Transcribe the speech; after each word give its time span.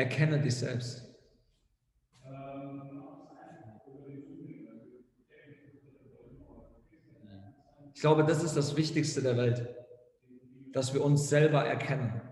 erkenne 0.00 0.40
dich 0.40 0.56
selbst. 0.56 1.06
Ich 7.94 8.00
glaube, 8.00 8.24
das 8.24 8.42
ist 8.42 8.56
das 8.56 8.76
Wichtigste 8.76 9.20
der 9.20 9.36
Welt, 9.36 9.68
dass 10.72 10.94
wir 10.94 11.04
uns 11.04 11.28
selber 11.28 11.66
erkennen. 11.66 12.29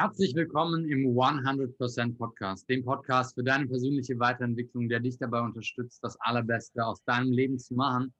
Herzlich 0.00 0.34
willkommen 0.34 0.88
im 0.88 1.08
100% 1.08 2.16
Podcast, 2.16 2.66
dem 2.70 2.82
Podcast 2.82 3.34
für 3.34 3.44
deine 3.44 3.66
persönliche 3.66 4.18
Weiterentwicklung, 4.18 4.88
der 4.88 4.98
dich 4.98 5.18
dabei 5.18 5.42
unterstützt, 5.42 6.02
das 6.02 6.18
Allerbeste 6.20 6.82
aus 6.82 7.04
deinem 7.04 7.30
Leben 7.30 7.58
zu 7.58 7.74
machen. 7.74 8.10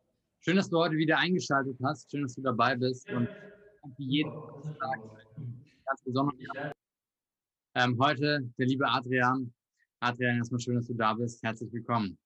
Schön, 0.40 0.56
dass 0.56 0.68
du 0.68 0.77
heute 0.77 0.96
wieder 0.96 1.16
eingeschaltet 1.16 1.78
hast. 1.82 2.10
Schön, 2.10 2.20
dass 2.20 2.34
du 2.34 2.42
dabei 2.42 2.77
bist 2.77 3.10
und 3.10 3.30
wie 3.96 4.05
jeden 4.05 4.30
Tag 4.30 5.00
ganz 5.86 6.02
besonders 6.05 6.36
ähm, 7.77 7.98
heute 7.98 8.47
der 8.58 8.66
liebe 8.66 8.86
Adrian. 8.86 9.50
Adrian, 10.00 10.36
erstmal 10.36 10.60
schön, 10.60 10.74
dass 10.74 10.86
du 10.86 10.92
da 10.92 11.14
bist. 11.14 11.42
Herzlich 11.42 11.72
willkommen. 11.72 12.19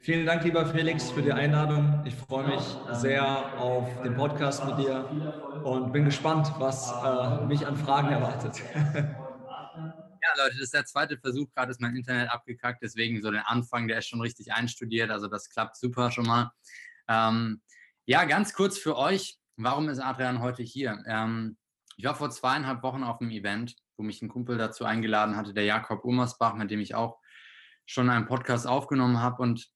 Vielen 0.00 0.24
Dank, 0.24 0.44
lieber 0.44 0.64
Felix, 0.66 1.10
für 1.10 1.20
die 1.20 1.32
Einladung. 1.32 2.02
Ich 2.06 2.14
freue 2.14 2.46
mich 2.46 2.62
sehr 2.92 3.58
auf 3.58 4.02
den 4.02 4.14
Podcast 4.14 4.64
mit 4.64 4.78
dir 4.78 5.04
und 5.64 5.92
bin 5.92 6.04
gespannt, 6.04 6.52
was 6.58 6.92
äh, 6.92 7.44
mich 7.46 7.66
an 7.66 7.76
Fragen 7.76 8.08
erwartet. 8.08 8.62
Ja, 10.22 10.44
Leute, 10.44 10.56
das 10.56 10.64
ist 10.64 10.74
der 10.74 10.84
zweite 10.84 11.16
Versuch. 11.16 11.48
Gerade 11.54 11.70
ist 11.70 11.80
mein 11.80 11.96
Internet 11.96 12.30
abgekackt, 12.30 12.82
deswegen 12.82 13.22
so 13.22 13.30
den 13.30 13.40
Anfang, 13.40 13.88
der 13.88 13.98
ist 13.98 14.06
schon 14.06 14.20
richtig 14.20 14.52
einstudiert. 14.52 15.10
Also 15.10 15.28
das 15.28 15.48
klappt 15.48 15.76
super 15.76 16.10
schon 16.10 16.26
mal. 16.26 16.52
Ähm, 17.08 17.62
ja, 18.04 18.24
ganz 18.26 18.52
kurz 18.52 18.76
für 18.76 18.98
euch. 18.98 19.38
Warum 19.56 19.88
ist 19.88 19.98
Adrian 19.98 20.40
heute 20.40 20.62
hier? 20.62 21.02
Ähm, 21.06 21.56
ich 21.96 22.04
war 22.04 22.14
vor 22.14 22.30
zweieinhalb 22.30 22.82
Wochen 22.82 23.02
auf 23.02 23.20
einem 23.20 23.30
Event, 23.30 23.76
wo 23.96 24.02
mich 24.02 24.20
ein 24.20 24.28
Kumpel 24.28 24.58
dazu 24.58 24.84
eingeladen 24.84 25.36
hatte, 25.36 25.54
der 25.54 25.64
Jakob 25.64 26.04
Umersbach, 26.04 26.54
mit 26.54 26.70
dem 26.70 26.80
ich 26.80 26.94
auch 26.94 27.19
schon 27.90 28.08
einen 28.08 28.26
Podcast 28.26 28.68
aufgenommen 28.68 29.20
habe. 29.20 29.42
Und 29.42 29.68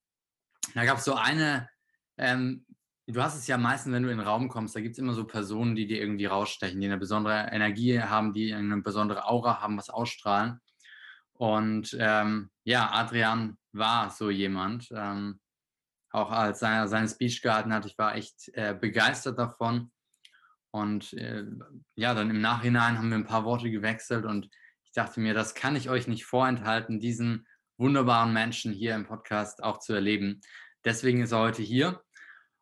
da 0.75 0.85
gab 0.85 0.99
es 0.99 1.05
so 1.05 1.15
eine, 1.15 1.69
ähm, 2.17 2.65
du 3.09 3.21
hast 3.21 3.37
es 3.37 3.49
ja 3.49 3.59
meistens, 3.59 3.93
wenn 3.93 4.05
du 4.05 4.11
in 4.11 4.19
den 4.19 4.27
Raum 4.27 4.49
kommst, 4.49 4.77
da 4.77 4.81
gibt 4.81 4.93
es 4.93 5.01
immer 5.01 5.15
so 5.15 5.27
Personen, 5.27 5.75
die 5.75 5.89
dir 5.89 6.01
irgendwie 6.01 6.27
rausstechen, 6.27 6.81
die 6.81 6.87
eine 6.87 6.97
besondere 6.97 7.49
Energie 7.51 8.01
haben, 8.01 8.33
die 8.33 8.55
eine 8.55 8.81
besondere 8.83 9.27
Aura 9.27 9.61
haben, 9.61 9.77
was 9.77 9.91
ausstrahlen. 9.91 10.61
Und 11.33 11.97
ähm, 11.99 12.51
ja, 12.63 12.89
Adrian 12.93 13.59
war 13.73 14.11
so 14.11 14.31
jemand. 14.31 14.89
Ähm, 14.93 15.41
auch 16.11 16.31
als 16.31 16.63
er 16.63 16.87
seine 16.87 17.09
Speech 17.09 17.43
gehalten 17.43 17.75
hat, 17.75 17.85
ich 17.85 17.99
war 17.99 18.15
echt 18.15 18.49
äh, 18.55 18.77
begeistert 18.81 19.41
davon. 19.41 19.91
Und 20.71 21.13
äh, 21.15 21.45
ja, 21.97 22.15
dann 22.15 22.31
im 22.31 22.41
Nachhinein 22.41 22.97
haben 22.97 23.11
wir 23.11 23.19
ein 23.19 23.27
paar 23.27 23.45
Worte 23.45 23.73
gewechselt 23.73 24.25
und 24.25 24.49
ich 24.85 24.93
dachte 24.93 25.19
mir, 25.19 25.35
das 25.35 25.57
kann 25.57 25.75
ich 25.75 25.91
euch 25.91 26.07
nicht 26.07 26.25
vorenthalten, 26.25 27.01
diesen 27.01 27.49
wunderbaren 27.77 28.33
Menschen 28.33 28.73
hier 28.73 28.95
im 28.95 29.07
Podcast 29.07 29.63
auch 29.63 29.79
zu 29.79 29.93
erleben. 29.93 30.41
Deswegen 30.85 31.23
ist 31.23 31.33
er 31.33 31.41
heute 31.41 31.63
hier. 31.63 32.03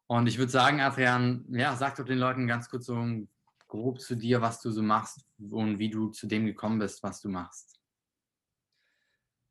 Und 0.07 0.27
ich 0.27 0.39
würde 0.39 0.53
sagen, 0.53 0.81
Adrian, 0.81 1.45
ja, 1.51 1.75
sag 1.77 1.97
doch 1.97 2.05
den 2.05 2.19
Leuten 2.19 2.47
ganz 2.47 2.69
kurz 2.69 2.87
so 2.87 3.03
grob 3.69 4.01
zu 4.01 4.15
dir, 4.17 4.43
was 4.43 4.61
du 4.61 4.71
so 4.71 4.83
machst 4.83 5.25
und 5.51 5.79
wie 5.79 5.91
du 5.91 6.11
zu 6.11 6.27
dem 6.27 6.45
gekommen 6.45 6.79
bist, 6.79 7.03
was 7.03 7.21
du 7.21 7.29
machst. 7.29 7.79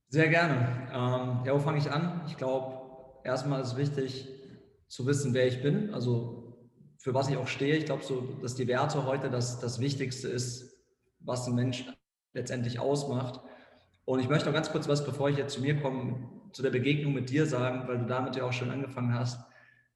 Sehr 0.10 0.28
gerne. 0.30 0.90
Ähm, 0.92 1.46
ja, 1.46 1.54
wo 1.54 1.60
fange 1.60 1.80
ich 1.80 1.90
an? 1.90 2.22
Ich 2.28 2.38
glaube, 2.38 3.22
erstmal 3.24 3.62
ist 3.62 3.78
wichtig 3.78 4.28
zu 4.88 5.08
wissen, 5.08 5.34
wer 5.34 5.48
ich 5.48 5.64
bin, 5.64 5.94
also 5.94 6.70
für 7.00 7.14
was 7.14 7.30
ich 7.30 7.38
auch 7.38 7.48
stehe. 7.48 7.78
Ich 7.78 7.86
glaube, 7.86 8.04
so, 8.04 8.22
dass 8.42 8.56
die 8.56 8.68
Werte 8.68 9.06
heute 9.06 9.30
das, 9.30 9.60
das 9.60 9.80
Wichtigste 9.80 10.28
ist, 10.28 10.78
was 11.20 11.48
ein 11.48 11.56
Mensch 11.56 11.86
letztendlich 12.34 12.80
ausmacht. 12.80 13.42
Und 14.06 14.20
ich 14.20 14.30
möchte 14.30 14.48
noch 14.48 14.54
ganz 14.54 14.72
kurz 14.72 14.88
was, 14.88 15.06
bevor 15.06 15.30
ich 15.30 15.38
jetzt 15.38 15.54
zu 15.54 15.62
mir 15.62 15.80
komme, 15.80 16.30
zu 16.52 16.62
der 16.62 16.72
Begegnung 16.72 17.14
mit 17.14 17.30
dir 17.30 17.46
sagen, 17.46 17.88
weil 17.88 18.00
du 18.00 18.06
damit 18.06 18.36
ja 18.36 18.44
auch 18.44 18.54
schon 18.54 18.72
angefangen 18.72 19.14
hast. 19.14 19.40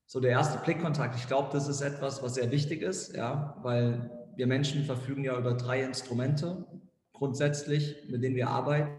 So 0.05 0.19
der 0.19 0.31
erste 0.31 0.59
Blickkontakt, 0.59 1.15
ich 1.15 1.27
glaube, 1.27 1.49
das 1.51 1.67
ist 1.67 1.81
etwas, 1.81 2.21
was 2.21 2.35
sehr 2.35 2.51
wichtig 2.51 2.81
ist, 2.81 3.15
ja, 3.15 3.57
weil 3.61 4.11
wir 4.35 4.47
Menschen 4.47 4.85
verfügen 4.85 5.23
ja 5.23 5.37
über 5.37 5.53
drei 5.53 5.81
Instrumente 5.81 6.65
grundsätzlich, 7.13 8.07
mit 8.09 8.23
denen 8.23 8.35
wir 8.35 8.49
arbeiten. 8.49 8.91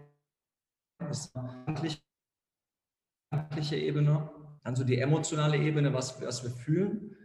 Das 0.99 1.27
ist 1.27 1.33
die 1.83 1.97
gedankliche 3.29 3.75
Ebene, 3.77 4.29
dann 4.63 4.75
so 4.75 4.83
die 4.83 4.99
emotionale 4.99 5.57
Ebene, 5.57 5.93
was, 5.93 6.21
was 6.21 6.43
wir 6.43 6.51
fühlen, 6.51 7.15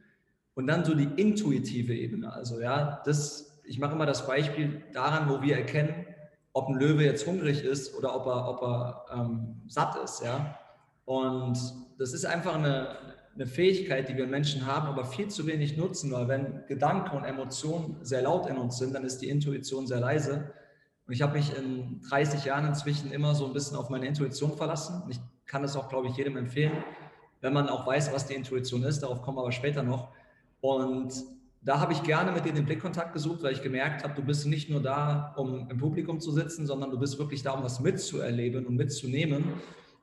und 0.54 0.66
dann 0.66 0.84
so 0.84 0.94
die 0.94 1.08
intuitive 1.20 1.94
Ebene. 1.94 2.32
Also 2.32 2.60
ja, 2.60 3.02
das, 3.04 3.62
ich 3.64 3.78
mache 3.78 3.94
immer 3.94 4.06
das 4.06 4.26
Beispiel 4.26 4.82
daran, 4.92 5.28
wo 5.28 5.42
wir 5.42 5.56
erkennen, 5.56 6.06
ob 6.52 6.68
ein 6.68 6.74
Löwe 6.74 7.04
jetzt 7.04 7.26
hungrig 7.26 7.64
ist 7.64 7.96
oder 7.96 8.14
ob 8.14 8.26
er, 8.26 8.48
ob 8.48 8.62
er 8.62 9.04
ähm, 9.14 9.62
satt 9.68 9.96
ist. 10.02 10.22
Ja? 10.22 10.58
Und 11.04 11.58
das 11.98 12.12
ist 12.12 12.24
einfach 12.24 12.54
eine, 12.54 12.96
eine 13.34 13.46
Fähigkeit, 13.46 14.08
die 14.08 14.16
wir 14.16 14.26
Menschen 14.26 14.66
haben, 14.66 14.88
aber 14.88 15.04
viel 15.04 15.28
zu 15.28 15.46
wenig 15.46 15.76
nutzen, 15.76 16.12
weil 16.12 16.28
wenn 16.28 16.66
Gedanken 16.66 17.16
und 17.16 17.24
Emotionen 17.24 17.96
sehr 18.02 18.22
laut 18.22 18.46
in 18.48 18.58
uns 18.58 18.78
sind, 18.78 18.94
dann 18.94 19.04
ist 19.04 19.18
die 19.18 19.28
Intuition 19.28 19.86
sehr 19.86 20.00
leise. 20.00 20.52
Und 21.06 21.14
ich 21.14 21.22
habe 21.22 21.32
mich 21.38 21.56
in 21.56 22.00
30 22.08 22.44
Jahren 22.44 22.66
inzwischen 22.66 23.12
immer 23.12 23.34
so 23.34 23.46
ein 23.46 23.52
bisschen 23.52 23.76
auf 23.76 23.88
meine 23.88 24.06
Intuition 24.06 24.56
verlassen. 24.56 25.02
Ich 25.08 25.18
kann 25.46 25.64
es 25.64 25.74
auch, 25.76 25.88
glaube 25.88 26.08
ich, 26.08 26.16
jedem 26.16 26.36
empfehlen, 26.36 26.84
wenn 27.40 27.52
man 27.52 27.68
auch 27.68 27.86
weiß, 27.86 28.12
was 28.12 28.26
die 28.26 28.34
Intuition 28.34 28.84
ist. 28.84 29.02
Darauf 29.02 29.22
kommen 29.22 29.38
wir 29.38 29.42
aber 29.42 29.52
später 29.52 29.82
noch. 29.82 30.08
Und 30.60 31.12
da 31.64 31.78
habe 31.78 31.92
ich 31.92 32.02
gerne 32.02 32.32
mit 32.32 32.44
dir 32.44 32.52
den 32.52 32.64
Blickkontakt 32.64 33.12
gesucht, 33.12 33.42
weil 33.42 33.52
ich 33.52 33.62
gemerkt 33.62 34.02
habe, 34.02 34.14
du 34.14 34.22
bist 34.22 34.46
nicht 34.46 34.68
nur 34.68 34.82
da, 34.82 35.32
um 35.36 35.70
im 35.70 35.78
Publikum 35.78 36.18
zu 36.18 36.32
sitzen, 36.32 36.66
sondern 36.66 36.90
du 36.90 36.98
bist 36.98 37.18
wirklich 37.18 37.42
da, 37.42 37.52
um 37.52 37.62
was 37.62 37.78
mitzuerleben 37.78 38.66
und 38.66 38.76
mitzunehmen. 38.76 39.44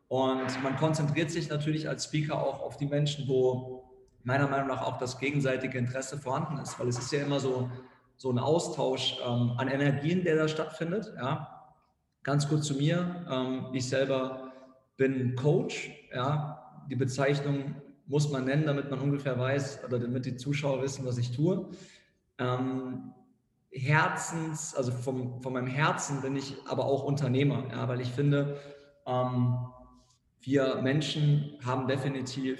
Und 0.07 0.63
man 0.63 0.77
konzentriert 0.77 1.31
sich 1.31 1.49
natürlich 1.49 1.89
als 1.89 2.05
Speaker 2.05 2.41
auch 2.41 2.61
auf 2.61 2.77
die 2.77 2.87
Menschen, 2.87 3.27
wo 3.27 3.83
meiner 4.23 4.47
Meinung 4.47 4.69
nach 4.69 4.81
auch 4.83 4.97
das 4.97 5.19
gegenseitige 5.19 5.77
Interesse 5.77 6.17
vorhanden 6.17 6.57
ist, 6.59 6.79
weil 6.79 6.87
es 6.87 6.97
ist 6.97 7.11
ja 7.11 7.21
immer 7.23 7.39
so, 7.39 7.69
so 8.15 8.31
ein 8.31 8.39
Austausch 8.39 9.17
ähm, 9.25 9.53
an 9.57 9.67
Energien, 9.67 10.23
der 10.23 10.37
da 10.37 10.47
stattfindet. 10.47 11.13
Ja. 11.17 11.71
Ganz 12.23 12.47
kurz 12.47 12.67
zu 12.67 12.75
mir. 12.75 13.25
Ähm, 13.29 13.65
ich 13.73 13.87
selber 13.87 14.53
bin 14.97 15.35
Coach. 15.35 15.91
Ja. 16.13 16.83
Die 16.89 16.95
Bezeichnung 16.95 17.75
muss 18.09 18.29
man 18.29 18.45
nennen, 18.45 18.65
damit 18.65 18.89
man 18.89 18.99
ungefähr 18.99 19.39
weiß 19.39 19.85
oder 19.85 19.99
damit 19.99 20.25
die 20.25 20.35
Zuschauer 20.35 20.81
wissen, 20.81 21.05
was 21.05 21.17
ich 21.17 21.31
tue. 21.31 21.69
Ähm, 22.39 23.13
Herzens, 23.71 24.73
also 24.75 24.91
vom, 24.91 25.41
von 25.41 25.53
meinem 25.53 25.67
Herzen 25.67 26.21
bin 26.21 26.35
ich 26.35 26.55
aber 26.67 26.85
auch 26.85 27.03
Unternehmer, 27.03 27.67
ja, 27.71 27.87
weil 27.87 28.01
ich 28.01 28.09
finde, 28.09 28.59
ähm, 29.05 29.57
wir 30.41 30.81
Menschen 30.81 31.55
haben 31.63 31.87
definitiv 31.87 32.59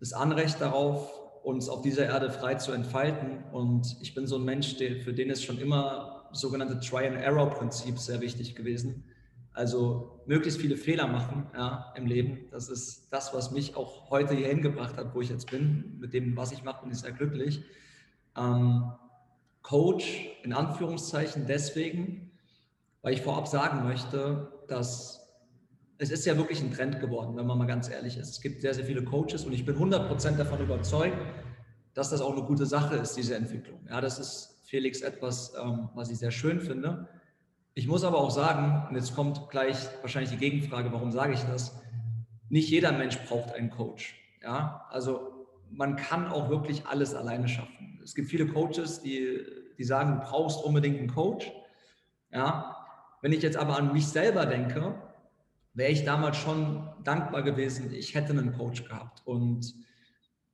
das 0.00 0.12
Anrecht 0.12 0.60
darauf, 0.60 1.12
uns 1.44 1.68
auf 1.68 1.82
dieser 1.82 2.06
Erde 2.06 2.30
frei 2.30 2.56
zu 2.56 2.72
entfalten. 2.72 3.44
Und 3.52 3.96
ich 4.00 4.14
bin 4.14 4.26
so 4.26 4.36
ein 4.36 4.44
Mensch, 4.44 4.76
der, 4.78 4.96
für 4.96 5.12
den 5.12 5.30
ist 5.30 5.44
schon 5.44 5.58
immer 5.58 6.28
sogenannte 6.32 6.80
Try-and-Error-Prinzip 6.80 7.98
sehr 7.98 8.20
wichtig 8.20 8.56
gewesen. 8.56 9.04
Also 9.58 10.22
möglichst 10.26 10.60
viele 10.60 10.76
Fehler 10.76 11.08
machen 11.08 11.48
ja, 11.52 11.92
im 11.96 12.06
Leben. 12.06 12.46
Das 12.52 12.68
ist 12.68 13.08
das, 13.12 13.34
was 13.34 13.50
mich 13.50 13.74
auch 13.74 14.08
heute 14.08 14.34
hier 14.34 14.46
hingebracht 14.46 14.96
hat, 14.96 15.16
wo 15.16 15.20
ich 15.20 15.30
jetzt 15.30 15.50
bin. 15.50 15.98
Mit 15.98 16.14
dem, 16.14 16.36
was 16.36 16.52
ich 16.52 16.62
mache, 16.62 16.82
bin 16.82 16.92
ich 16.92 16.98
sehr 16.98 17.10
glücklich. 17.10 17.64
Ähm, 18.36 18.92
Coach 19.62 20.28
in 20.44 20.52
Anführungszeichen 20.52 21.46
deswegen, 21.48 22.30
weil 23.02 23.14
ich 23.14 23.22
vorab 23.22 23.48
sagen 23.48 23.82
möchte, 23.82 24.52
dass 24.68 25.26
es 25.98 26.12
ist 26.12 26.24
ja 26.24 26.36
wirklich 26.36 26.62
ein 26.62 26.70
Trend 26.70 27.00
geworden, 27.00 27.36
wenn 27.36 27.44
man 27.44 27.58
mal 27.58 27.66
ganz 27.66 27.90
ehrlich 27.90 28.16
ist. 28.16 28.30
Es 28.30 28.40
gibt 28.40 28.60
sehr, 28.60 28.74
sehr 28.74 28.84
viele 28.84 29.02
Coaches 29.02 29.44
und 29.44 29.52
ich 29.52 29.64
bin 29.64 29.74
100% 29.74 30.36
davon 30.36 30.60
überzeugt, 30.60 31.18
dass 31.94 32.10
das 32.10 32.20
auch 32.20 32.36
eine 32.36 32.44
gute 32.44 32.64
Sache 32.64 32.94
ist, 32.94 33.16
diese 33.16 33.34
Entwicklung. 33.34 33.80
Ja, 33.90 34.00
das 34.00 34.20
ist 34.20 34.62
Felix 34.66 35.00
etwas, 35.00 35.52
ähm, 35.60 35.88
was 35.96 36.10
ich 36.10 36.18
sehr 36.18 36.30
schön 36.30 36.60
finde. 36.60 37.08
Ich 37.78 37.86
muss 37.86 38.02
aber 38.02 38.18
auch 38.18 38.32
sagen, 38.32 38.88
und 38.88 38.96
jetzt 38.96 39.14
kommt 39.14 39.50
gleich 39.50 39.76
wahrscheinlich 40.00 40.32
die 40.32 40.36
Gegenfrage, 40.36 40.92
warum 40.92 41.12
sage 41.12 41.34
ich 41.34 41.42
das? 41.42 41.80
Nicht 42.48 42.68
jeder 42.70 42.90
Mensch 42.90 43.16
braucht 43.28 43.54
einen 43.54 43.70
Coach. 43.70 44.16
Ja, 44.42 44.88
also 44.90 45.46
man 45.70 45.94
kann 45.94 46.26
auch 46.26 46.50
wirklich 46.50 46.86
alles 46.86 47.14
alleine 47.14 47.46
schaffen. 47.46 48.00
Es 48.02 48.16
gibt 48.16 48.30
viele 48.30 48.48
Coaches, 48.48 49.00
die, 49.00 49.46
die 49.78 49.84
sagen, 49.84 50.18
du 50.18 50.26
brauchst 50.26 50.64
unbedingt 50.64 50.98
einen 50.98 51.06
Coach. 51.06 51.52
Ja, 52.32 52.84
wenn 53.22 53.30
ich 53.30 53.42
jetzt 53.42 53.56
aber 53.56 53.76
an 53.76 53.92
mich 53.92 54.08
selber 54.08 54.44
denke, 54.44 55.00
wäre 55.72 55.92
ich 55.92 56.04
damals 56.04 56.36
schon 56.36 56.82
dankbar 57.04 57.44
gewesen, 57.44 57.94
ich 57.94 58.12
hätte 58.16 58.32
einen 58.32 58.54
Coach 58.58 58.86
gehabt. 58.86 59.22
Und 59.24 59.72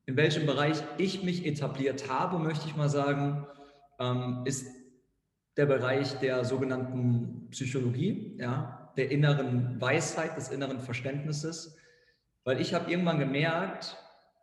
in 0.05 0.19
welchem 0.19 0.45
Bereich 0.45 0.77
ich 0.99 1.23
mich 1.23 1.47
etabliert 1.47 2.11
habe, 2.11 2.39
möchte 2.39 2.69
ich 2.69 2.77
mal 2.77 2.91
sagen, 2.91 3.47
ähm, 3.99 4.43
ist 4.45 4.67
der 5.57 5.67
Bereich 5.67 6.19
der 6.19 6.45
sogenannten 6.45 7.49
Psychologie, 7.51 8.37
ja, 8.39 8.93
der 8.97 9.11
inneren 9.11 9.81
Weisheit, 9.81 10.37
des 10.37 10.49
inneren 10.49 10.81
Verständnisses. 10.81 11.77
Weil 12.45 12.61
ich 12.61 12.75
habe 12.75 12.91
irgendwann 12.91 13.19
gemerkt, 13.19 13.97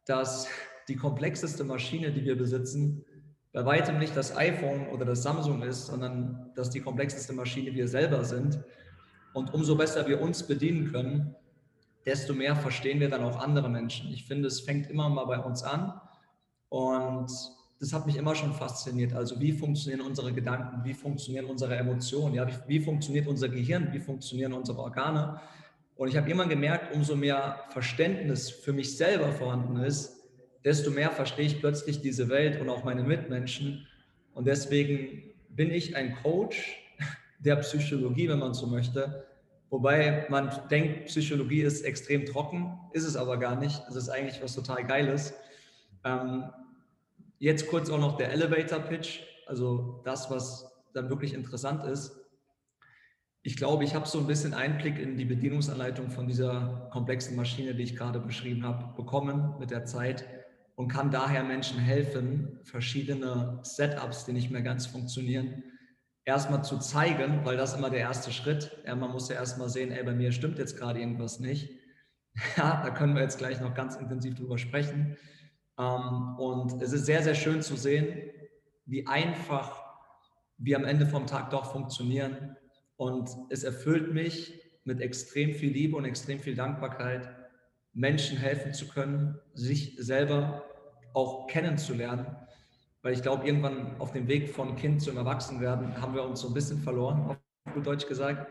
dass 0.06 0.48
die 0.88 0.96
komplexeste 0.96 1.64
Maschine, 1.64 2.12
die 2.12 2.26
wir 2.26 2.38
besitzen, 2.38 3.06
bei 3.54 3.66
weitem 3.66 4.00
nicht 4.00 4.16
das 4.16 4.36
iPhone 4.36 4.88
oder 4.88 5.06
das 5.06 5.24
Samsung 5.24 5.62
ist, 5.62 5.88
sondern 5.88 6.52
dass 6.56 6.70
die 6.70 6.80
komplexeste 6.80 7.34
Maschine 7.34 7.74
wir 7.74 7.88
selber 7.88 8.24
sind. 8.24 8.64
Und 9.34 9.54
umso 9.54 9.76
besser 9.76 10.08
wir 10.08 10.22
uns 10.22 10.48
bedienen 10.48 10.92
können, 10.92 11.36
desto 12.06 12.34
mehr 12.34 12.56
verstehen 12.56 13.00
wir 13.00 13.10
dann 13.10 13.24
auch 13.24 13.40
andere 13.40 13.70
Menschen. 13.70 14.12
Ich 14.12 14.26
finde, 14.26 14.48
es 14.48 14.62
fängt 14.62 14.90
immer 14.90 15.10
mal 15.10 15.26
bei 15.26 15.40
uns 15.40 15.64
an. 15.64 16.00
Und 16.70 17.30
das 17.82 17.94
hat 17.94 18.06
mich 18.06 18.16
immer 18.16 18.36
schon 18.36 18.54
fasziniert. 18.54 19.14
Also 19.14 19.42
wie 19.42 19.52
funktionieren 19.52 20.02
unsere 20.06 20.32
Gedanken, 20.32 20.86
wie 20.86 20.94
funktionieren 20.94 21.46
unsere 21.46 21.76
Emotionen, 21.76 22.36
ja, 22.36 22.48
wie, 22.48 22.54
wie 22.68 22.80
funktioniert 22.80 23.26
unser 23.26 23.50
Gehirn, 23.50 23.92
wie 23.92 24.00
funktionieren 24.00 24.54
unsere 24.54 24.78
Organe. 24.78 25.42
Und 25.96 26.08
ich 26.08 26.16
habe 26.16 26.30
immer 26.30 26.46
gemerkt, 26.46 26.94
umso 26.94 27.16
mehr 27.16 27.64
Verständnis 27.70 28.52
für 28.52 28.72
mich 28.72 28.96
selber 28.96 29.32
vorhanden 29.32 29.78
ist, 29.78 30.16
desto 30.64 30.92
mehr 30.92 31.10
verstehe 31.10 31.48
ich 31.48 31.60
plötzlich 31.60 32.02
diese 32.02 32.30
Welt 32.30 32.62
und 32.62 32.70
auch 32.70 32.84
meine 32.84 33.02
Mitmenschen. 33.02 33.88
Und 34.36 34.46
deswegen 34.46 35.24
bin 35.50 35.72
ich 35.72 35.96
ein 35.96 36.16
Coach 36.22 36.78
der 37.40 37.56
Psychologie, 37.56 38.30
wenn 38.30 38.40
man 38.40 38.54
so 38.54 38.68
möchte. 38.68 39.26
Wobei 39.72 40.28
man 40.30 40.52
denkt, 40.70 41.06
Psychologie 41.06 41.62
ist 41.62 41.82
extrem 41.82 42.28
trocken, 42.28 42.78
ist 42.94 43.06
es 43.06 43.16
aber 43.16 43.38
gar 43.38 43.56
nicht. 43.56 43.82
Es 43.90 43.96
ist 43.96 44.10
eigentlich 44.10 44.40
was 44.44 44.54
total 44.54 44.86
Geiles. 44.86 45.34
Jetzt 47.42 47.70
kurz 47.70 47.90
auch 47.90 47.98
noch 47.98 48.18
der 48.18 48.32
Elevator 48.32 48.78
Pitch, 48.78 49.22
also 49.48 50.04
das, 50.06 50.30
was 50.30 50.72
dann 50.94 51.10
wirklich 51.10 51.34
interessant 51.34 51.84
ist. 51.86 52.16
Ich 53.42 53.58
glaube, 53.58 53.84
ich 53.84 53.96
habe 53.96 54.08
so 54.08 54.20
ein 54.20 54.28
bisschen 54.28 54.54
Einblick 54.54 55.00
in 55.00 55.18
die 55.18 55.26
Bedienungsanleitung 55.26 56.12
von 56.12 56.28
dieser 56.28 56.88
komplexen 56.94 57.36
Maschine, 57.36 57.74
die 57.74 57.82
ich 57.82 57.96
gerade 57.96 58.20
beschrieben 58.20 58.64
habe, 58.64 58.94
bekommen 58.96 59.56
mit 59.60 59.72
der 59.72 59.86
Zeit 59.86 60.24
und 60.76 60.90
kann 60.90 61.10
daher 61.10 61.44
Menschen 61.44 61.80
helfen, 61.80 62.60
verschiedene 62.62 63.60
Setups, 63.64 64.26
die 64.26 64.34
nicht 64.34 64.52
mehr 64.52 64.62
ganz 64.62 64.86
funktionieren, 64.86 65.64
erstmal 66.26 66.64
zu 66.64 66.78
zeigen, 66.78 67.44
weil 67.44 67.58
das 67.58 67.76
immer 67.76 67.90
der 67.90 68.02
erste 68.02 68.32
Schritt. 68.32 68.78
Ja, 68.86 68.96
man 68.96 69.10
muss 69.10 69.30
ja 69.30 69.38
erstmal 69.38 69.70
sehen, 69.70 69.92
ey, 69.92 70.04
bei 70.04 70.14
mir 70.14 70.32
stimmt 70.32 70.60
jetzt 70.60 70.78
gerade 70.78 71.00
irgendwas 71.00 71.40
nicht. 71.40 71.72
Ja, 72.56 72.84
da 72.84 72.92
können 72.92 73.16
wir 73.16 73.24
jetzt 73.24 73.40
gleich 73.40 73.60
noch 73.60 73.74
ganz 73.74 73.96
intensiv 73.96 74.36
drüber 74.36 74.60
sprechen. 74.60 75.18
Ähm, 75.82 76.36
und 76.38 76.82
es 76.82 76.94
ist 76.94 77.06
sehr, 77.06 77.24
sehr 77.24 77.36
schön 77.36 77.62
zu 77.62 77.76
sehen, 77.76 78.30
wie 78.86 79.08
einfach 79.08 79.82
wir 80.58 80.78
am 80.78 80.86
Ende 80.86 81.08
vom 81.08 81.26
Tag 81.26 81.50
doch 81.50 81.72
funktionieren. 81.72 82.56
Und 82.98 83.30
es 83.50 83.64
erfüllt 83.64 84.14
mich 84.14 84.62
mit 84.84 85.02
extrem 85.02 85.54
viel 85.54 85.72
Liebe 85.72 85.98
und 85.98 86.06
extrem 86.06 86.40
viel 86.40 86.56
Dankbarkeit, 86.56 87.30
Menschen 87.94 88.38
helfen 88.38 88.74
zu 88.74 88.88
können, 88.88 89.40
sich 89.54 89.96
selber 89.98 90.64
auch 91.14 91.48
kennenzulernen. 91.48 92.28
Weil 93.02 93.14
ich 93.14 93.24
glaube, 93.24 93.48
irgendwann 93.48 94.00
auf 94.00 94.12
dem 94.12 94.28
Weg 94.28 94.50
von 94.50 94.76
Kind 94.76 95.02
zum 95.02 95.18
Erwachsenwerden 95.18 96.00
haben 96.00 96.14
wir 96.14 96.24
uns 96.24 96.42
so 96.42 96.48
ein 96.48 96.54
bisschen 96.54 96.80
verloren, 96.80 97.22
auf 97.66 97.74
gut 97.74 97.88
Deutsch 97.88 98.08
gesagt. 98.08 98.48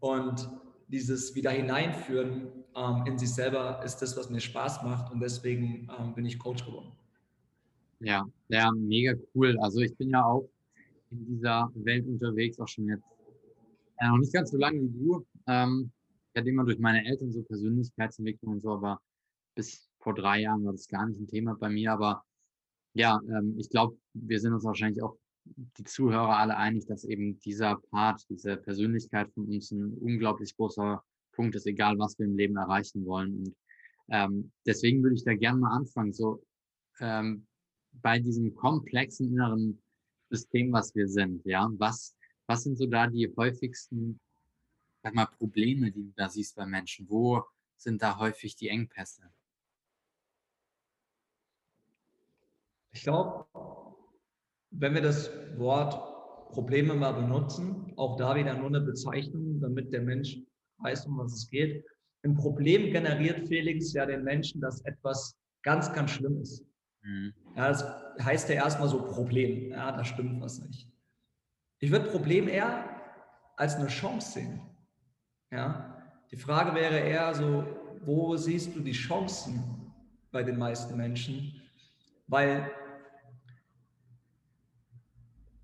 Und 0.00 0.48
dieses 0.88 1.34
wieder 1.34 1.50
hineinführen 1.50 2.48
ähm, 2.76 3.04
in 3.06 3.18
sich 3.18 3.32
selber 3.32 3.82
ist 3.84 3.98
das, 3.98 4.16
was 4.16 4.30
mir 4.30 4.40
Spaß 4.40 4.82
macht. 4.82 5.12
Und 5.12 5.20
deswegen 5.20 5.88
ähm, 5.98 6.14
bin 6.14 6.26
ich 6.26 6.38
Coach 6.38 6.64
geworden. 6.64 6.92
Ja, 8.00 8.26
ja, 8.48 8.70
mega 8.72 9.14
cool. 9.34 9.56
Also 9.60 9.80
ich 9.80 9.96
bin 9.96 10.10
ja 10.10 10.24
auch 10.24 10.48
in 11.10 11.26
dieser 11.26 11.70
Welt 11.74 12.06
unterwegs, 12.06 12.58
auch 12.58 12.68
schon 12.68 12.88
jetzt 12.88 13.04
äh, 13.98 14.08
noch 14.08 14.18
nicht 14.18 14.32
ganz 14.32 14.50
so 14.50 14.58
lange 14.58 14.80
wie 14.82 14.88
du. 14.88 15.24
Ähm, 15.46 15.90
ich 16.32 16.40
hatte 16.40 16.48
immer 16.48 16.64
durch 16.64 16.78
meine 16.78 17.04
Eltern 17.04 17.32
so 17.32 17.42
Persönlichkeitsentwicklung 17.42 18.54
und 18.54 18.62
so, 18.62 18.72
aber 18.72 19.00
bis 19.54 19.88
vor 20.00 20.14
drei 20.14 20.40
Jahren 20.40 20.64
war 20.64 20.72
das 20.72 20.88
gar 20.88 21.06
nicht 21.06 21.20
ein 21.20 21.28
Thema 21.28 21.54
bei 21.54 21.68
mir, 21.68 21.92
aber 21.92 22.24
ja, 22.94 23.20
ähm, 23.28 23.56
ich 23.58 23.68
glaube, 23.70 23.96
wir 24.12 24.40
sind 24.40 24.52
uns 24.52 24.64
wahrscheinlich 24.64 25.02
auch 25.02 25.16
die 25.44 25.84
Zuhörer 25.84 26.38
alle 26.38 26.56
einig, 26.56 26.86
dass 26.86 27.04
eben 27.04 27.38
dieser 27.40 27.76
Part, 27.90 28.24
diese 28.28 28.56
Persönlichkeit 28.56 29.30
von 29.32 29.46
uns 29.46 29.70
ein 29.70 29.94
unglaublich 29.98 30.56
großer 30.56 31.02
Punkt 31.32 31.54
ist, 31.54 31.66
egal 31.66 31.98
was 31.98 32.18
wir 32.18 32.26
im 32.26 32.36
Leben 32.36 32.56
erreichen 32.56 33.04
wollen. 33.04 33.38
Und 33.38 33.56
ähm, 34.08 34.52
deswegen 34.66 35.02
würde 35.02 35.16
ich 35.16 35.24
da 35.24 35.34
gerne 35.34 35.60
mal 35.60 35.76
anfangen, 35.76 36.12
so 36.12 36.44
ähm, 37.00 37.46
bei 37.92 38.18
diesem 38.18 38.54
komplexen 38.54 39.32
inneren 39.32 39.82
System, 40.30 40.72
was 40.72 40.94
wir 40.94 41.08
sind, 41.08 41.44
ja, 41.44 41.70
was, 41.78 42.16
was 42.46 42.64
sind 42.64 42.76
so 42.76 42.86
da 42.86 43.06
die 43.06 43.32
häufigsten, 43.36 44.18
sag 45.02 45.14
mal, 45.14 45.26
Probleme, 45.26 45.92
die 45.92 46.04
du 46.04 46.12
da 46.16 46.28
siehst 46.28 46.56
bei 46.56 46.66
Menschen? 46.66 47.08
Wo 47.08 47.42
sind 47.76 48.02
da 48.02 48.18
häufig 48.18 48.56
die 48.56 48.68
Engpässe? 48.68 49.30
Ich 52.92 53.02
glaube, 53.02 53.46
wenn 54.78 54.94
wir 54.94 55.02
das 55.02 55.30
Wort 55.56 55.94
Probleme 56.50 56.94
mal 56.94 57.12
benutzen, 57.12 57.92
auch 57.96 58.16
da 58.16 58.34
wieder 58.36 58.54
nur 58.54 58.66
eine 58.66 58.80
Bezeichnung, 58.80 59.60
damit 59.60 59.92
der 59.92 60.02
Mensch 60.02 60.38
weiß, 60.78 61.06
um 61.06 61.18
was 61.18 61.32
es 61.32 61.50
geht. 61.50 61.84
Ein 62.24 62.34
Problem 62.34 62.92
generiert 62.92 63.46
Felix 63.48 63.92
ja 63.92 64.06
den 64.06 64.24
Menschen, 64.24 64.60
dass 64.60 64.84
etwas 64.84 65.36
ganz, 65.62 65.92
ganz 65.92 66.12
schlimm 66.12 66.40
ist. 66.40 66.64
Mhm. 67.02 67.34
Ja, 67.56 67.68
das 67.68 67.84
heißt 68.20 68.48
ja 68.48 68.56
erstmal 68.56 68.88
so 68.88 69.02
Problem. 69.02 69.70
Ja, 69.70 69.92
da 69.92 70.04
stimmt 70.04 70.40
was 70.40 70.60
nicht. 70.60 70.88
Ich 71.80 71.90
würde 71.90 72.10
Problem 72.10 72.48
eher 72.48 72.84
als 73.56 73.76
eine 73.76 73.88
Chance 73.88 74.32
sehen. 74.32 74.60
Ja, 75.52 76.02
die 76.30 76.36
Frage 76.36 76.74
wäre 76.74 76.98
eher 76.98 77.34
so, 77.34 77.64
wo 78.00 78.36
siehst 78.36 78.74
du 78.74 78.80
die 78.80 78.92
Chancen 78.92 79.92
bei 80.32 80.42
den 80.42 80.58
meisten 80.58 80.96
Menschen? 80.96 81.62
Weil 82.26 82.70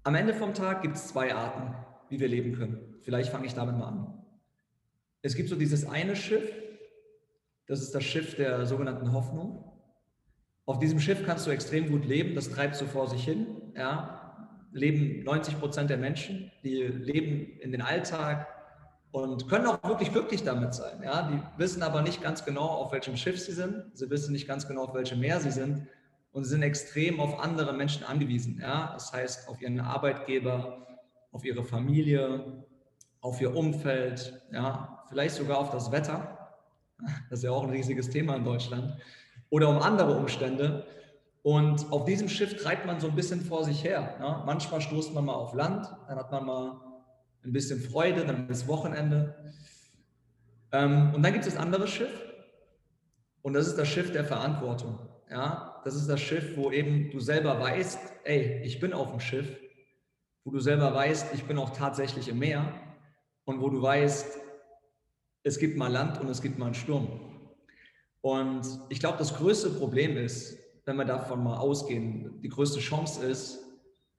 am 0.02 0.14
Ende 0.14 0.34
vom 0.34 0.54
Tag 0.54 0.82
gibt 0.82 0.96
es 0.96 1.08
zwei 1.08 1.34
Arten, 1.34 1.74
wie 2.08 2.20
wir 2.20 2.28
leben 2.28 2.52
können. 2.52 2.94
Vielleicht 3.02 3.30
fange 3.30 3.46
ich 3.46 3.54
damit 3.54 3.76
mal 3.76 3.88
an. 3.88 4.24
Es 5.22 5.34
gibt 5.34 5.48
so 5.48 5.56
dieses 5.56 5.86
eine 5.86 6.16
Schiff, 6.16 6.50
das 7.66 7.82
ist 7.82 7.94
das 7.94 8.04
Schiff 8.04 8.36
der 8.36 8.64
sogenannten 8.66 9.12
Hoffnung. 9.12 9.64
Auf 10.64 10.78
diesem 10.78 11.00
Schiff 11.00 11.24
kannst 11.26 11.46
du 11.46 11.50
extrem 11.50 11.90
gut 11.90 12.06
leben, 12.06 12.34
das 12.34 12.50
treibt 12.50 12.76
so 12.76 12.86
vor 12.86 13.08
sich 13.08 13.24
hin. 13.24 13.46
Ja. 13.76 14.16
Leben 14.72 15.24
90 15.24 15.58
Prozent 15.58 15.90
der 15.90 15.98
Menschen, 15.98 16.50
die 16.62 16.82
leben 16.82 17.58
in 17.60 17.72
den 17.72 17.82
Alltag 17.82 18.46
und 19.10 19.48
können 19.48 19.66
auch 19.66 19.82
wirklich 19.82 20.12
glücklich 20.12 20.44
damit 20.44 20.74
sein. 20.74 21.02
Ja. 21.02 21.28
Die 21.28 21.60
wissen 21.60 21.82
aber 21.82 22.02
nicht 22.02 22.22
ganz 22.22 22.44
genau, 22.44 22.66
auf 22.66 22.92
welchem 22.92 23.16
Schiff 23.16 23.38
sie 23.38 23.52
sind. 23.52 23.84
Sie 23.92 24.08
wissen 24.08 24.32
nicht 24.32 24.48
ganz 24.48 24.66
genau, 24.66 24.84
auf 24.84 24.94
welchem 24.94 25.20
Meer 25.20 25.40
sie 25.40 25.50
sind 25.50 25.86
und 26.32 26.44
sind 26.44 26.62
extrem 26.62 27.20
auf 27.20 27.38
andere 27.40 27.72
Menschen 27.72 28.04
angewiesen. 28.04 28.58
Ja? 28.60 28.92
Das 28.92 29.12
heißt, 29.12 29.48
auf 29.48 29.60
ihren 29.60 29.80
Arbeitgeber, 29.80 30.86
auf 31.32 31.44
ihre 31.44 31.64
Familie, 31.64 32.64
auf 33.20 33.40
ihr 33.40 33.54
Umfeld, 33.54 34.40
ja? 34.52 35.04
vielleicht 35.08 35.34
sogar 35.34 35.58
auf 35.58 35.70
das 35.70 35.90
Wetter. 35.90 36.56
Das 37.28 37.40
ist 37.40 37.44
ja 37.44 37.50
auch 37.50 37.64
ein 37.64 37.70
riesiges 37.70 38.10
Thema 38.10 38.36
in 38.36 38.44
Deutschland. 38.44 38.96
Oder 39.48 39.68
um 39.68 39.78
andere 39.78 40.16
Umstände. 40.16 40.86
Und 41.42 41.90
auf 41.90 42.04
diesem 42.04 42.28
Schiff 42.28 42.62
treibt 42.62 42.86
man 42.86 43.00
so 43.00 43.08
ein 43.08 43.16
bisschen 43.16 43.40
vor 43.40 43.64
sich 43.64 43.82
her. 43.82 44.16
Ja? 44.20 44.42
Manchmal 44.46 44.80
stoßt 44.80 45.14
man 45.14 45.24
mal 45.24 45.34
auf 45.34 45.54
Land, 45.54 45.90
dann 46.06 46.18
hat 46.18 46.30
man 46.30 46.44
mal 46.44 46.80
ein 47.42 47.52
bisschen 47.52 47.80
Freude, 47.80 48.24
dann 48.24 48.48
ist 48.48 48.68
Wochenende. 48.68 49.34
Ähm, 50.72 51.12
und 51.14 51.22
dann 51.22 51.32
gibt 51.32 51.46
es 51.46 51.54
das 51.54 51.62
andere 51.62 51.88
Schiff. 51.88 52.26
Und 53.42 53.54
das 53.54 53.66
ist 53.66 53.76
das 53.76 53.88
Schiff 53.88 54.12
der 54.12 54.24
Verantwortung. 54.24 54.98
Ja, 55.30 55.69
das 55.84 55.94
ist 55.94 56.08
das 56.08 56.20
Schiff, 56.20 56.56
wo 56.56 56.70
eben 56.70 57.10
du 57.10 57.20
selber 57.20 57.58
weißt, 57.60 57.98
ey, 58.24 58.62
ich 58.64 58.80
bin 58.80 58.92
auf 58.92 59.10
dem 59.10 59.20
Schiff, 59.20 59.58
wo 60.44 60.50
du 60.50 60.60
selber 60.60 60.94
weißt, 60.94 61.34
ich 61.34 61.44
bin 61.44 61.58
auch 61.58 61.70
tatsächlich 61.70 62.28
im 62.28 62.38
Meer 62.38 62.72
und 63.44 63.60
wo 63.60 63.68
du 63.68 63.80
weißt, 63.80 64.38
es 65.42 65.58
gibt 65.58 65.76
mal 65.76 65.90
Land 65.90 66.20
und 66.20 66.28
es 66.28 66.42
gibt 66.42 66.58
mal 66.58 66.66
einen 66.66 66.74
Sturm. 66.74 67.08
Und 68.20 68.66
ich 68.90 69.00
glaube, 69.00 69.18
das 69.18 69.36
größte 69.36 69.70
Problem 69.70 70.16
ist, 70.16 70.58
wenn 70.84 70.96
wir 70.96 71.04
davon 71.04 71.42
mal 71.42 71.56
ausgehen, 71.56 72.40
die 72.42 72.48
größte 72.48 72.80
Chance 72.80 73.24
ist, 73.26 73.58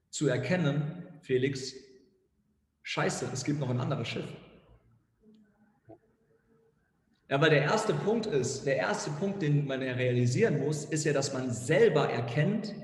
zu 0.09 0.27
erkennen, 0.27 1.19
Felix, 1.21 1.73
scheiße, 2.83 3.29
es 3.31 3.43
gibt 3.43 3.59
noch 3.59 3.69
ein 3.69 3.79
anderes 3.79 4.07
Schiff. 4.07 4.27
Ja, 7.31 7.39
weil 7.39 7.49
der 7.49 7.61
erste 7.61 7.93
Punkt 7.93 8.25
ist, 8.25 8.65
der 8.65 8.75
erste 8.75 9.09
Punkt, 9.11 9.41
den 9.41 9.65
man 9.65 9.81
ja 9.81 9.93
realisieren 9.93 10.59
muss, 10.59 10.83
ist 10.83 11.05
ja, 11.05 11.13
dass 11.13 11.31
man 11.31 11.49
selber 11.49 12.09
erkennt, 12.09 12.75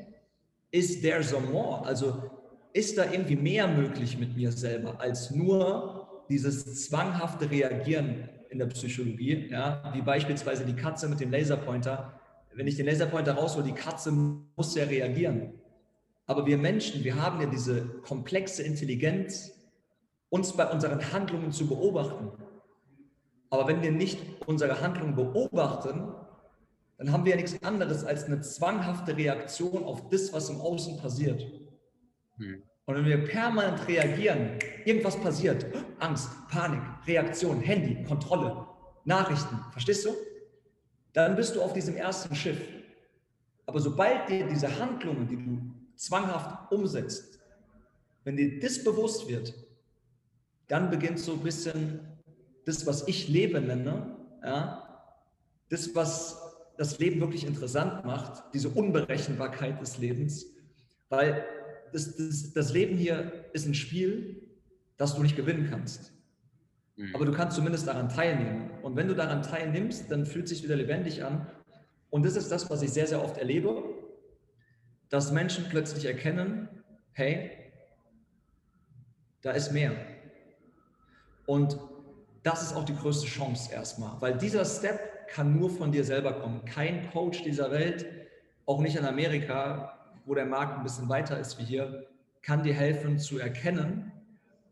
ist 0.72 1.02
there 1.02 1.22
some 1.22 1.48
more? 1.48 1.86
Also 1.86 2.32
ist 2.72 2.98
da 2.98 3.12
irgendwie 3.12 3.36
mehr 3.36 3.68
möglich 3.68 4.18
mit 4.18 4.38
mir 4.38 4.54
selber 4.54 5.02
als 5.02 5.32
nur 5.32 6.24
dieses 6.30 6.86
zwanghafte 6.86 7.52
Reagieren 7.52 8.30
in 8.50 8.60
der 8.60 8.68
Psychologie, 8.68 9.50
ja, 9.52 9.92
wie 9.94 10.02
beispielsweise 10.02 10.64
die 10.64 10.76
Katze 10.76 11.10
mit 11.10 11.20
dem 11.20 11.30
Laserpointer. 11.30 12.18
Wenn 12.54 12.68
ich 12.68 12.78
den 12.78 12.86
Laserpointer 12.86 13.34
raushole, 13.34 13.66
die 13.66 13.74
Katze 13.74 14.14
muss 14.14 14.76
ja 14.76 14.86
reagieren. 14.86 15.56
Aber 16.26 16.46
wir 16.46 16.58
Menschen, 16.58 17.04
wir 17.04 17.22
haben 17.22 17.42
ja 17.42 17.48
diese 17.48 17.86
komplexe 18.02 18.64
Intelligenz, 18.64 19.52
uns 20.30 20.54
bei 20.54 20.66
unseren 20.72 21.12
Handlungen 21.12 21.52
zu 21.52 21.68
beobachten 21.68 22.32
Aber 23.50 23.68
wenn 23.68 23.82
wir 23.82 23.92
nicht 23.92 24.20
unsere 24.46 24.82
Handlung 24.82 25.16
beobachten, 25.16 26.14
dann 26.98 27.12
haben 27.12 27.26
wir 27.26 27.32
ja 27.32 27.38
nichts 27.38 27.62
anderes 27.64 28.04
als 28.04 28.26
eine 28.26 28.42
zwanghafte 28.42 29.16
Reaktion 29.16 29.84
auf 29.84 30.10
das, 30.10 30.34
was 30.34 30.50
im 30.50 30.60
Außen 30.60 30.98
passiert. 30.98 31.46
Hm. 32.38 32.64
Und 32.86 32.96
wenn 32.96 33.06
wir 33.06 33.26
permanent 33.26 33.88
reagieren, 33.88 34.58
irgendwas 34.86 35.20
passiert, 35.20 35.66
Angst, 36.00 36.30
Panik, 36.50 36.82
Reaktion, 37.06 37.60
Handy, 37.60 38.02
Kontrolle, 38.04 38.66
Nachrichten, 39.04 39.60
verstehst 39.72 40.06
du? 40.06 40.12
Dann 41.14 41.36
bist 41.36 41.56
du 41.56 41.62
auf 41.62 41.74
diesem 41.74 41.98
ersten 41.98 42.34
Schiff. 42.34 42.62
Aber 43.66 43.80
sobald 43.80 44.30
dir 44.30 44.48
diese 44.48 44.80
Handlungen, 44.80 45.28
die 45.28 45.36
du 45.36 45.74
zwanghaft 45.96 46.72
umsetzt, 46.72 47.40
wenn 48.24 48.38
dir 48.38 48.60
das 48.60 48.84
bewusst 48.84 49.28
wird, 49.28 49.54
dann 50.68 50.90
beginnt 50.90 51.20
so 51.20 51.34
ein 51.34 51.40
bisschen 51.40 52.07
das, 52.68 52.86
was 52.86 53.08
ich 53.08 53.30
Leben 53.30 53.68
nenne, 53.68 54.18
ja, 54.44 54.84
das, 55.70 55.96
was 55.96 56.58
das 56.78 57.00
Leben 57.00 57.22
wirklich 57.22 57.46
interessant 57.46 58.04
macht, 58.04 58.44
diese 58.54 58.68
Unberechenbarkeit 58.68 59.80
des 59.82 59.98
Lebens, 59.98 60.46
weil 61.08 61.46
das, 61.94 62.18
das, 62.18 62.52
das 62.52 62.74
Leben 62.74 62.98
hier 62.98 63.46
ist 63.54 63.68
ein 63.68 63.74
Spiel, 63.74 64.42
das 64.98 65.16
du 65.16 65.24
nicht 65.24 65.38
gewinnen 65.38 65.68
kannst. 65.70 66.12
Mhm. 66.98 67.16
Aber 67.16 67.24
du 67.24 67.32
kannst 67.32 67.56
zumindest 67.56 67.88
daran 67.88 68.10
teilnehmen. 68.10 68.70
Und 68.84 68.98
wenn 68.98 69.08
du 69.08 69.16
daran 69.16 69.44
teilnimmst, 69.44 70.12
dann 70.12 70.26
fühlt 70.26 70.46
es 70.46 70.50
sich 70.50 70.64
wieder 70.64 70.76
lebendig 70.76 71.24
an. 71.24 71.48
Und 72.10 72.26
das 72.26 72.36
ist 72.36 72.52
das, 72.52 72.70
was 72.70 72.82
ich 72.82 72.92
sehr, 72.92 73.08
sehr 73.08 73.24
oft 73.24 73.38
erlebe, 73.38 73.82
dass 75.08 75.32
Menschen 75.32 75.68
plötzlich 75.70 76.04
erkennen, 76.04 76.68
hey, 77.14 77.50
da 79.42 79.52
ist 79.52 79.72
mehr. 79.72 79.96
Und 81.46 81.80
das 82.48 82.64
ist 82.64 82.74
auch 82.74 82.86
die 82.86 82.96
größte 82.96 83.28
Chance 83.28 83.74
erstmal, 83.74 84.22
weil 84.22 84.38
dieser 84.38 84.64
Step 84.64 85.28
kann 85.28 85.60
nur 85.60 85.70
von 85.70 85.92
dir 85.92 86.06
selber 86.06 86.32
kommen. 86.32 86.64
Kein 86.64 87.12
Coach 87.12 87.44
dieser 87.44 87.72
Welt, 87.72 88.06
auch 88.66 88.80
nicht 88.80 88.96
in 88.96 89.04
Amerika, 89.04 90.00
wo 90.26 90.34
der 90.34 90.46
Markt 90.46 90.78
ein 90.78 90.84
bisschen 90.84 91.10
weiter 91.10 91.38
ist 91.38 91.60
wie 91.60 91.66
hier, 91.66 92.08
kann 92.42 92.64
dir 92.64 92.74
helfen 92.74 93.20
zu 93.20 93.38
erkennen, 93.38 94.14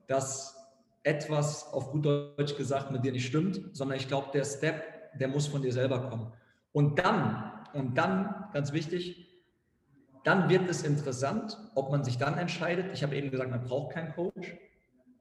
dass 0.08 0.55
etwas 1.03 1.74
auf 1.74 1.91
gut 1.91 2.05
Deutsch 2.05 2.55
gesagt 2.55 2.91
mit 2.91 3.03
dir 3.03 3.12
nicht 3.12 3.27
stimmt, 3.27 3.60
sondern 3.74 3.98
ich 3.98 4.08
glaube, 4.08 4.29
der 4.34 4.46
Step, 4.46 5.17
der 5.20 5.27
muss 5.27 5.48
von 5.48 5.62
dir 5.62 5.74
selber 5.74 6.10
kommen. 6.10 6.32
Und 6.72 6.98
dann, 7.00 7.51
und 7.74 7.98
dann, 7.98 8.46
ganz 8.53 8.72
wichtig, 8.72 9.27
dann 10.24 10.48
wird 10.48 10.70
es 10.70 10.84
interessant, 10.84 11.58
ob 11.75 11.91
man 11.91 12.05
sich 12.05 12.17
dann 12.17 12.38
entscheidet, 12.38 12.94
ich 12.94 13.03
habe 13.03 13.17
eben 13.17 13.32
gesagt, 13.32 13.51
man 13.51 13.65
braucht 13.65 13.96
keinen 13.96 14.13
Coach, 14.13 14.55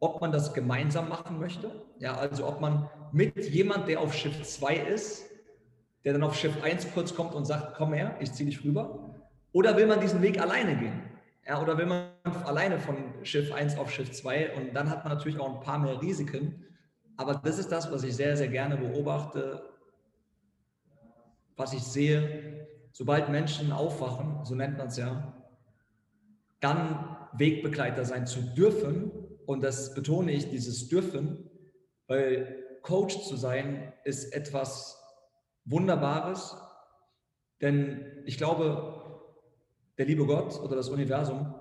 ob 0.00 0.20
man 0.20 0.32
das 0.32 0.52
gemeinsam 0.52 1.08
machen 1.08 1.38
möchte. 1.38 1.70
Ja, 1.98 2.16
also 2.16 2.46
ob 2.46 2.60
man 2.60 2.88
mit 3.12 3.48
jemand, 3.48 3.88
der 3.88 4.00
auf 4.00 4.14
Schiff 4.14 4.42
2 4.42 4.76
ist, 4.76 5.24
der 6.04 6.12
dann 6.12 6.22
auf 6.22 6.34
Schiff 6.34 6.62
1 6.62 6.92
kurz 6.92 7.14
kommt 7.14 7.34
und 7.34 7.44
sagt, 7.44 7.74
komm 7.76 7.92
her, 7.94 8.16
ich 8.20 8.32
ziehe 8.32 8.48
dich 8.48 8.64
rüber. 8.64 9.14
Oder 9.52 9.76
will 9.76 9.86
man 9.86 10.00
diesen 10.00 10.20
Weg 10.20 10.40
alleine 10.40 10.76
gehen? 10.76 11.02
Ja, 11.46 11.60
oder 11.60 11.76
will 11.78 11.86
man 11.86 12.08
alleine 12.44 12.78
von 12.78 12.96
Schiff 13.22 13.52
1 13.52 13.78
auf 13.78 13.90
Schiff 13.90 14.12
2 14.12 14.56
und 14.56 14.74
dann 14.74 14.90
hat 14.90 15.04
man 15.04 15.14
natürlich 15.14 15.38
auch 15.38 15.54
ein 15.54 15.60
paar 15.60 15.78
mehr 15.78 16.00
Risiken. 16.00 16.64
Aber 17.16 17.34
das 17.34 17.58
ist 17.58 17.70
das, 17.70 17.90
was 17.92 18.02
ich 18.02 18.16
sehr, 18.16 18.36
sehr 18.36 18.48
gerne 18.48 18.76
beobachte, 18.76 19.62
was 21.56 21.72
ich 21.72 21.82
sehe, 21.82 22.66
sobald 22.92 23.28
Menschen 23.28 23.72
aufwachen, 23.72 24.44
so 24.44 24.54
nennt 24.54 24.78
man 24.78 24.88
es 24.88 24.96
ja, 24.96 25.32
dann 26.60 27.16
Wegbegleiter 27.34 28.04
sein 28.04 28.26
zu 28.26 28.40
dürfen. 28.40 29.10
Und 29.46 29.62
das 29.62 29.94
betone 29.94 30.32
ich, 30.32 30.48
dieses 30.50 30.88
dürfen, 30.88 31.50
weil 32.06 32.64
Coach 32.82 33.26
zu 33.26 33.36
sein 33.36 33.92
ist 34.04 34.32
etwas 34.32 35.00
Wunderbares. 35.64 36.56
Denn 37.60 38.22
ich 38.26 38.36
glaube, 38.36 39.22
der 39.96 40.06
liebe 40.06 40.26
Gott 40.26 40.60
oder 40.60 40.76
das 40.76 40.88
Universum, 40.88 41.54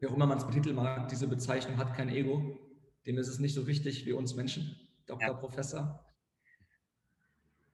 wie 0.00 0.06
auch 0.06 0.14
immer 0.14 0.26
man 0.26 0.38
es 0.38 0.46
betiteln 0.46 0.76
mag, 0.76 1.08
diese 1.08 1.26
Bezeichnung 1.26 1.76
hat 1.76 1.94
kein 1.94 2.08
Ego. 2.08 2.58
Dem 3.06 3.18
ist 3.18 3.28
es 3.28 3.38
nicht 3.38 3.54
so 3.54 3.66
wichtig 3.66 4.06
wie 4.06 4.12
uns 4.12 4.34
Menschen, 4.34 4.76
Doktor, 5.06 5.28
ja. 5.28 5.34
Professor. 5.34 6.00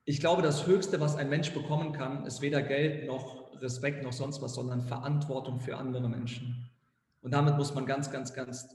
Ich 0.04 0.19
glaube, 0.19 0.42
das 0.42 0.66
Höchste, 0.66 1.00
was 1.00 1.14
ein 1.14 1.28
Mensch 1.28 1.52
bekommen 1.52 1.92
kann, 1.92 2.26
ist 2.26 2.40
weder 2.40 2.62
Geld 2.62 3.07
noch 3.07 3.52
Respekt 3.61 4.02
noch 4.02 4.12
sonst 4.12 4.42
was, 4.42 4.54
sondern 4.54 4.80
Verantwortung 4.83 5.61
für 5.61 5.76
andere 5.76 6.09
Menschen. 6.09 6.69
Und 7.21 7.33
damit 7.33 7.57
muss 7.57 7.75
man 7.75 7.87
ganz, 7.87 8.11
ganz, 8.11 8.33
ganz 8.33 8.69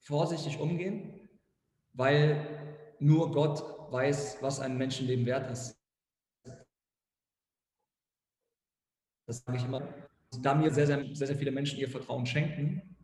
vorsichtig 0.00 0.58
umgehen, 0.58 1.28
weil 1.92 2.76
nur 2.98 3.32
Gott 3.32 3.92
weiß, 3.92 4.38
was 4.40 4.60
ein 4.60 4.76
Menschenleben 4.76 5.26
wert 5.26 5.50
ist. 5.50 5.76
Das 9.26 9.44
sage 9.44 9.58
ich 9.58 9.64
immer 9.64 10.08
da 10.42 10.54
mir 10.54 10.70
sehr, 10.70 10.86
sehr, 10.86 11.04
sehr, 11.14 11.26
sehr 11.26 11.36
viele 11.36 11.50
Menschen 11.50 11.78
ihr 11.78 11.88
Vertrauen 11.88 12.26
schenken, 12.26 12.96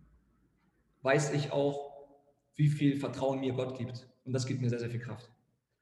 weiß 1.03 1.33
ich 1.33 1.51
auch, 1.53 1.93
wie 2.57 2.69
viel 2.69 2.97
Vertrauen 2.99 3.41
mir 3.41 3.53
Gott 3.53 3.77
gibt. 3.79 4.09
Und 4.25 4.33
das 4.33 4.47
gibt 4.47 4.61
mir 4.61 4.71
sehr, 4.71 4.79
sehr 4.79 4.91
viel 4.91 5.01
Kraft. 5.01 5.31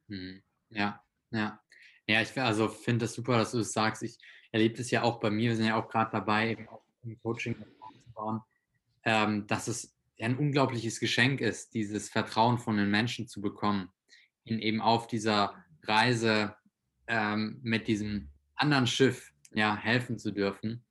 Hm. 0.08 0.42
Ja, 0.70 1.02
ja. 1.30 1.60
Ja, 2.08 2.20
ich 2.20 2.38
also 2.40 2.68
finde 2.68 3.04
das 3.04 3.14
super, 3.14 3.38
dass 3.38 3.52
du 3.52 3.58
das 3.58 3.72
sagst. 3.72 4.02
Ich 4.02 4.18
erlebe 4.50 4.76
das 4.76 4.90
ja 4.90 5.02
auch 5.02 5.20
bei 5.20 5.30
mir. 5.30 5.50
Wir 5.50 5.56
sind 5.56 5.66
ja 5.66 5.76
auch 5.76 5.88
gerade 5.88 6.10
dabei, 6.10 6.50
eben 6.50 6.68
auch 6.68 6.82
im 7.04 7.20
Coaching 7.22 7.56
aufzubauen, 7.80 8.40
ähm, 9.04 9.46
dass 9.46 9.68
es 9.68 9.94
ein 10.22 10.36
unglaubliches 10.36 11.00
Geschenk 11.00 11.40
ist, 11.40 11.74
dieses 11.74 12.08
Vertrauen 12.08 12.58
von 12.58 12.76
den 12.76 12.90
Menschen 12.90 13.28
zu 13.28 13.40
bekommen, 13.40 13.88
ihnen 14.44 14.60
eben 14.60 14.80
auf 14.80 15.06
dieser 15.06 15.64
Reise 15.82 16.54
ähm, 17.06 17.58
mit 17.62 17.88
diesem 17.88 18.28
anderen 18.54 18.86
Schiff 18.86 19.32
ja, 19.52 19.76
helfen 19.76 20.18
zu 20.18 20.30
dürfen. 20.30 20.84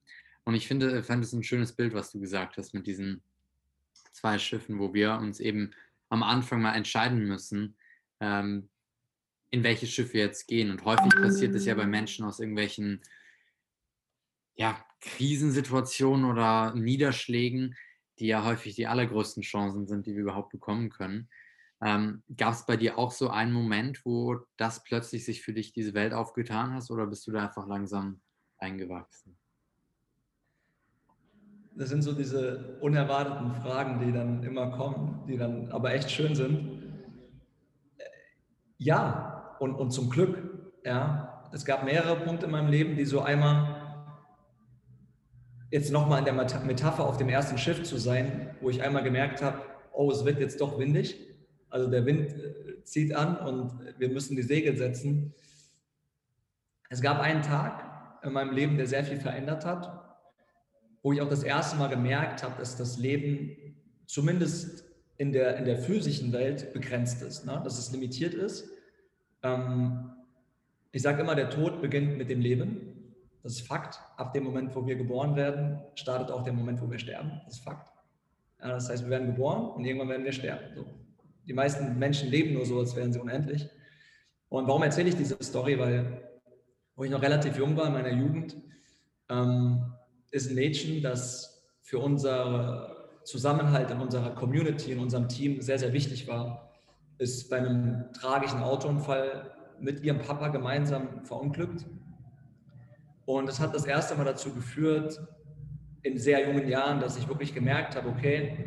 Und 0.43 0.55
ich 0.55 0.67
finde, 0.67 1.03
fand 1.03 1.23
es 1.23 1.33
ein 1.33 1.43
schönes 1.43 1.73
Bild, 1.73 1.93
was 1.93 2.11
du 2.11 2.19
gesagt 2.19 2.57
hast 2.57 2.73
mit 2.73 2.87
diesen 2.87 3.21
zwei 4.11 4.37
Schiffen, 4.37 4.79
wo 4.79 4.93
wir 4.93 5.13
uns 5.13 5.39
eben 5.39 5.71
am 6.09 6.23
Anfang 6.23 6.61
mal 6.61 6.75
entscheiden 6.75 7.25
müssen, 7.25 7.77
ähm, 8.19 8.69
in 9.49 9.63
welches 9.63 9.91
Schiff 9.91 10.13
wir 10.13 10.21
jetzt 10.21 10.47
gehen. 10.47 10.71
Und 10.71 10.83
häufig 10.83 11.11
passiert 11.11 11.55
es 11.55 11.65
ja 11.65 11.75
bei 11.75 11.85
Menschen 11.85 12.25
aus 12.25 12.39
irgendwelchen 12.39 13.01
ja, 14.55 14.83
Krisensituationen 14.99 16.25
oder 16.25 16.73
Niederschlägen, 16.75 17.75
die 18.21 18.27
ja 18.27 18.45
häufig 18.45 18.75
die 18.75 18.87
allergrößten 18.87 19.43
Chancen 19.43 19.87
sind, 19.87 20.05
die 20.05 20.13
wir 20.13 20.21
überhaupt 20.21 20.51
bekommen 20.51 20.89
können. 20.89 21.29
Ähm, 21.81 22.23
Gab 22.37 22.53
es 22.53 22.65
bei 22.65 22.77
dir 22.77 22.97
auch 22.97 23.11
so 23.11 23.29
einen 23.29 23.51
Moment, 23.51 24.05
wo 24.05 24.37
das 24.57 24.83
plötzlich 24.83 25.25
sich 25.25 25.41
für 25.41 25.53
dich 25.53 25.73
diese 25.73 25.93
Welt 25.93 26.13
aufgetan 26.13 26.73
hast 26.73 26.91
oder 26.91 27.07
bist 27.07 27.27
du 27.27 27.31
da 27.31 27.43
einfach 27.43 27.67
langsam 27.67 28.21
eingewachsen? 28.57 29.37
das 31.75 31.89
sind 31.89 32.01
so 32.01 32.13
diese 32.13 32.77
unerwarteten 32.81 33.55
Fragen, 33.55 34.05
die 34.05 34.11
dann 34.11 34.43
immer 34.43 34.71
kommen, 34.71 35.23
die 35.27 35.37
dann 35.37 35.71
aber 35.71 35.93
echt 35.93 36.11
schön 36.11 36.35
sind. 36.35 36.83
Ja, 38.77 39.55
und, 39.59 39.75
und 39.75 39.91
zum 39.91 40.09
Glück, 40.09 40.37
ja, 40.83 41.49
es 41.53 41.65
gab 41.65 41.83
mehrere 41.83 42.17
Punkte 42.17 42.45
in 42.45 42.51
meinem 42.51 42.69
Leben, 42.69 42.95
die 42.95 43.05
so 43.05 43.21
einmal 43.21 43.80
jetzt 45.71 45.91
nochmal 45.91 46.19
in 46.19 46.25
der 46.25 46.33
Metapher 46.33 47.05
auf 47.05 47.17
dem 47.17 47.29
ersten 47.29 47.57
Schiff 47.57 47.83
zu 47.83 47.97
sein, 47.97 48.55
wo 48.61 48.69
ich 48.69 48.83
einmal 48.83 49.03
gemerkt 49.03 49.41
habe, 49.41 49.61
oh, 49.93 50.11
es 50.11 50.23
wird 50.23 50.39
jetzt 50.39 50.61
doch 50.61 50.77
windig. 50.77 51.17
Also 51.69 51.89
der 51.89 52.05
Wind 52.05 52.33
äh, 52.33 52.83
zieht 52.83 53.15
an 53.15 53.37
und 53.37 53.79
wir 53.97 54.09
müssen 54.09 54.35
die 54.35 54.43
Segel 54.43 54.77
setzen. 54.77 55.33
Es 56.89 57.01
gab 57.01 57.19
einen 57.19 57.41
Tag 57.41 58.19
in 58.23 58.33
meinem 58.33 58.53
Leben, 58.53 58.77
der 58.77 58.85
sehr 58.85 59.03
viel 59.03 59.19
verändert 59.19 59.65
hat 59.65 60.01
wo 61.03 61.13
ich 61.13 61.21
auch 61.21 61.29
das 61.29 61.43
erste 61.43 61.77
Mal 61.77 61.87
gemerkt 61.87 62.43
habe, 62.43 62.57
dass 62.59 62.77
das 62.77 62.97
Leben 62.97 63.75
zumindest 64.05 64.85
in 65.17 65.31
der, 65.31 65.57
in 65.57 65.65
der 65.65 65.77
physischen 65.77 66.31
Welt 66.31 66.73
begrenzt 66.73 67.21
ist, 67.21 67.45
ne? 67.45 67.59
dass 67.63 67.79
es 67.79 67.91
limitiert 67.91 68.33
ist. 68.33 68.69
Ähm, 69.43 70.11
ich 70.91 71.01
sage 71.01 71.21
immer, 71.21 71.35
der 71.35 71.49
Tod 71.49 71.81
beginnt 71.81 72.17
mit 72.17 72.29
dem 72.29 72.41
Leben. 72.41 73.00
Das 73.43 73.53
ist 73.53 73.67
Fakt. 73.67 73.99
Ab 74.17 74.33
dem 74.33 74.43
Moment, 74.43 74.75
wo 74.75 74.85
wir 74.85 74.95
geboren 74.95 75.35
werden, 75.35 75.79
startet 75.95 76.31
auch 76.31 76.43
der 76.43 76.53
Moment, 76.53 76.81
wo 76.81 76.89
wir 76.89 76.99
sterben. 76.99 77.41
Das 77.45 77.55
ist 77.55 77.63
Fakt. 77.63 77.91
Das 78.59 78.89
heißt, 78.89 79.03
wir 79.03 79.09
werden 79.09 79.27
geboren 79.27 79.71
und 79.71 79.85
irgendwann 79.85 80.09
werden 80.09 80.23
wir 80.23 80.31
sterben. 80.31 80.75
So. 80.75 80.85
Die 81.47 81.53
meisten 81.53 81.97
Menschen 81.97 82.29
leben 82.29 82.53
nur 82.53 82.65
so, 82.65 82.79
als 82.79 82.95
wären 82.95 83.11
sie 83.11 83.19
unendlich. 83.19 83.67
Und 84.49 84.67
warum 84.67 84.83
erzähle 84.83 85.09
ich 85.09 85.15
diese 85.15 85.41
Story? 85.41 85.79
Weil, 85.79 86.29
wo 86.95 87.03
ich 87.03 87.09
noch 87.09 87.21
relativ 87.21 87.57
jung 87.57 87.75
war 87.75 87.87
in 87.87 87.93
meiner 87.93 88.11
Jugend, 88.11 88.55
ähm, 89.29 89.93
ist 90.29 90.49
ein 90.49 90.55
Mädchen, 90.55 91.01
das 91.01 91.63
für 91.81 91.99
unser 91.99 93.09
Zusammenhalt 93.23 93.91
in 93.91 93.99
unserer 93.99 94.35
Community, 94.35 94.91
in 94.91 94.99
unserem 94.99 95.27
Team 95.27 95.61
sehr, 95.61 95.79
sehr 95.79 95.93
wichtig 95.93 96.27
war, 96.27 96.71
ist 97.17 97.49
bei 97.49 97.57
einem 97.57 98.11
tragischen 98.13 98.61
Autounfall 98.61 99.51
mit 99.79 100.03
ihrem 100.03 100.19
Papa 100.19 100.49
gemeinsam 100.49 101.25
verunglückt. 101.25 101.85
Und 103.25 103.47
es 103.49 103.59
hat 103.59 103.73
das 103.73 103.85
erste 103.85 104.15
Mal 104.15 104.25
dazu 104.25 104.53
geführt, 104.53 105.19
in 106.03 106.17
sehr 106.17 106.47
jungen 106.47 106.67
Jahren, 106.67 106.99
dass 106.99 107.17
ich 107.17 107.27
wirklich 107.27 107.53
gemerkt 107.53 107.95
habe, 107.95 108.09
okay, 108.09 108.57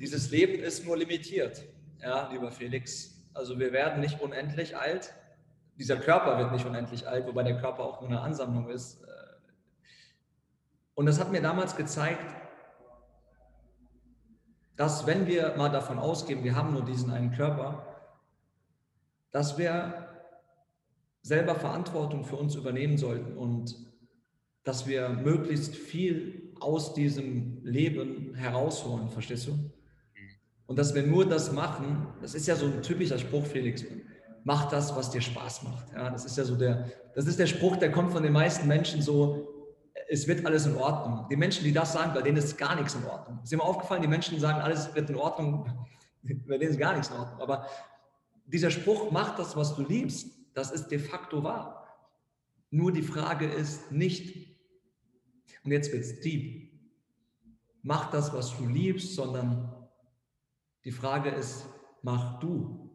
dieses 0.00 0.30
Leben 0.30 0.62
ist 0.62 0.86
nur 0.86 0.96
limitiert, 0.96 1.64
ja, 2.00 2.30
lieber 2.32 2.50
Felix. 2.50 3.26
Also 3.34 3.58
wir 3.58 3.72
werden 3.72 4.00
nicht 4.00 4.20
unendlich 4.20 4.76
alt. 4.76 5.14
Dieser 5.76 5.96
Körper 5.96 6.38
wird 6.38 6.52
nicht 6.52 6.64
unendlich 6.64 7.06
alt, 7.06 7.26
wobei 7.26 7.42
der 7.42 7.60
Körper 7.60 7.84
auch 7.84 8.00
nur 8.00 8.10
eine 8.10 8.20
Ansammlung 8.20 8.68
ist. 8.70 9.04
Und 10.94 11.06
das 11.06 11.20
hat 11.20 11.30
mir 11.30 11.42
damals 11.42 11.76
gezeigt, 11.76 12.34
dass 14.76 15.06
wenn 15.06 15.26
wir 15.26 15.54
mal 15.56 15.68
davon 15.68 15.98
ausgehen, 15.98 16.42
wir 16.42 16.56
haben 16.56 16.72
nur 16.72 16.84
diesen 16.84 17.10
einen 17.12 17.32
Körper, 17.32 17.84
dass 19.30 19.58
wir 19.58 20.07
selber 21.28 21.54
Verantwortung 21.54 22.24
für 22.24 22.36
uns 22.36 22.54
übernehmen 22.54 22.96
sollten 22.96 23.36
und 23.36 23.76
dass 24.64 24.86
wir 24.86 25.10
möglichst 25.10 25.76
viel 25.76 26.52
aus 26.58 26.94
diesem 26.94 27.60
Leben 27.64 28.34
herausholen, 28.34 29.10
verstehst 29.10 29.46
du? 29.46 29.52
Und 30.66 30.78
dass 30.78 30.94
wir 30.94 31.02
nur 31.02 31.26
das 31.26 31.52
machen, 31.52 32.06
das 32.22 32.34
ist 32.34 32.46
ja 32.46 32.56
so 32.56 32.66
ein 32.66 32.82
typischer 32.82 33.18
Spruch, 33.18 33.44
Felix, 33.44 33.84
mach 34.44 34.70
das, 34.70 34.96
was 34.96 35.10
dir 35.10 35.20
Spaß 35.20 35.64
macht. 35.64 35.92
Ja, 35.92 36.10
das 36.10 36.24
ist 36.24 36.36
ja 36.38 36.44
so 36.44 36.56
der, 36.56 36.90
das 37.14 37.26
ist 37.26 37.38
der 37.38 37.46
Spruch, 37.46 37.76
der 37.76 37.92
kommt 37.92 38.10
von 38.12 38.22
den 38.22 38.32
meisten 38.32 38.66
Menschen 38.66 39.02
so, 39.02 39.48
es 40.08 40.26
wird 40.26 40.46
alles 40.46 40.64
in 40.64 40.76
Ordnung. 40.76 41.26
Die 41.30 41.36
Menschen, 41.36 41.64
die 41.64 41.72
das 41.72 41.92
sagen, 41.92 42.12
bei 42.14 42.22
denen 42.22 42.38
ist 42.38 42.56
gar 42.56 42.74
nichts 42.74 42.94
in 42.94 43.04
Ordnung. 43.04 43.40
Ist 43.42 43.52
mir 43.52 43.62
aufgefallen, 43.62 44.00
die 44.00 44.08
Menschen 44.08 44.40
sagen, 44.40 44.60
alles 44.60 44.94
wird 44.94 45.10
in 45.10 45.16
Ordnung, 45.16 45.66
bei 46.48 46.56
denen 46.56 46.70
ist 46.70 46.78
gar 46.78 46.94
nichts 46.94 47.08
in 47.08 47.16
Ordnung. 47.16 47.40
Aber 47.40 47.66
dieser 48.46 48.70
Spruch, 48.70 49.10
mach 49.10 49.36
das, 49.36 49.56
was 49.56 49.76
du 49.76 49.82
liebst, 49.82 50.37
das 50.54 50.70
ist 50.70 50.88
de 50.88 50.98
facto 50.98 51.42
wahr. 51.42 51.78
Nur 52.70 52.92
die 52.92 53.02
Frage 53.02 53.46
ist 53.46 53.92
nicht, 53.92 54.56
und 55.64 55.72
jetzt 55.72 55.92
wird 55.92 56.04
es 56.04 56.20
deep, 56.20 56.72
mach 57.82 58.10
das, 58.10 58.32
was 58.32 58.56
du 58.56 58.66
liebst, 58.66 59.14
sondern 59.14 59.88
die 60.84 60.92
Frage 60.92 61.30
ist, 61.30 61.66
mach 62.02 62.38
du. 62.40 62.90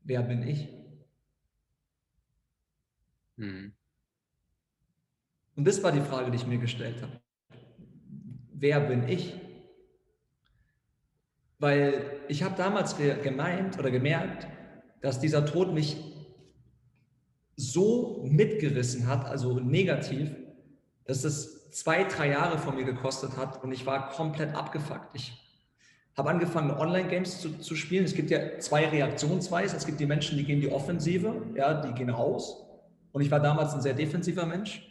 Wer 0.00 0.22
bin 0.22 0.42
ich? 0.42 0.68
Hm. 3.36 3.72
Und 5.56 5.64
das 5.66 5.82
war 5.82 5.92
die 5.92 6.00
Frage, 6.00 6.30
die 6.30 6.36
ich 6.36 6.46
mir 6.46 6.58
gestellt 6.58 7.00
habe. 7.02 7.20
Wer 8.52 8.80
bin 8.80 9.08
ich? 9.08 9.40
Weil 11.58 12.20
ich 12.28 12.42
habe 12.42 12.56
damals 12.56 12.96
gemeint 12.96 13.78
oder 13.78 13.90
gemerkt, 13.90 14.46
dass 15.00 15.20
dieser 15.20 15.46
Tod 15.46 15.72
mich 15.72 16.13
so 17.56 18.24
mitgerissen 18.28 19.06
hat, 19.06 19.26
also 19.26 19.60
negativ, 19.60 20.30
dass 21.04 21.24
es 21.24 21.70
zwei, 21.70 22.04
drei 22.04 22.30
Jahre 22.30 22.58
von 22.58 22.76
mir 22.76 22.84
gekostet 22.84 23.36
hat 23.36 23.62
und 23.62 23.72
ich 23.72 23.86
war 23.86 24.10
komplett 24.10 24.54
abgefuckt. 24.54 25.14
Ich 25.14 25.32
habe 26.16 26.30
angefangen, 26.30 26.70
Online-Games 26.70 27.40
zu, 27.40 27.58
zu, 27.58 27.74
spielen. 27.74 28.04
Es 28.04 28.14
gibt 28.14 28.30
ja 28.30 28.58
zwei 28.60 28.86
Reaktionsweisen. 28.86 29.76
Es 29.76 29.84
gibt 29.84 29.98
die 29.98 30.06
Menschen, 30.06 30.38
die 30.38 30.44
gehen 30.44 30.60
die 30.60 30.70
Offensive, 30.70 31.42
ja, 31.56 31.74
die 31.82 31.92
gehen 31.92 32.10
raus. 32.10 32.64
Und 33.10 33.22
ich 33.22 33.30
war 33.30 33.40
damals 33.40 33.74
ein 33.74 33.82
sehr 33.82 33.94
defensiver 33.94 34.46
Mensch 34.46 34.88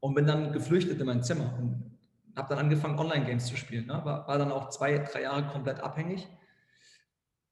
und 0.00 0.14
bin 0.14 0.26
dann 0.26 0.52
geflüchtet 0.52 1.00
in 1.00 1.06
mein 1.06 1.22
Zimmer 1.22 1.54
und 1.58 1.98
habe 2.36 2.48
dann 2.50 2.58
angefangen, 2.58 2.98
Online-Games 2.98 3.46
zu 3.46 3.56
spielen. 3.56 3.86
Ne? 3.86 4.00
War, 4.04 4.26
war 4.26 4.38
dann 4.38 4.52
auch 4.52 4.68
zwei, 4.68 4.98
drei 4.98 5.22
Jahre 5.22 5.46
komplett 5.46 5.80
abhängig. 5.80 6.28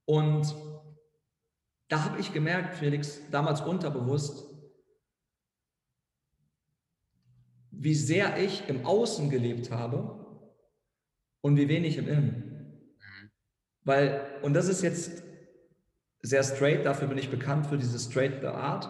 Und 0.05 0.55
da 1.91 2.05
habe 2.05 2.21
ich 2.21 2.33
gemerkt, 2.33 2.77
Felix, 2.77 3.21
damals 3.31 3.61
unterbewusst, 3.61 4.47
wie 7.73 7.95
sehr 7.95 8.39
ich 8.39 8.69
im 8.69 8.87
Außen 8.87 9.29
gelebt 9.29 9.73
habe 9.73 10.25
und 11.41 11.57
wie 11.57 11.69
wenig 11.69 11.99
im 11.99 12.09
Innen. 12.09 12.87
Mhm. 12.97 13.31
Weil, 13.83 14.25
und 14.43 14.55
das 14.55 14.69
ist 14.69 14.83
jetzt 14.83 15.25
sehr 16.23 16.45
straight, 16.45 16.87
dafür 16.87 17.09
bin 17.09 17.19
ich 17.19 17.29
bekannt 17.29 17.67
für 17.67 17.77
diese 17.77 17.99
straight 17.99 18.45
Art. 18.45 18.89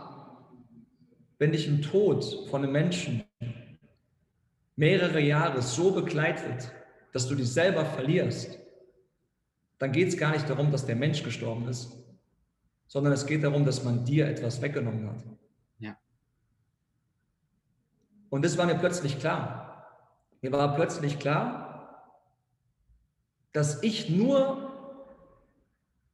Wenn 1.39 1.53
dich 1.53 1.69
ein 1.69 1.81
Tod 1.81 2.49
von 2.51 2.63
einem 2.63 2.73
Menschen 2.73 3.25
mehrere 4.77 5.21
Jahre 5.21 5.63
so 5.63 5.93
begleitet, 5.93 6.71
dass 7.13 7.29
du 7.29 7.35
dich 7.35 7.51
selber 7.51 7.87
verlierst, 7.87 8.59
dann 9.79 9.93
geht 9.93 10.09
es 10.09 10.19
gar 10.19 10.33
nicht 10.33 10.51
darum, 10.51 10.71
dass 10.71 10.85
der 10.85 10.97
Mensch 10.97 11.23
gestorben 11.23 11.67
ist, 11.67 12.00
sondern 12.91 13.13
es 13.13 13.25
geht 13.25 13.45
darum, 13.45 13.65
dass 13.65 13.85
man 13.85 14.05
dir 14.05 14.27
etwas 14.27 14.61
weggenommen 14.61 15.09
hat. 15.09 15.25
Ja. 15.79 15.97
Und 18.31 18.45
das 18.45 18.59
war 18.59 18.67
mir 18.67 18.75
plötzlich 18.75 19.21
klar. 19.21 19.87
Mir 20.43 20.51
war 20.51 20.75
plötzlich 20.75 21.21
klar, 21.21 22.19
dass 23.53 23.81
ich 23.85 24.11
nur 24.11 24.73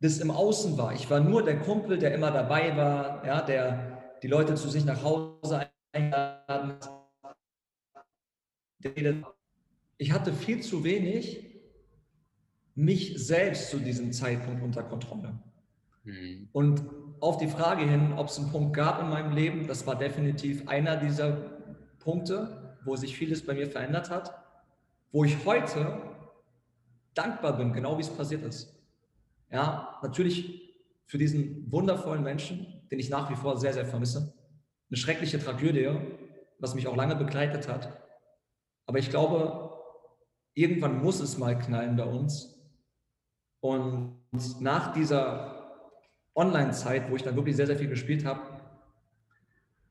das 0.00 0.18
im 0.18 0.30
Außen 0.30 0.76
war. 0.76 0.92
Ich 0.92 1.08
war 1.08 1.20
nur 1.20 1.42
der 1.42 1.60
Kumpel, 1.60 1.98
der 1.98 2.14
immer 2.14 2.30
dabei 2.30 2.76
war, 2.76 3.24
ja, 3.24 3.40
der 3.40 4.18
die 4.22 4.28
Leute 4.28 4.54
zu 4.54 4.68
sich 4.68 4.84
nach 4.84 5.02
Hause 5.02 5.70
eingeladen 5.92 6.78
hat, 6.78 6.90
ich 9.96 10.12
hatte 10.12 10.34
viel 10.34 10.62
zu 10.62 10.84
wenig 10.84 11.42
mich 12.74 13.14
selbst 13.16 13.70
zu 13.70 13.78
diesem 13.78 14.12
Zeitpunkt 14.12 14.62
unter 14.62 14.82
Kontrolle. 14.82 15.38
Mhm. 16.06 16.48
Und 16.52 16.82
auf 17.20 17.36
die 17.36 17.48
Frage 17.48 17.84
hin, 17.84 18.14
ob 18.16 18.28
es 18.28 18.38
einen 18.38 18.50
Punkt 18.50 18.74
gab 18.74 19.00
in 19.00 19.08
meinem 19.08 19.32
Leben, 19.32 19.66
das 19.66 19.86
war 19.86 19.96
definitiv 19.96 20.66
einer 20.68 20.96
dieser 20.96 21.32
Punkte, 21.98 22.76
wo 22.84 22.96
sich 22.96 23.16
vieles 23.16 23.44
bei 23.44 23.54
mir 23.54 23.68
verändert 23.68 24.10
hat, 24.10 24.34
wo 25.12 25.24
ich 25.24 25.44
heute 25.44 26.00
dankbar 27.14 27.56
bin, 27.56 27.72
genau 27.72 27.98
wie 27.98 28.02
es 28.02 28.10
passiert 28.10 28.44
ist. 28.44 28.72
Ja, 29.50 29.98
natürlich 30.02 30.74
für 31.06 31.18
diesen 31.18 31.70
wundervollen 31.70 32.22
Menschen, 32.22 32.82
den 32.90 32.98
ich 32.98 33.10
nach 33.10 33.30
wie 33.30 33.36
vor 33.36 33.58
sehr, 33.58 33.72
sehr 33.72 33.86
vermisse. 33.86 34.34
Eine 34.90 34.96
schreckliche 34.96 35.38
Tragödie, 35.38 35.90
was 36.58 36.74
mich 36.74 36.86
auch 36.86 36.96
lange 36.96 37.16
begleitet 37.16 37.68
hat. 37.68 38.02
Aber 38.86 38.98
ich 38.98 39.10
glaube, 39.10 39.72
irgendwann 40.54 41.02
muss 41.02 41.20
es 41.20 41.38
mal 41.38 41.58
knallen 41.58 41.96
bei 41.96 42.04
uns. 42.04 42.56
Und 43.60 44.20
nach 44.60 44.92
dieser 44.92 45.55
Online-Zeit, 46.36 47.10
wo 47.10 47.16
ich 47.16 47.22
dann 47.22 47.34
wirklich 47.34 47.56
sehr, 47.56 47.66
sehr 47.66 47.76
viel 47.76 47.88
gespielt 47.88 48.24
habe, 48.24 48.40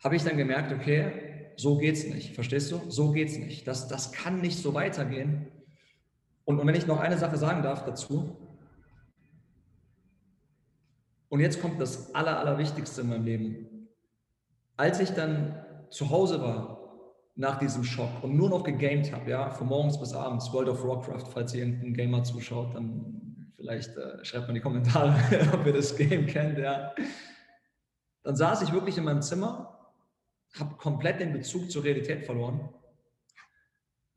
habe 0.03 0.15
ich 0.15 0.23
dann 0.23 0.37
gemerkt, 0.37 0.71
okay, 0.71 1.51
so 1.57 1.77
geht's 1.77 2.05
nicht. 2.05 2.35
Verstehst 2.35 2.71
du? 2.71 2.79
So 2.89 3.11
geht's 3.11 3.37
nicht. 3.37 3.67
Das, 3.67 3.87
das 3.87 4.11
kann 4.11 4.41
nicht 4.41 4.59
so 4.59 4.73
weitergehen. 4.73 5.47
Und, 6.43 6.59
und 6.59 6.67
wenn 6.67 6.75
ich 6.75 6.85
noch 6.85 6.99
eine 6.99 7.17
Sache 7.17 7.37
sagen 7.37 7.63
darf 7.63 7.83
dazu, 7.85 8.37
und 11.29 11.39
jetzt 11.39 11.61
kommt 11.61 11.81
das 11.81 12.13
Aller, 12.13 12.39
Allerwichtigste 12.39 13.01
in 13.01 13.09
meinem 13.09 13.25
Leben. 13.25 13.89
Als 14.77 14.99
ich 14.99 15.09
dann 15.11 15.65
zu 15.89 16.09
Hause 16.09 16.41
war 16.41 16.75
nach 17.35 17.59
diesem 17.59 17.83
Schock 17.83 18.23
und 18.23 18.37
nur 18.37 18.49
noch 18.49 18.63
gegamed 18.63 19.11
habe, 19.11 19.29
ja, 19.29 19.49
von 19.49 19.67
morgens 19.67 19.99
bis 19.99 20.13
abends, 20.13 20.53
World 20.53 20.69
of 20.69 20.85
Warcraft, 20.85 21.27
falls 21.33 21.53
ihr 21.53 21.65
irgendein 21.65 21.93
Gamer 21.93 22.23
zuschaut, 22.23 22.75
dann 22.75 23.24
vielleicht 23.55 23.95
äh, 23.97 24.23
schreibt 24.23 24.43
mal 24.43 24.49
in 24.49 24.55
die 24.55 24.61
Kommentare, 24.61 25.15
ob 25.53 25.65
ihr 25.65 25.73
das 25.73 25.95
Game 25.95 26.27
kennt, 26.27 26.57
ja. 26.57 26.93
Dann 28.23 28.35
saß 28.35 28.61
ich 28.63 28.73
wirklich 28.73 28.97
in 28.97 29.03
meinem 29.03 29.21
Zimmer, 29.21 29.91
habe 30.59 30.75
komplett 30.75 31.19
den 31.19 31.33
Bezug 31.33 31.69
zur 31.69 31.83
Realität 31.83 32.25
verloren 32.25 32.69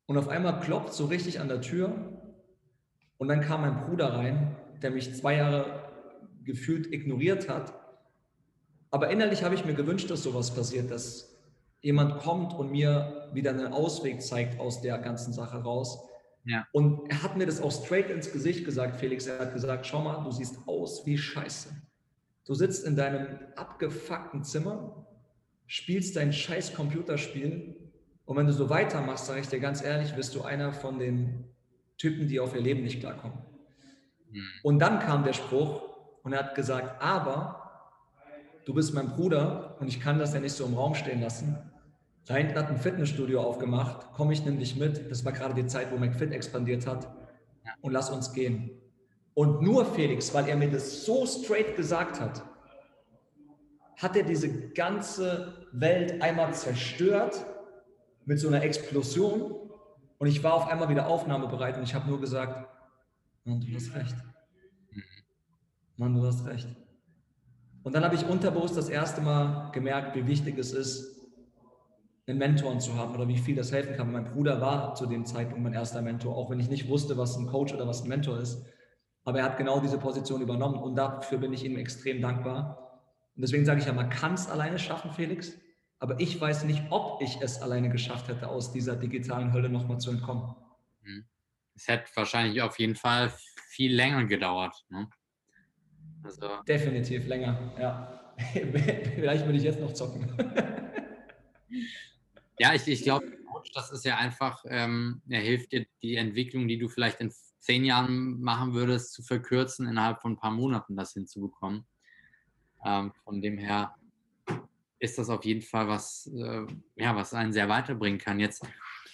und 0.07 0.16
auf 0.16 0.29
einmal 0.29 0.61
klopft 0.61 0.94
so 0.94 1.07
richtig 1.07 1.40
an 1.40 1.48
der 1.48 1.61
Tür 1.61 1.92
und 3.18 3.29
dann 3.29 3.40
kam 3.40 3.61
mein 3.61 3.87
Bruder 3.87 4.14
rein, 4.14 4.57
der 4.81 4.90
mich 4.90 5.14
zwei 5.14 5.37
Jahre 5.37 5.88
gefühlt 6.44 6.92
ignoriert 6.92 7.48
hat. 7.48 7.74
Aber 8.90 9.11
innerlich 9.11 9.42
habe 9.42 9.55
ich 9.55 9.66
mir 9.66 9.74
gewünscht, 9.74 10.11
dass 10.11 10.22
sowas 10.22 10.55
passiert, 10.55 10.90
dass 10.90 11.37
jemand 11.83 12.18
kommt 12.20 12.55
und 12.55 12.70
mir 12.70 13.29
wieder 13.35 13.51
einen 13.51 13.72
Ausweg 13.72 14.22
zeigt 14.22 14.59
aus 14.59 14.81
der 14.81 14.98
ganzen 14.98 15.33
Sache 15.33 15.59
raus. 15.59 16.08
Ja. 16.48 16.66
Und 16.72 17.11
er 17.11 17.22
hat 17.22 17.37
mir 17.37 17.44
das 17.44 17.61
auch 17.61 17.70
straight 17.70 18.11
ins 18.11 18.32
Gesicht 18.32 18.64
gesagt, 18.64 18.96
Felix. 18.96 19.26
Er 19.26 19.38
hat 19.38 19.52
gesagt, 19.52 19.87
schau 19.87 20.00
mal, 20.00 20.24
du 20.24 20.30
siehst 20.30 20.56
aus 20.66 21.04
wie 21.04 21.18
Scheiße. 21.18 21.68
Du 22.46 22.54
sitzt 22.54 22.87
in 22.87 22.96
deinem 22.96 23.38
abgefuckten 23.54 24.42
Zimmer, 24.42 25.06
spielst 25.66 26.16
dein 26.16 26.32
scheiß 26.32 26.72
Computerspiel 26.72 27.76
und 28.24 28.37
wenn 28.37 28.46
du 28.46 28.54
so 28.54 28.70
weitermachst, 28.70 29.26
sage 29.26 29.40
ich 29.40 29.48
dir 29.48 29.61
ganz 29.61 29.84
ehrlich, 29.84 30.16
wirst 30.16 30.34
du 30.34 30.42
einer 30.42 30.72
von 30.72 30.98
den 30.98 31.44
Typen, 31.98 32.28
die 32.28 32.40
auf 32.40 32.54
ihr 32.54 32.62
Leben 32.62 32.82
nicht 32.82 33.00
klarkommen. 33.00 33.38
Hm. 34.32 34.42
Und 34.62 34.78
dann 34.78 35.00
kam 35.00 35.24
der 35.24 35.34
Spruch 35.34 35.82
und 36.22 36.32
er 36.32 36.40
hat 36.40 36.54
gesagt, 36.54 37.02
aber 37.02 37.92
du 38.64 38.72
bist 38.72 38.94
mein 38.94 39.11
Bruder 39.11 39.76
und 39.80 39.88
ich 39.88 40.00
kann 40.00 40.18
das 40.18 40.32
ja 40.32 40.40
nicht 40.40 40.52
so 40.52 40.64
im 40.64 40.74
Raum 40.74 40.94
stehen 40.94 41.20
lassen. 41.20 41.58
Da 42.28 42.34
hinten 42.34 42.58
hat 42.58 42.68
ein 42.68 42.76
Fitnessstudio 42.76 43.40
aufgemacht, 43.40 44.12
komme 44.12 44.34
ich 44.34 44.44
nämlich 44.44 44.76
mit. 44.76 45.10
Das 45.10 45.24
war 45.24 45.32
gerade 45.32 45.54
die 45.54 45.66
Zeit, 45.66 45.90
wo 45.90 45.96
McFit 45.96 46.30
expandiert 46.30 46.86
hat. 46.86 47.08
Und 47.80 47.92
lass 47.92 48.10
uns 48.10 48.34
gehen. 48.34 48.70
Und 49.32 49.62
nur 49.62 49.86
Felix, 49.86 50.34
weil 50.34 50.46
er 50.46 50.56
mir 50.56 50.70
das 50.70 51.06
so 51.06 51.24
straight 51.24 51.74
gesagt 51.74 52.20
hat, 52.20 52.42
hat 53.96 54.14
er 54.14 54.24
diese 54.24 54.70
ganze 54.72 55.68
Welt 55.72 56.20
einmal 56.20 56.52
zerstört 56.52 57.46
mit 58.26 58.38
so 58.38 58.48
einer 58.48 58.62
Explosion. 58.62 59.54
Und 60.18 60.26
ich 60.26 60.42
war 60.42 60.52
auf 60.52 60.68
einmal 60.68 60.90
wieder 60.90 61.06
aufnahmebereit 61.06 61.78
und 61.78 61.84
ich 61.84 61.94
habe 61.94 62.08
nur 62.10 62.20
gesagt, 62.20 62.68
Mann, 63.44 63.60
du 63.60 63.74
hast 63.74 63.94
recht. 63.94 64.16
Mann, 65.96 66.14
du 66.14 66.26
hast 66.26 66.44
recht. 66.44 66.68
Und 67.84 67.94
dann 67.94 68.04
habe 68.04 68.16
ich 68.16 68.26
unterbewusst 68.26 68.76
das 68.76 68.90
erste 68.90 69.22
Mal 69.22 69.70
gemerkt, 69.72 70.14
wie 70.14 70.26
wichtig 70.26 70.58
es 70.58 70.74
ist, 70.74 71.17
einen 72.28 72.38
Mentor 72.38 72.78
zu 72.78 72.94
haben 72.96 73.14
oder 73.14 73.26
wie 73.28 73.38
viel 73.38 73.56
das 73.56 73.72
helfen 73.72 73.96
kann. 73.96 74.12
Mein 74.12 74.24
Bruder 74.24 74.60
war 74.60 74.94
zu 74.94 75.06
dem 75.06 75.24
Zeitpunkt 75.24 75.62
mein 75.62 75.72
erster 75.72 76.02
Mentor, 76.02 76.36
auch 76.36 76.50
wenn 76.50 76.60
ich 76.60 76.68
nicht 76.68 76.88
wusste, 76.88 77.16
was 77.16 77.36
ein 77.36 77.46
Coach 77.46 77.72
oder 77.72 77.86
was 77.86 78.02
ein 78.02 78.08
Mentor 78.08 78.38
ist. 78.38 78.64
Aber 79.24 79.38
er 79.38 79.44
hat 79.44 79.56
genau 79.56 79.80
diese 79.80 79.98
Position 79.98 80.40
übernommen 80.40 80.82
und 80.82 80.94
dafür 80.96 81.38
bin 81.38 81.52
ich 81.52 81.64
ihm 81.64 81.76
extrem 81.76 82.20
dankbar. 82.20 83.02
Und 83.34 83.42
deswegen 83.42 83.64
sage 83.64 83.80
ich 83.80 83.86
ja, 83.86 83.92
man 83.92 84.10
kann 84.10 84.34
es 84.34 84.48
alleine 84.48 84.78
schaffen, 84.78 85.12
Felix, 85.12 85.52
aber 85.98 86.20
ich 86.20 86.40
weiß 86.40 86.64
nicht, 86.64 86.82
ob 86.90 87.22
ich 87.22 87.40
es 87.40 87.60
alleine 87.60 87.88
geschafft 87.88 88.28
hätte, 88.28 88.48
aus 88.48 88.72
dieser 88.72 88.96
digitalen 88.96 89.52
Hölle 89.52 89.68
nochmal 89.68 89.98
zu 89.98 90.10
entkommen. 90.10 90.54
Mhm. 91.02 91.24
Es 91.74 91.88
hätte 91.88 92.10
wahrscheinlich 92.14 92.60
auf 92.62 92.78
jeden 92.78 92.96
Fall 92.96 93.32
viel 93.68 93.94
länger 93.94 94.24
gedauert. 94.24 94.84
Ne? 94.90 95.08
Also. 96.22 96.48
Definitiv 96.66 97.26
länger, 97.26 97.72
ja. 97.78 98.34
Vielleicht 98.38 99.44
würde 99.46 99.58
ich 99.58 99.64
jetzt 99.64 99.80
noch 99.80 99.92
zocken. 99.92 100.32
ja, 102.59 102.75
ich, 102.75 102.87
ich 102.87 103.03
glaube, 103.03 103.27
das 103.75 103.90
ist 103.90 104.05
ja 104.05 104.16
einfach, 104.16 104.64
ähm, 104.68 105.23
er 105.29 105.40
hilft 105.40 105.73
dir, 105.73 105.87
die 106.03 106.16
Entwicklung, 106.16 106.68
die 106.68 106.79
du 106.79 106.88
vielleicht 106.88 107.21
in 107.21 107.33
zehn 107.59 107.85
Jahren 107.85 108.40
machen 108.40 108.75
würdest, 108.75 109.12
zu 109.12 109.23
verkürzen, 109.23 109.87
innerhalb 109.87 110.21
von 110.21 110.33
ein 110.33 110.38
paar 110.38 110.51
Monaten 110.51 110.97
das 110.97 111.12
hinzubekommen. 111.12 111.87
Ähm, 112.85 113.12
von 113.25 113.40
dem 113.40 113.59
her 113.59 113.94
ist 114.99 115.18
das 115.18 115.29
auf 115.29 115.44
jeden 115.44 115.62
Fall 115.62 115.88
was, 115.88 116.27
äh, 116.35 116.66
ja, 116.97 117.14
was 117.14 117.35
einen 117.35 117.53
sehr 117.53 117.68
weiterbringen 117.68 118.18
kann. 118.18 118.40
Jetzt 118.40 118.64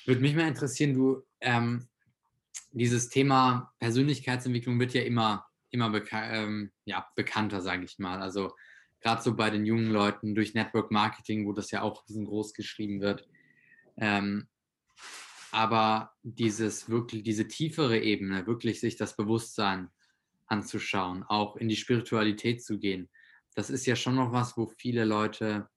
würde 0.06 0.20
mich 0.20 0.34
mal 0.34 0.48
interessieren, 0.48 0.94
du, 0.94 1.22
ähm, 1.40 1.88
dieses 2.72 3.08
Thema 3.08 3.72
Persönlichkeitsentwicklung 3.78 4.78
wird 4.80 4.94
ja 4.94 5.02
immer, 5.02 5.46
immer 5.70 5.90
beka 5.90 6.30
ähm, 6.32 6.72
ja, 6.84 7.06
bekannter, 7.14 7.60
sage 7.60 7.84
ich 7.84 7.98
mal. 7.98 8.20
Also 8.20 8.54
gerade 9.00 9.22
so 9.22 9.34
bei 9.34 9.50
den 9.50 9.66
jungen 9.66 9.90
Leuten 9.90 10.34
durch 10.34 10.54
Network 10.54 10.90
Marketing, 10.90 11.46
wo 11.46 11.52
das 11.52 11.70
ja 11.70 11.82
auch 11.82 12.04
groß 12.06 12.54
geschrieben 12.54 13.00
wird. 13.00 13.28
Ähm, 13.96 14.48
aber 15.52 16.12
dieses 16.22 16.88
wirklich, 16.88 17.22
diese 17.22 17.46
tiefere 17.46 18.00
Ebene, 18.00 18.46
wirklich 18.46 18.80
sich 18.80 18.96
das 18.96 19.16
Bewusstsein 19.16 19.90
anzuschauen, 20.46 21.22
auch 21.22 21.56
in 21.56 21.68
die 21.68 21.76
Spiritualität 21.76 22.62
zu 22.62 22.78
gehen, 22.78 23.08
das 23.54 23.70
ist 23.70 23.86
ja 23.86 23.94
schon 23.94 24.16
noch 24.16 24.32
was, 24.32 24.56
wo 24.56 24.66
viele 24.66 25.04
Leute 25.04 25.68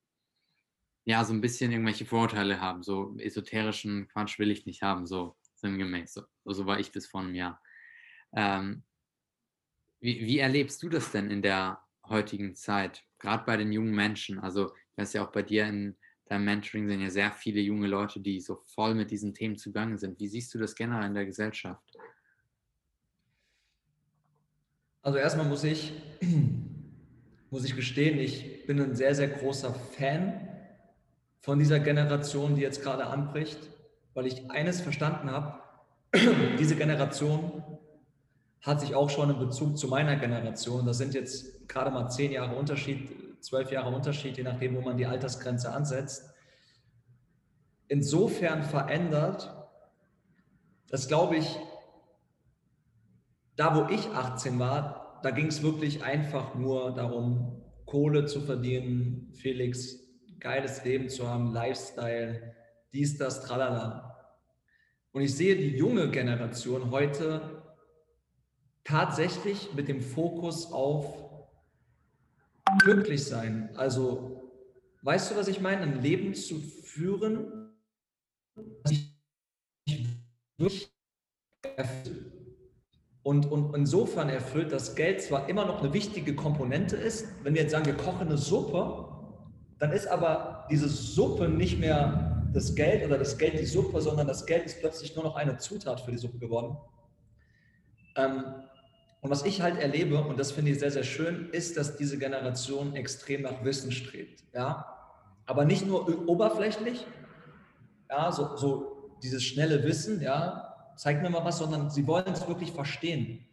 ja 1.06 1.24
so 1.24 1.34
ein 1.34 1.42
bisschen 1.42 1.72
irgendwelche 1.72 2.06
Vorurteile 2.06 2.60
haben. 2.60 2.84
So 2.84 3.16
esoterischen 3.18 4.08
Quatsch 4.10 4.40
will 4.40 4.52
ich 4.52 4.66
nicht 4.66 4.82
haben, 4.82 5.06
so 5.06 5.38
sinngemäß. 5.56 6.14
So, 6.14 6.24
so 6.46 6.66
war 6.66 6.80
ich 6.80 6.92
bis 6.92 7.08
vor 7.08 7.22
einem 7.22 7.36
Jahr. 7.36 7.62
Ähm, 8.36 8.84
wie, 10.00 10.20
wie 10.22 10.40
erlebst 10.40 10.82
du 10.84 10.90
das 10.90 11.12
denn 11.12 11.32
in 11.32 11.42
der 11.42 11.82
heutigen 12.04 12.56
Zeit, 12.56 13.04
gerade 13.20 13.46
bei 13.46 13.58
den 13.58 13.72
jungen 13.72 13.96
Menschen? 13.96 14.40
Also, 14.40 14.76
ich 14.76 14.98
weiß 14.98 15.14
ja 15.14 15.26
auch 15.26 15.32
bei 15.32 15.44
dir 15.44 15.68
in 15.68 15.98
deinem 16.28 16.46
Mentoring 16.46 16.88
sind 16.88 17.02
ja 17.02 17.10
sehr 17.10 17.32
viele 17.32 17.62
junge 17.62 17.88
Leute, 17.88 18.20
die 18.20 18.40
so 18.40 18.56
voll 18.56 18.96
mit 18.96 19.12
diesen 19.12 19.34
Themen 19.34 19.58
zugange 19.58 19.98
sind. 19.98 20.20
Wie 20.20 20.28
siehst 20.28 20.54
du 20.54 20.60
das 20.60 20.76
generell 20.76 21.08
in 21.08 21.14
der 21.14 21.26
Gesellschaft? 21.26 21.98
Also 25.02 25.20
erstmal 25.20 25.48
muss 25.48 25.64
ich, 25.64 25.94
muss 27.50 27.64
ich 27.64 27.76
gestehen, 27.76 28.20
ich 28.20 28.66
bin 28.66 28.82
ein 28.82 28.96
sehr, 28.96 29.16
sehr 29.16 29.30
großer 29.30 29.74
Fan 29.74 30.48
von 31.40 31.60
dieser 31.60 31.80
Generation, 31.80 32.56
die 32.56 32.62
jetzt 32.62 32.84
gerade 32.84 33.08
anbricht, 33.08 33.60
weil 34.14 34.26
ich 34.26 34.52
eines 34.52 34.82
verstanden 34.82 35.32
habe, 35.32 35.62
diese 36.60 36.76
Generation 36.76 37.64
hat 38.62 38.82
sich 38.82 38.96
auch 38.96 39.10
schon 39.10 39.30
in 39.30 39.40
Bezug 39.40 39.78
zu 39.78 39.88
meiner 39.88 40.18
Generation, 40.18 40.86
das 40.86 40.98
sind 40.98 41.14
jetzt 41.14 41.70
gerade 41.70 41.90
mal 41.90 42.10
zehn 42.10 42.34
Jahre 42.34 42.56
Unterschied, 42.56 43.27
zwölf 43.40 43.72
Jahre 43.72 43.94
Unterschied, 43.94 44.38
je 44.38 44.44
nachdem, 44.44 44.76
wo 44.76 44.82
man 44.82 44.98
die 44.98 45.06
Altersgrenze 45.06 45.72
ansetzt, 45.72 46.30
insofern 47.88 48.64
verändert, 48.64 49.54
dass 50.90 51.08
glaube 51.08 51.38
ich, 51.38 51.58
da 53.56 53.76
wo 53.76 53.94
ich 53.94 54.08
18 54.10 54.60
war, 54.60 55.20
da 55.24 55.32
ging 55.32 55.48
es 55.48 55.64
wirklich 55.64 56.04
einfach 56.04 56.56
nur 56.56 56.94
darum, 56.94 57.64
Kohle 57.86 58.26
zu 58.26 58.42
verdienen, 58.42 59.32
Felix, 59.34 60.00
geiles 60.40 60.84
Leben 60.84 61.10
zu 61.10 61.28
haben, 61.28 61.54
Lifestyle, 61.54 62.56
dies, 62.94 63.18
das, 63.18 63.44
tralala. 63.44 64.08
Und 65.12 65.22
ich 65.22 65.36
sehe 65.36 65.56
die 65.56 65.76
junge 65.76 66.12
Generation 66.12 66.92
heute 66.92 67.64
tatsächlich 68.84 69.74
mit 69.74 69.88
dem 69.88 70.02
Fokus 70.02 70.72
auf 70.72 71.27
glücklich 72.80 73.26
sein. 73.26 73.70
Also, 73.76 74.52
weißt 75.02 75.32
du, 75.32 75.36
was 75.36 75.48
ich 75.48 75.62
meine? 75.62 75.82
Ein 75.82 76.02
Leben 76.02 76.34
zu 76.34 76.60
führen, 76.60 77.74
das 78.84 78.92
ich 78.92 79.18
wirklich 80.58 80.92
erfüllt. 81.76 82.34
Und, 83.24 83.52
und 83.52 83.76
insofern 83.76 84.30
erfüllt, 84.30 84.72
dass 84.72 84.96
Geld 84.96 85.22
zwar 85.22 85.50
immer 85.50 85.66
noch 85.66 85.82
eine 85.84 85.94
wichtige 85.94 86.34
Komponente 86.34 86.96
ist, 86.96 87.28
wenn 87.44 87.54
wir 87.54 87.64
jetzt 87.64 87.72
sagen, 87.72 87.86
wir 87.86 87.98
kochen 87.98 88.28
eine 88.28 88.38
Suppe, 88.38 89.06
dann 89.80 89.92
ist 89.92 90.08
aber 90.08 90.66
diese 90.72 90.88
Suppe 90.88 91.50
nicht 91.50 91.78
mehr 91.78 92.50
das 92.54 92.74
Geld 92.74 93.06
oder 93.06 93.18
das 93.18 93.38
Geld 93.38 93.60
die 93.60 93.66
Suppe, 93.66 94.02
sondern 94.02 94.28
das 94.28 94.46
Geld 94.46 94.66
ist 94.66 94.80
plötzlich 94.80 95.14
nur 95.16 95.26
noch 95.26 95.36
eine 95.36 95.58
Zutat 95.58 96.00
für 96.00 96.12
die 96.12 96.18
Suppe 96.18 96.40
geworden. 96.40 96.78
Ähm, 98.16 98.46
und 99.22 99.30
was 99.30 99.44
ich 99.46 99.62
halt 99.62 99.80
erlebe, 99.80 100.22
und 100.22 100.40
das 100.40 100.52
finde 100.52 100.72
ich 100.72 100.80
sehr, 100.80 100.92
sehr 100.92 101.04
schön, 101.04 101.50
ist, 101.52 101.78
dass 101.78 101.98
diese 101.98 102.18
Generation 102.18 102.96
extrem 102.96 103.42
nach 103.42 103.64
Wissen 103.64 103.92
strebt. 103.92 104.44
Ja? 104.54 104.86
Aber 105.46 105.66
nicht 105.66 105.86
nur 105.86 106.28
oberflächlich, 106.28 107.06
ja, 108.10 108.32
so, 108.32 108.56
so 108.56 109.18
dieses 109.24 109.44
schnelle 109.44 109.84
Wissen, 109.84 110.22
ja, 110.22 110.94
zeig 110.96 111.22
mir 111.22 111.30
mal 111.30 111.44
was, 111.44 111.58
sondern 111.58 111.90
sie 111.90 112.06
wollen 112.08 112.32
es 112.32 112.48
wirklich 112.48 112.72
verstehen. 112.72 113.46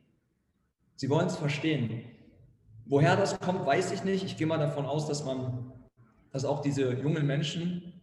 Sie 0.96 1.08
wollen 1.08 1.26
es 1.26 1.36
verstehen. 1.36 2.04
Woher 2.86 3.16
das 3.16 3.40
kommt, 3.40 3.64
weiß 3.64 3.92
ich 3.92 4.04
nicht. 4.04 4.24
Ich 4.24 4.36
gehe 4.36 4.46
mal 4.46 4.58
davon 4.58 4.86
aus, 4.86 5.08
dass 5.08 5.24
man, 5.24 5.72
dass 6.32 6.44
auch 6.44 6.60
diese 6.60 6.92
jungen 6.92 7.26
Menschen 7.26 8.02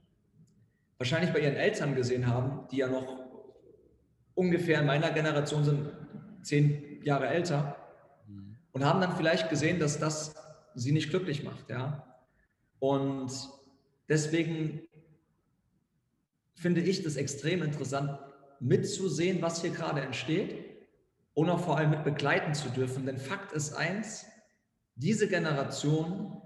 wahrscheinlich 0.98 1.32
bei 1.32 1.40
ihren 1.40 1.56
Eltern 1.56 1.96
gesehen 1.96 2.28
haben, 2.28 2.68
die 2.72 2.78
ja 2.78 2.88
noch 2.88 3.18
ungefähr 4.34 4.80
in 4.80 4.88
meiner 4.88 5.12
Generation 5.12 5.64
sind, 5.64 5.90
zehn 6.42 7.02
Jahre 7.04 7.28
älter 7.28 7.78
mhm. 8.28 8.58
und 8.72 8.86
haben 8.86 9.02
dann 9.02 9.16
vielleicht 9.16 9.50
gesehen, 9.50 9.80
dass 9.80 10.00
das 10.00 10.36
sie 10.76 10.92
nicht 10.92 11.10
glücklich 11.10 11.44
macht, 11.44 11.70
ja. 11.70 12.08
Und 12.80 13.32
deswegen 14.10 14.82
finde 16.56 16.82
ich 16.82 17.04
das 17.04 17.16
extrem 17.16 17.62
interessant, 17.64 18.20
mitzusehen, 18.60 19.42
was 19.42 19.62
hier 19.62 19.72
gerade 19.72 20.02
entsteht 20.02 20.64
und 21.34 21.50
auch 21.50 21.60
vor 21.60 21.78
allem 21.78 21.92
mit 21.92 22.04
begleiten 22.04 22.54
zu 22.54 22.70
dürfen. 22.70 23.06
Denn 23.06 23.18
Fakt 23.18 23.52
ist 23.52 23.74
eins, 23.74 24.26
diese 24.96 25.28
Generation, 25.28 26.42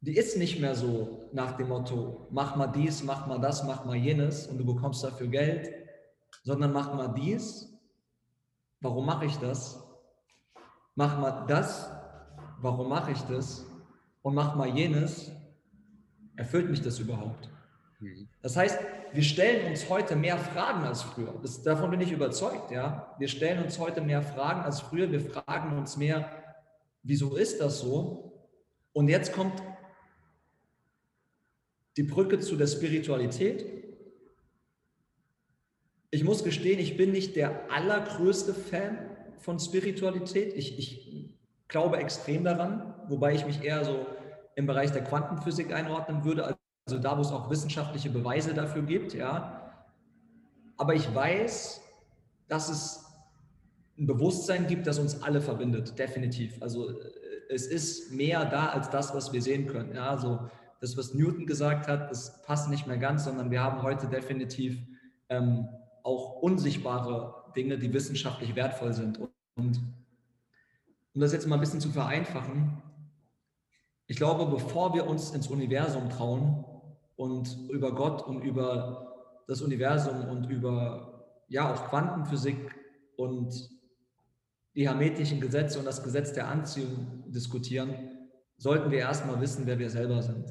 die 0.00 0.16
ist 0.16 0.36
nicht 0.36 0.60
mehr 0.60 0.74
so 0.74 1.28
nach 1.32 1.56
dem 1.56 1.68
Motto, 1.68 2.28
mach 2.30 2.56
mal 2.56 2.68
dies, 2.68 3.02
mach 3.02 3.26
mal 3.26 3.38
das, 3.38 3.64
mach 3.64 3.84
mal 3.84 3.96
jenes 3.96 4.46
und 4.46 4.58
du 4.58 4.64
bekommst 4.64 5.02
dafür 5.04 5.26
Geld, 5.26 5.70
sondern 6.44 6.72
mach 6.72 6.94
mal 6.94 7.08
dies 7.08 7.77
Warum 8.80 9.06
mache 9.06 9.26
ich 9.26 9.36
das? 9.36 9.82
Mach 10.94 11.18
mal 11.18 11.46
das. 11.46 11.90
Warum 12.60 12.88
mache 12.88 13.12
ich 13.12 13.20
das? 13.22 13.64
Und 14.22 14.34
mach 14.34 14.54
mal 14.54 14.68
jenes. 14.68 15.30
Erfüllt 16.36 16.70
mich 16.70 16.82
das 16.82 16.98
überhaupt? 16.98 17.50
Mhm. 18.00 18.28
Das 18.42 18.56
heißt, 18.56 18.78
wir 19.12 19.22
stellen 19.22 19.70
uns 19.70 19.88
heute 19.88 20.16
mehr 20.16 20.38
Fragen 20.38 20.84
als 20.84 21.02
früher. 21.02 21.34
Das, 21.42 21.62
davon 21.62 21.90
bin 21.90 22.00
ich 22.00 22.12
überzeugt. 22.12 22.70
Ja? 22.70 23.14
Wir 23.18 23.28
stellen 23.28 23.62
uns 23.62 23.78
heute 23.78 24.00
mehr 24.00 24.22
Fragen 24.22 24.60
als 24.60 24.80
früher. 24.80 25.10
Wir 25.10 25.20
fragen 25.20 25.76
uns 25.76 25.96
mehr, 25.96 26.30
wieso 27.02 27.36
ist 27.36 27.60
das 27.60 27.80
so? 27.80 28.46
Und 28.92 29.08
jetzt 29.08 29.32
kommt 29.32 29.62
die 31.96 32.04
Brücke 32.04 32.38
zu 32.38 32.56
der 32.56 32.68
Spiritualität. 32.68 33.77
Ich 36.10 36.24
muss 36.24 36.42
gestehen, 36.42 36.78
ich 36.78 36.96
bin 36.96 37.12
nicht 37.12 37.36
der 37.36 37.70
allergrößte 37.70 38.54
Fan 38.54 38.98
von 39.38 39.58
Spiritualität. 39.58 40.54
Ich, 40.54 40.78
ich 40.78 41.38
glaube 41.68 41.98
extrem 41.98 42.44
daran, 42.44 42.94
wobei 43.08 43.34
ich 43.34 43.46
mich 43.46 43.62
eher 43.62 43.84
so 43.84 44.06
im 44.56 44.66
Bereich 44.66 44.90
der 44.90 45.04
Quantenphysik 45.04 45.72
einordnen 45.72 46.24
würde, 46.24 46.56
also 46.86 46.98
da, 46.98 47.16
wo 47.16 47.20
es 47.20 47.30
auch 47.30 47.50
wissenschaftliche 47.50 48.10
Beweise 48.10 48.54
dafür 48.54 48.82
gibt, 48.82 49.14
ja. 49.14 49.72
Aber 50.78 50.94
ich 50.94 51.14
weiß, 51.14 51.82
dass 52.48 52.68
es 52.70 53.04
ein 53.98 54.06
Bewusstsein 54.06 54.66
gibt, 54.66 54.86
das 54.86 54.98
uns 54.98 55.22
alle 55.22 55.40
verbindet, 55.40 55.98
definitiv. 55.98 56.62
Also 56.62 56.90
äh, 56.90 56.94
es 57.50 57.66
ist 57.66 58.12
mehr 58.12 58.44
da 58.44 58.68
als 58.68 58.88
das, 58.90 59.14
was 59.14 59.32
wir 59.32 59.42
sehen 59.42 59.66
können. 59.66 59.94
Ja, 59.94 60.10
also 60.10 60.48
das, 60.80 60.96
was 60.96 61.14
Newton 61.14 61.46
gesagt 61.46 61.88
hat, 61.88 62.10
das 62.10 62.42
passt 62.42 62.70
nicht 62.70 62.86
mehr 62.86 62.98
ganz, 62.98 63.24
sondern 63.24 63.50
wir 63.50 63.62
haben 63.62 63.82
heute 63.82 64.06
definitiv 64.06 64.78
ähm, 65.28 65.68
auch 66.08 66.40
unsichtbare 66.40 67.52
Dinge, 67.54 67.78
die 67.78 67.92
wissenschaftlich 67.92 68.56
wertvoll 68.56 68.94
sind. 68.94 69.20
Und 69.56 69.80
um 71.14 71.20
das 71.20 71.32
jetzt 71.32 71.46
mal 71.46 71.56
ein 71.56 71.60
bisschen 71.60 71.80
zu 71.80 71.90
vereinfachen, 71.90 72.82
ich 74.06 74.16
glaube, 74.16 74.46
bevor 74.46 74.94
wir 74.94 75.06
uns 75.06 75.32
ins 75.32 75.48
Universum 75.48 76.08
trauen 76.08 76.64
und 77.16 77.68
über 77.70 77.94
Gott 77.94 78.26
und 78.26 78.42
über 78.42 79.42
das 79.46 79.60
Universum 79.60 80.28
und 80.28 80.48
über 80.48 81.26
ja 81.48 81.72
auch 81.72 81.88
Quantenphysik 81.88 82.74
und 83.16 83.70
die 84.74 84.88
hermetischen 84.88 85.40
Gesetze 85.40 85.78
und 85.78 85.84
das 85.84 86.02
Gesetz 86.02 86.32
der 86.32 86.48
Anziehung 86.48 87.24
diskutieren, 87.26 88.28
sollten 88.56 88.90
wir 88.90 89.00
erstmal 89.00 89.40
wissen, 89.40 89.66
wer 89.66 89.78
wir 89.78 89.90
selber 89.90 90.22
sind. 90.22 90.46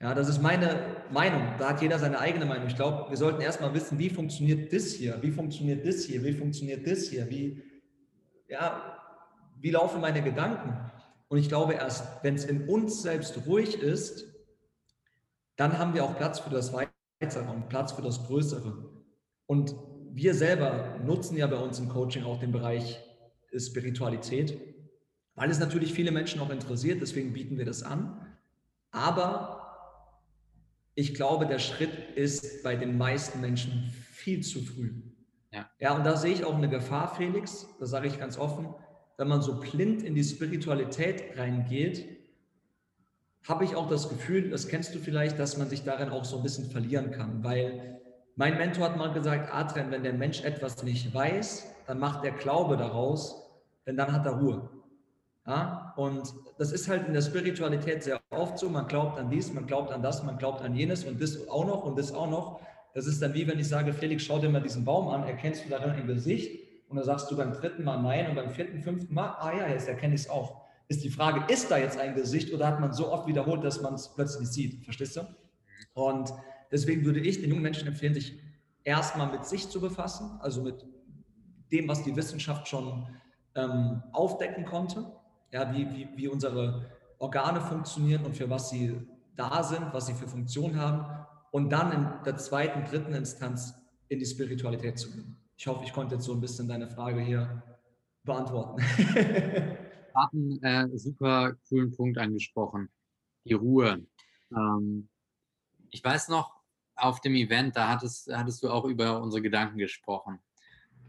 Ja, 0.00 0.14
das 0.14 0.28
ist 0.28 0.42
meine 0.42 0.96
Meinung. 1.10 1.54
Da 1.58 1.70
hat 1.70 1.80
jeder 1.80 1.98
seine 1.98 2.18
eigene 2.18 2.44
Meinung. 2.44 2.66
Ich 2.68 2.76
glaube, 2.76 3.08
wir 3.08 3.16
sollten 3.16 3.40
erstmal 3.40 3.72
wissen, 3.72 3.98
wie 3.98 4.10
funktioniert 4.10 4.72
das 4.72 4.92
hier, 4.92 5.22
wie 5.22 5.32
funktioniert 5.32 5.86
das 5.86 6.04
hier, 6.04 6.22
wie 6.22 6.32
funktioniert 6.32 6.86
das 6.86 7.08
hier, 7.08 7.30
wie, 7.30 7.62
ja, 8.48 8.98
wie 9.58 9.70
laufen 9.70 10.02
meine 10.02 10.22
Gedanken. 10.22 10.78
Und 11.28 11.38
ich 11.38 11.48
glaube, 11.48 11.74
erst 11.74 12.22
wenn 12.22 12.34
es 12.34 12.44
in 12.44 12.68
uns 12.68 13.02
selbst 13.02 13.46
ruhig 13.46 13.80
ist, 13.80 14.26
dann 15.56 15.78
haben 15.78 15.94
wir 15.94 16.04
auch 16.04 16.16
Platz 16.16 16.40
für 16.40 16.50
das 16.50 16.72
Weitere 16.74 17.50
und 17.50 17.68
Platz 17.70 17.92
für 17.92 18.02
das 18.02 18.26
Größere. 18.26 18.90
Und 19.46 19.74
wir 20.12 20.34
selber 20.34 20.98
nutzen 21.04 21.36
ja 21.36 21.46
bei 21.46 21.56
uns 21.56 21.78
im 21.78 21.88
Coaching 21.88 22.24
auch 22.24 22.38
den 22.38 22.52
Bereich 22.52 23.02
Spiritualität, 23.56 24.58
weil 25.34 25.50
es 25.50 25.58
natürlich 25.58 25.94
viele 25.94 26.10
Menschen 26.10 26.40
auch 26.40 26.50
interessiert, 26.50 27.00
deswegen 27.00 27.32
bieten 27.32 27.56
wir 27.56 27.64
das 27.64 27.82
an. 27.82 28.36
Aber 28.90 29.55
ich 30.96 31.14
glaube, 31.14 31.46
der 31.46 31.58
Schritt 31.58 32.16
ist 32.16 32.64
bei 32.64 32.74
den 32.74 32.98
meisten 32.98 33.40
Menschen 33.40 33.92
viel 34.10 34.42
zu 34.42 34.60
früh. 34.62 34.90
Ja, 35.52 35.70
ja 35.78 35.94
und 35.94 36.04
da 36.04 36.16
sehe 36.16 36.32
ich 36.32 36.44
auch 36.44 36.56
eine 36.56 36.70
Gefahr, 36.70 37.14
Felix, 37.14 37.68
das 37.78 37.90
sage 37.90 38.08
ich 38.08 38.18
ganz 38.18 38.38
offen, 38.38 38.74
wenn 39.18 39.28
man 39.28 39.42
so 39.42 39.60
blind 39.60 40.02
in 40.02 40.14
die 40.14 40.24
Spiritualität 40.24 41.38
reingeht, 41.38 42.08
habe 43.46 43.64
ich 43.64 43.76
auch 43.76 43.88
das 43.88 44.08
Gefühl, 44.08 44.50
das 44.50 44.68
kennst 44.68 44.94
du 44.94 44.98
vielleicht, 44.98 45.38
dass 45.38 45.56
man 45.56 45.68
sich 45.68 45.84
darin 45.84 46.08
auch 46.08 46.24
so 46.24 46.38
ein 46.38 46.42
bisschen 46.42 46.70
verlieren 46.70 47.10
kann, 47.10 47.44
weil 47.44 48.00
mein 48.34 48.56
Mentor 48.56 48.86
hat 48.86 48.96
mal 48.96 49.12
gesagt, 49.12 49.52
Adrian, 49.54 49.90
wenn 49.90 50.02
der 50.02 50.14
Mensch 50.14 50.42
etwas 50.42 50.82
nicht 50.82 51.14
weiß, 51.14 51.66
dann 51.86 51.98
macht 51.98 52.24
er 52.24 52.32
Glaube 52.32 52.76
daraus, 52.76 53.50
denn 53.86 53.96
dann 53.96 54.12
hat 54.12 54.26
er 54.26 54.32
Ruhe. 54.32 54.68
Ja? 55.46 55.94
Und 55.96 56.34
das 56.58 56.72
ist 56.72 56.88
halt 56.88 57.06
in 57.06 57.14
der 57.14 57.22
Spiritualität 57.22 58.02
sehr 58.02 58.20
oft 58.30 58.58
so, 58.58 58.68
man 58.68 58.88
glaubt 58.88 59.18
an 59.18 59.30
dies, 59.30 59.52
man 59.52 59.66
glaubt 59.66 59.92
an 59.92 60.02
das, 60.02 60.22
man 60.22 60.38
glaubt 60.38 60.62
an 60.62 60.74
jenes 60.74 61.04
und 61.04 61.20
das 61.22 61.48
auch 61.48 61.66
noch 61.66 61.84
und 61.84 61.98
das 61.98 62.12
auch 62.12 62.28
noch. 62.28 62.60
Das 62.94 63.06
ist 63.06 63.22
dann 63.22 63.34
wie 63.34 63.46
wenn 63.46 63.58
ich 63.58 63.68
sage, 63.68 63.92
Felix, 63.92 64.24
schau 64.24 64.38
dir 64.38 64.48
mal 64.48 64.62
diesen 64.62 64.84
Baum 64.84 65.08
an, 65.08 65.24
erkennst 65.24 65.64
du 65.64 65.68
darin 65.68 65.90
ein 65.90 66.06
Gesicht? 66.06 66.66
Und 66.88 66.96
dann 66.96 67.04
sagst 67.04 67.30
du 67.30 67.36
beim 67.36 67.52
dritten 67.52 67.84
Mal 67.84 68.00
nein 68.00 68.28
und 68.30 68.36
beim 68.36 68.50
vierten, 68.50 68.80
fünften 68.80 69.12
Mal, 69.12 69.36
ah 69.38 69.52
ja, 69.56 69.68
jetzt 69.68 69.88
erkenne 69.88 70.14
ich 70.14 70.22
es 70.22 70.30
auch. 70.30 70.66
Ist 70.88 71.02
die 71.02 71.10
Frage, 71.10 71.52
ist 71.52 71.70
da 71.70 71.78
jetzt 71.78 71.98
ein 71.98 72.14
Gesicht 72.14 72.54
oder 72.54 72.66
hat 72.68 72.80
man 72.80 72.92
so 72.92 73.12
oft 73.12 73.26
wiederholt, 73.26 73.64
dass 73.64 73.82
man 73.82 73.94
es 73.94 74.08
plötzlich 74.14 74.48
sieht? 74.48 74.84
Verstehst 74.84 75.16
du? 75.16 75.22
Und 75.94 76.32
deswegen 76.70 77.04
würde 77.04 77.20
ich 77.20 77.40
den 77.40 77.50
jungen 77.50 77.62
Menschen 77.62 77.88
empfehlen, 77.88 78.14
sich 78.14 78.40
erstmal 78.84 79.30
mit 79.32 79.44
sich 79.46 79.68
zu 79.68 79.80
befassen, 79.80 80.38
also 80.40 80.62
mit 80.62 80.86
dem, 81.72 81.88
was 81.88 82.04
die 82.04 82.14
Wissenschaft 82.14 82.68
schon 82.68 83.08
ähm, 83.56 84.02
aufdecken 84.12 84.64
konnte, 84.64 85.12
ja, 85.56 85.74
wie, 85.74 85.90
wie, 85.90 86.08
wie 86.16 86.28
unsere 86.28 86.84
Organe 87.18 87.62
funktionieren 87.62 88.26
und 88.26 88.36
für 88.36 88.50
was 88.50 88.68
sie 88.68 88.94
da 89.36 89.62
sind, 89.62 89.92
was 89.92 90.06
sie 90.06 90.12
für 90.12 90.28
Funktionen 90.28 90.78
haben 90.78 91.26
und 91.50 91.70
dann 91.70 91.92
in 91.92 92.24
der 92.24 92.36
zweiten, 92.36 92.84
dritten 92.84 93.14
Instanz 93.14 93.74
in 94.08 94.18
die 94.18 94.26
Spiritualität 94.26 94.98
zu 94.98 95.10
gehen. 95.10 95.36
Ich 95.56 95.66
hoffe, 95.66 95.84
ich 95.84 95.94
konnte 95.94 96.16
jetzt 96.16 96.26
so 96.26 96.34
ein 96.34 96.40
bisschen 96.40 96.68
deine 96.68 96.88
Frage 96.88 97.20
hier 97.20 97.62
beantworten. 98.22 98.82
hat 100.14 100.32
einen 100.32 100.62
äh, 100.62 100.98
super 100.98 101.54
coolen 101.68 101.94
Punkt 101.96 102.18
angesprochen, 102.18 102.90
die 103.44 103.54
Ruhe. 103.54 104.06
Ähm, 104.52 105.08
ich 105.90 106.04
weiß 106.04 106.28
noch, 106.28 106.54
auf 106.96 107.20
dem 107.20 107.34
Event, 107.34 107.76
da 107.76 107.88
hattest, 107.88 108.30
hattest 108.34 108.62
du 108.62 108.70
auch 108.70 108.84
über 108.84 109.22
unsere 109.22 109.42
Gedanken 109.42 109.78
gesprochen. 109.78 110.38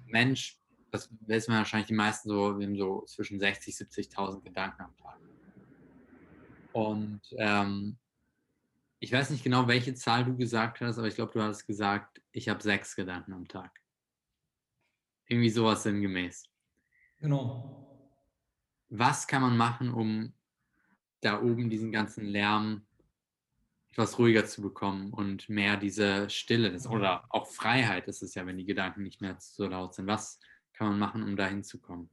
Mensch, 0.06 0.58
das 0.92 1.10
wissen 1.22 1.52
wir 1.52 1.60
wahrscheinlich 1.60 1.88
die 1.88 1.94
meisten 1.94 2.30
so, 2.30 2.58
wir 2.58 2.66
haben 2.66 2.78
so 2.78 3.04
zwischen 3.06 3.40
60, 3.40 3.76
70.000 3.76 4.44
Gedanken 4.44 4.82
am 4.82 4.96
Tag. 4.98 5.20
Und 6.74 7.22
ähm, 7.38 7.98
ich 9.00 9.12
weiß 9.12 9.30
nicht 9.30 9.44
genau, 9.44 9.68
welche 9.68 9.94
Zahl 9.94 10.26
du 10.26 10.36
gesagt 10.36 10.82
hast, 10.82 10.98
aber 10.98 11.08
ich 11.08 11.16
glaube, 11.16 11.34
du 11.34 11.42
hast 11.42 11.66
gesagt, 11.66 12.22
ich 12.32 12.50
habe 12.50 12.62
sechs 12.62 12.96
Gedanken 12.96 13.34
am 13.34 13.48
Tag. 13.48 13.72
Irgendwie 15.28 15.50
sowas 15.50 15.84
sinngemäß. 15.84 16.46
Genau. 17.20 18.10
Was 18.90 19.28
kann 19.28 19.42
man 19.42 19.58
machen, 19.58 19.94
um 19.94 20.34
da 21.22 21.42
oben 21.42 21.70
diesen 21.70 21.92
ganzen 21.92 22.26
Lärm 22.26 22.86
etwas 23.92 24.20
ruhiger 24.20 24.46
zu 24.46 24.62
bekommen 24.62 25.12
und 25.12 25.50
mehr 25.50 25.76
diese 25.76 26.30
Stille 26.30 26.68
ist, 26.68 26.88
oder 26.88 27.26
auch 27.30 27.48
Freiheit 27.48 28.08
ist 28.08 28.22
es 28.22 28.36
ja, 28.36 28.46
wenn 28.46 28.58
die 28.58 28.66
Gedanken 28.66 29.02
nicht 29.02 29.22
mehr 29.22 29.36
so 29.40 29.68
laut 29.68 29.96
sind. 29.96 30.06
Was 30.06 30.40
kann 30.78 30.90
man 30.90 31.00
machen, 31.00 31.24
um 31.24 31.36
dahin 31.36 31.64
zu 31.64 31.80
kommen? 31.80 32.10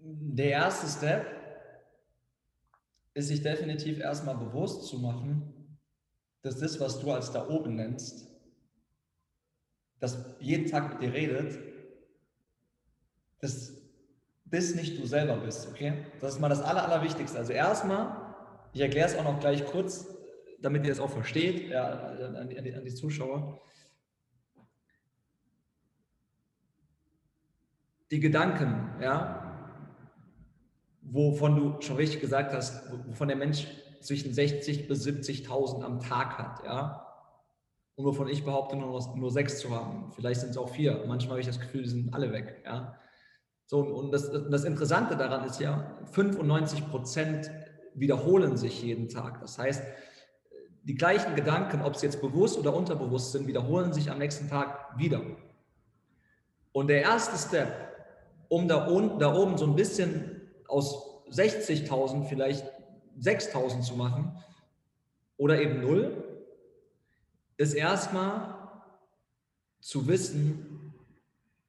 Der 0.00 0.50
erste 0.50 0.86
Step 0.86 1.26
ist 3.14 3.28
sich 3.28 3.42
definitiv 3.42 3.98
erstmal 3.98 4.36
bewusst 4.36 4.86
zu 4.86 5.00
machen, 5.00 5.78
dass 6.42 6.58
das, 6.58 6.78
was 6.78 7.00
du 7.00 7.10
als 7.10 7.32
da 7.32 7.48
oben 7.48 7.74
nennst, 7.74 8.28
das 9.98 10.36
jeden 10.38 10.70
Tag 10.70 10.92
mit 10.92 11.02
dir 11.02 11.12
redet, 11.12 11.58
dass 13.40 13.72
das 14.44 14.74
nicht 14.76 14.96
du 14.98 15.06
selber 15.06 15.36
bist, 15.38 15.66
okay? 15.66 16.06
Das 16.20 16.34
ist 16.34 16.40
mal 16.40 16.48
das 16.48 16.62
Aller, 16.62 16.84
Allerwichtigste. 16.84 17.36
Also 17.36 17.52
erstmal, 17.52 18.34
ich 18.72 18.80
erkläre 18.80 19.08
es 19.08 19.16
auch 19.16 19.24
noch 19.24 19.40
gleich 19.40 19.66
kurz, 19.66 20.06
damit 20.60 20.86
ihr 20.86 20.92
es 20.92 21.00
auch 21.00 21.10
versteht, 21.10 21.68
ja, 21.68 21.84
an, 21.84 22.48
die, 22.48 22.58
an 22.74 22.84
die 22.84 22.94
Zuschauer. 22.94 23.60
Die 28.10 28.20
Gedanken, 28.20 28.90
ja, 29.02 29.48
wovon 31.02 31.56
du 31.56 31.80
schon 31.80 31.96
richtig 31.96 32.20
gesagt 32.20 32.52
hast, 32.52 32.90
wovon 33.06 33.28
der 33.28 33.36
Mensch 33.36 33.66
zwischen 34.00 34.32
60 34.32 34.88
bis 34.88 35.06
70.000 35.06 35.82
am 35.82 36.00
Tag 36.00 36.38
hat, 36.38 36.64
ja, 36.64 37.04
und 37.96 38.04
wovon 38.04 38.28
ich 38.28 38.44
behaupte, 38.44 38.76
nur, 38.76 39.16
nur 39.16 39.30
sechs 39.30 39.58
zu 39.58 39.74
haben. 39.74 40.12
Vielleicht 40.12 40.40
sind 40.40 40.50
es 40.50 40.56
auch 40.56 40.70
vier. 40.70 41.04
Manchmal 41.08 41.32
habe 41.32 41.40
ich 41.40 41.46
das 41.46 41.58
Gefühl, 41.58 41.82
die 41.82 41.88
sind 41.88 42.14
alle 42.14 42.32
weg, 42.32 42.62
ja. 42.64 42.96
So, 43.66 43.80
und 43.80 44.12
das, 44.12 44.30
das 44.30 44.64
Interessante 44.64 45.16
daran 45.16 45.44
ist 45.44 45.60
ja, 45.60 45.98
95 46.12 46.88
Prozent 46.88 47.50
wiederholen 47.94 48.56
sich 48.56 48.82
jeden 48.82 49.08
Tag. 49.08 49.40
Das 49.40 49.58
heißt, 49.58 49.82
die 50.84 50.94
gleichen 50.94 51.34
Gedanken, 51.34 51.82
ob 51.82 51.96
sie 51.96 52.06
jetzt 52.06 52.22
bewusst 52.22 52.56
oder 52.58 52.72
unterbewusst 52.72 53.32
sind, 53.32 53.46
wiederholen 53.46 53.92
sich 53.92 54.10
am 54.10 54.18
nächsten 54.18 54.48
Tag 54.48 54.96
wieder. 54.96 55.20
Und 56.72 56.86
der 56.86 57.02
erste 57.02 57.36
Step, 57.36 57.87
um 58.48 58.68
da, 58.68 58.86
da 59.18 59.34
oben 59.34 59.58
so 59.58 59.66
ein 59.66 59.76
bisschen 59.76 60.40
aus 60.66 61.24
60.000 61.30 62.24
vielleicht 62.24 62.64
6.000 63.20 63.82
zu 63.82 63.96
machen 63.96 64.36
oder 65.36 65.60
eben 65.60 65.80
null, 65.80 66.24
ist 67.56 67.74
erstmal 67.74 68.54
zu 69.80 70.06
wissen, 70.06 70.94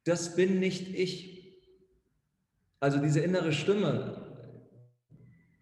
das 0.04 0.36
bin 0.36 0.60
nicht 0.60 0.94
ich. 0.94 1.40
Also 2.80 3.00
diese 3.00 3.20
innere 3.20 3.52
Stimme. 3.52 4.36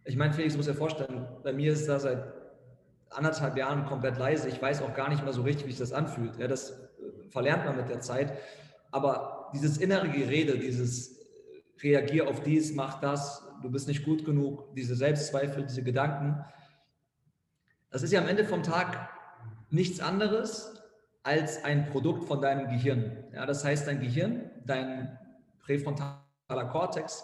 Ich 0.06 0.16
meine, 0.16 0.34
Felix 0.34 0.56
muss 0.56 0.68
ja 0.68 0.74
vorstellen, 0.74 1.28
bei 1.44 1.52
mir 1.52 1.74
ist 1.74 1.88
da 1.90 2.00
seit 2.00 2.34
anderthalb 3.10 3.58
Jahren 3.58 3.86
komplett 3.86 4.18
leise. 4.18 4.48
Ich 4.48 4.62
weiß 4.62 4.82
auch 4.82 4.94
gar 4.94 5.10
nicht 5.10 5.24
mehr 5.24 5.34
so 5.34 5.42
richtig, 5.42 5.66
wie 5.66 5.72
sich 5.72 5.80
das 5.80 5.94
anfühlt. 5.94 6.38
Ja, 6.38 6.48
das 6.48 6.72
äh, 6.72 7.30
verlernt 7.30 7.66
man 7.66 7.78
mit 7.78 7.90
der 7.90 8.02
Zeit. 8.02 8.38
Aber 8.92 9.37
dieses 9.54 9.78
innere 9.78 10.10
Gerede, 10.10 10.58
dieses 10.58 11.18
Reagier 11.82 12.28
auf 12.28 12.42
dies, 12.44 12.74
mach 12.74 13.00
das, 13.00 13.44
du 13.62 13.70
bist 13.70 13.88
nicht 13.88 14.04
gut 14.06 14.26
genug, 14.26 14.74
diese 14.76 14.96
Selbstzweifel, 14.96 15.66
diese 15.66 15.84
Gedanken, 15.84 16.44
das 17.90 18.04
ist 18.04 18.12
ja 18.12 18.22
am 18.22 18.28
Ende 18.28 18.46
vom 18.46 18.64
Tag 18.64 19.10
nichts 19.70 20.00
anderes 20.00 20.74
als 21.24 21.64
ein 21.64 21.90
Produkt 21.90 22.26
von 22.26 22.42
deinem 22.42 22.70
Gehirn. 22.70 23.24
Ja, 23.34 23.46
das 23.46 23.64
heißt, 23.64 23.88
dein 23.88 24.00
Gehirn, 24.00 24.52
dein 24.66 25.18
Präfrontal 25.60 26.20
Cortex 26.72 27.24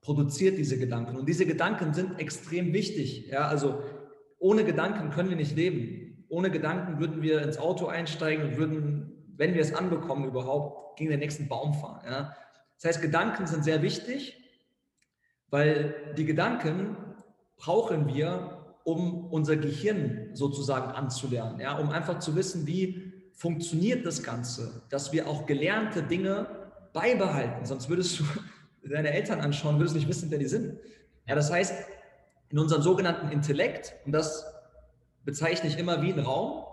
produziert 0.00 0.58
diese 0.58 0.78
Gedanken. 0.78 1.16
Und 1.16 1.28
diese 1.28 1.46
Gedanken 1.46 1.94
sind 1.94 2.18
extrem 2.18 2.72
wichtig. 2.72 3.28
Ja, 3.28 3.48
also 3.48 3.82
ohne 4.38 4.64
Gedanken 4.64 5.10
können 5.10 5.30
wir 5.30 5.36
nicht 5.36 5.56
leben. 5.56 6.26
Ohne 6.28 6.50
Gedanken 6.50 7.00
würden 7.00 7.22
wir 7.22 7.42
ins 7.42 7.58
Auto 7.58 7.86
einsteigen 7.86 8.50
und 8.50 8.56
würden, 8.56 9.17
wenn 9.38 9.54
wir 9.54 9.62
es 9.62 9.72
anbekommen 9.72 10.26
überhaupt, 10.26 10.98
gegen 10.98 11.10
den 11.10 11.20
nächsten 11.20 11.48
Baum 11.48 11.72
fahren. 11.74 12.02
Ja. 12.04 12.36
Das 12.76 12.84
heißt, 12.84 13.02
Gedanken 13.02 13.46
sind 13.46 13.64
sehr 13.64 13.82
wichtig, 13.82 14.36
weil 15.48 16.12
die 16.16 16.26
Gedanken 16.26 16.96
brauchen 17.56 18.08
wir, 18.08 18.74
um 18.84 19.26
unser 19.30 19.56
Gehirn 19.56 20.30
sozusagen 20.34 20.90
anzulernen, 20.90 21.60
ja, 21.60 21.78
um 21.78 21.90
einfach 21.90 22.18
zu 22.18 22.36
wissen, 22.36 22.66
wie 22.66 23.12
funktioniert 23.32 24.04
das 24.04 24.22
Ganze, 24.22 24.82
dass 24.90 25.12
wir 25.12 25.28
auch 25.28 25.46
gelernte 25.46 26.02
Dinge 26.02 26.46
beibehalten. 26.92 27.64
Sonst 27.64 27.88
würdest 27.88 28.18
du 28.18 28.24
deine 28.88 29.10
Eltern 29.10 29.40
anschauen, 29.40 29.78
würdest 29.78 29.94
nicht 29.94 30.08
wissen, 30.08 30.30
wer 30.30 30.38
die 30.38 30.46
sind. 30.46 30.78
Ja, 31.26 31.34
das 31.34 31.50
heißt, 31.52 31.74
in 32.50 32.58
unserem 32.58 32.82
sogenannten 32.82 33.28
Intellekt, 33.28 33.94
und 34.06 34.12
das 34.12 34.46
bezeichne 35.24 35.68
ich 35.68 35.78
immer 35.78 36.02
wie 36.02 36.12
einen 36.12 36.24
Raum, 36.24 36.64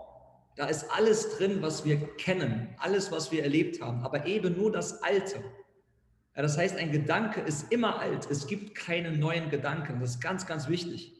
da 0.56 0.66
ist 0.66 0.90
alles 0.90 1.36
drin, 1.36 1.60
was 1.60 1.84
wir 1.84 1.98
kennen, 2.16 2.74
alles, 2.78 3.12
was 3.12 3.30
wir 3.30 3.42
erlebt 3.42 3.80
haben, 3.82 4.02
aber 4.02 4.26
eben 4.26 4.56
nur 4.56 4.72
das 4.72 5.02
Alte. 5.02 5.38
Ja, 6.34 6.42
das 6.42 6.58
heißt, 6.58 6.76
ein 6.76 6.92
Gedanke 6.92 7.40
ist 7.40 7.72
immer 7.72 8.00
alt. 8.00 8.30
Es 8.30 8.46
gibt 8.46 8.74
keine 8.74 9.12
neuen 9.12 9.50
Gedanken. 9.50 10.00
Das 10.00 10.10
ist 10.10 10.20
ganz, 10.20 10.46
ganz 10.46 10.68
wichtig. 10.68 11.14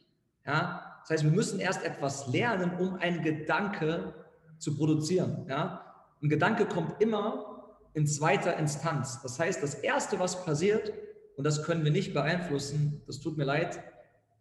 Ja, 0.45 0.99
das 1.01 1.09
heißt, 1.09 1.23
wir 1.23 1.31
müssen 1.31 1.59
erst 1.59 1.83
etwas 1.83 2.27
lernen, 2.27 2.77
um 2.77 2.95
einen 2.95 3.21
Gedanke 3.23 4.13
zu 4.57 4.75
produzieren. 4.75 5.45
Ja, 5.49 5.85
ein 6.21 6.29
Gedanke 6.29 6.65
kommt 6.65 7.01
immer 7.01 7.77
in 7.93 8.05
zweiter 8.05 8.57
Instanz. 8.57 9.21
Das 9.21 9.39
heißt, 9.39 9.61
das 9.61 9.75
Erste, 9.75 10.19
was 10.19 10.45
passiert, 10.45 10.93
und 11.35 11.43
das 11.43 11.63
können 11.63 11.83
wir 11.83 11.91
nicht 11.91 12.13
beeinflussen, 12.13 13.01
das 13.07 13.19
tut 13.19 13.37
mir 13.37 13.43
leid, 13.43 13.79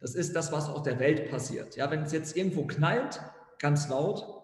das 0.01 0.15
ist 0.15 0.37
das, 0.37 0.53
was 0.53 0.69
auf 0.69 0.83
der 0.83 0.99
Welt 0.99 1.31
passiert. 1.31 1.77
Ja, 1.77 1.91
wenn 1.91 2.03
es 2.03 2.13
jetzt 2.13 2.37
irgendwo 2.37 2.67
knallt, 2.67 3.21
ganz 3.59 3.89
laut, 3.89 4.36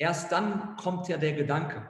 erst 0.00 0.32
dann 0.32 0.76
kommt 0.76 1.08
ja 1.08 1.18
der 1.18 1.34
Gedanke. 1.34 1.86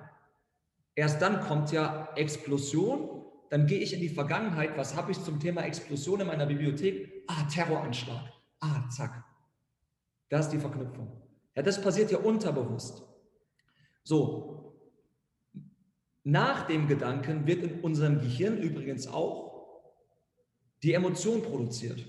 Erst 0.94 1.22
dann 1.22 1.40
kommt 1.40 1.72
ja 1.72 2.10
Explosion. 2.16 3.24
Dann 3.48 3.66
gehe 3.66 3.78
ich 3.78 3.94
in 3.94 4.00
die 4.00 4.08
Vergangenheit. 4.08 4.76
Was 4.76 4.96
habe 4.96 5.12
ich 5.12 5.22
zum 5.22 5.40
Thema 5.40 5.62
Explosion 5.62 6.20
in 6.20 6.26
meiner 6.26 6.46
Bibliothek? 6.46 7.24
Ah, 7.28 7.44
Terroranschlag. 7.44 8.32
Ah, 8.58 8.88
zack. 8.90 9.24
Da 10.28 10.40
ist 10.40 10.50
die 10.50 10.58
Verknüpfung. 10.58 11.22
Ja, 11.54 11.62
das 11.62 11.80
passiert 11.80 12.10
ja 12.10 12.18
unterbewusst. 12.18 13.02
So, 14.02 14.76
nach 16.24 16.66
dem 16.66 16.88
Gedanken 16.88 17.46
wird 17.46 17.62
in 17.62 17.80
unserem 17.80 18.18
Gehirn 18.18 18.58
übrigens 18.58 19.06
auch 19.06 19.82
die 20.82 20.94
Emotion 20.94 21.42
produziert. 21.42 22.04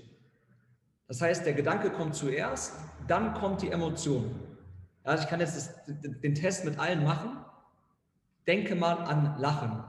Das 1.06 1.20
heißt, 1.20 1.46
der 1.46 1.54
Gedanke 1.54 1.90
kommt 1.90 2.14
zuerst, 2.14 2.74
dann 3.06 3.34
kommt 3.34 3.62
die 3.62 3.70
Emotion. 3.70 4.51
Also 5.04 5.24
ich 5.24 5.30
kann 5.30 5.40
jetzt 5.40 5.56
das, 5.56 5.70
den 5.86 6.34
Test 6.34 6.64
mit 6.64 6.78
allen 6.78 7.02
machen. 7.04 7.44
Denke 8.46 8.74
mal 8.74 8.94
an 8.94 9.36
Lachen. 9.38 9.84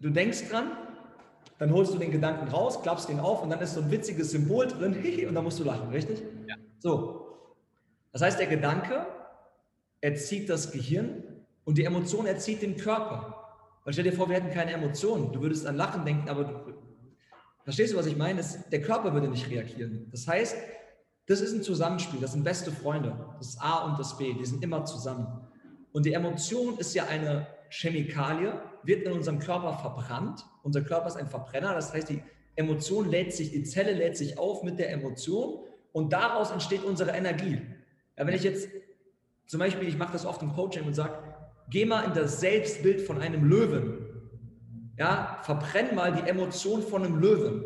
Du 0.00 0.10
denkst 0.10 0.48
dran, 0.48 0.70
dann 1.58 1.72
holst 1.72 1.92
du 1.92 1.98
den 1.98 2.12
Gedanken 2.12 2.48
raus, 2.48 2.80
klappst 2.82 3.08
den 3.08 3.18
auf 3.18 3.42
und 3.42 3.50
dann 3.50 3.60
ist 3.60 3.74
so 3.74 3.80
ein 3.80 3.90
witziges 3.90 4.30
Symbol 4.30 4.68
drin 4.68 4.94
und 5.28 5.34
dann 5.34 5.44
musst 5.44 5.58
du 5.58 5.64
lachen, 5.64 5.88
richtig? 5.88 6.22
Ja. 6.46 6.54
So. 6.78 7.36
Das 8.12 8.22
heißt, 8.22 8.38
der 8.38 8.46
Gedanke 8.46 9.06
erzieht 10.00 10.48
das 10.48 10.70
Gehirn 10.70 11.22
und 11.64 11.78
die 11.78 11.84
Emotion 11.84 12.26
erzieht 12.26 12.62
den 12.62 12.76
Körper. 12.76 13.34
Weil 13.84 13.92
stell 13.92 14.04
dir 14.04 14.12
vor, 14.12 14.28
wir 14.28 14.36
hätten 14.36 14.50
keine 14.50 14.72
Emotionen. 14.72 15.32
Du 15.32 15.40
würdest 15.40 15.66
an 15.66 15.76
Lachen 15.76 16.04
denken, 16.04 16.28
aber 16.28 16.44
du, 16.44 16.74
verstehst 17.64 17.92
du, 17.92 17.96
was 17.96 18.06
ich 18.06 18.16
meine? 18.16 18.42
der 18.70 18.82
Körper 18.82 19.12
würde 19.12 19.28
nicht 19.28 19.50
reagieren. 19.50 20.08
Das 20.10 20.28
heißt, 20.28 20.56
das 21.28 21.42
ist 21.42 21.52
ein 21.52 21.62
Zusammenspiel, 21.62 22.20
das 22.20 22.32
sind 22.32 22.42
beste 22.42 22.72
Freunde. 22.72 23.14
Das 23.38 23.58
A 23.60 23.84
und 23.84 23.98
das 23.98 24.16
B, 24.16 24.32
die 24.32 24.46
sind 24.46 24.64
immer 24.64 24.86
zusammen. 24.86 25.26
Und 25.92 26.06
die 26.06 26.14
Emotion 26.14 26.78
ist 26.78 26.94
ja 26.94 27.04
eine 27.04 27.46
Chemikalie, 27.68 28.60
wird 28.82 29.02
in 29.02 29.12
unserem 29.12 29.38
Körper 29.38 29.74
verbrannt. 29.74 30.44
Unser 30.62 30.80
Körper 30.80 31.08
ist 31.08 31.16
ein 31.16 31.28
Verbrenner, 31.28 31.74
das 31.74 31.92
heißt, 31.92 32.08
die 32.08 32.22
Emotion 32.56 33.10
lädt 33.10 33.34
sich, 33.34 33.50
die 33.50 33.62
Zelle 33.62 33.92
lädt 33.92 34.16
sich 34.16 34.38
auf 34.38 34.62
mit 34.62 34.78
der 34.78 34.90
Emotion 34.90 35.60
und 35.92 36.12
daraus 36.12 36.50
entsteht 36.50 36.82
unsere 36.82 37.10
Energie. 37.10 37.60
Ja, 38.16 38.26
wenn 38.26 38.34
ich 38.34 38.42
jetzt 38.42 38.68
zum 39.46 39.60
Beispiel, 39.60 39.86
ich 39.86 39.98
mache 39.98 40.12
das 40.12 40.24
oft 40.24 40.42
im 40.42 40.52
Coaching 40.54 40.84
und 40.84 40.94
sage, 40.94 41.18
geh 41.68 41.84
mal 41.84 42.04
in 42.04 42.14
das 42.14 42.40
Selbstbild 42.40 43.02
von 43.02 43.20
einem 43.20 43.44
Löwen. 43.44 43.98
Ja, 44.96 45.40
verbrenn 45.42 45.94
mal 45.94 46.12
die 46.12 46.28
Emotion 46.28 46.82
von 46.82 47.04
einem 47.04 47.20
Löwen. 47.20 47.64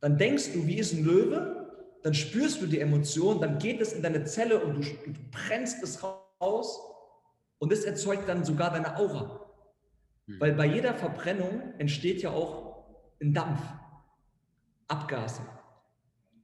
Dann 0.00 0.18
denkst 0.18 0.52
du, 0.52 0.66
wie 0.66 0.78
ist 0.78 0.92
ein 0.92 1.04
Löwe? 1.04 1.61
Dann 2.02 2.14
spürst 2.14 2.60
du 2.60 2.66
die 2.66 2.80
Emotion, 2.80 3.40
dann 3.40 3.58
geht 3.58 3.80
es 3.80 3.92
in 3.92 4.02
deine 4.02 4.24
Zelle 4.24 4.60
und 4.60 4.74
du, 4.74 4.80
du 4.80 5.20
brennst 5.30 5.82
es 5.82 6.02
raus 6.02 6.80
und 7.58 7.72
es 7.72 7.84
erzeugt 7.84 8.28
dann 8.28 8.44
sogar 8.44 8.72
deine 8.72 8.96
Aura. 8.96 9.46
Mhm. 10.26 10.40
Weil 10.40 10.52
bei 10.54 10.66
jeder 10.66 10.94
Verbrennung 10.94 11.74
entsteht 11.78 12.22
ja 12.22 12.30
auch 12.30 12.84
ein 13.20 13.32
Dampf, 13.32 13.60
Abgase. 14.88 15.42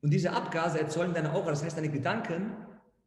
Und 0.00 0.12
diese 0.12 0.30
Abgase 0.32 0.78
erzeugen 0.78 1.12
deine 1.12 1.32
Aura, 1.32 1.50
das 1.50 1.64
heißt, 1.64 1.76
deine 1.76 1.90
Gedanken 1.90 2.52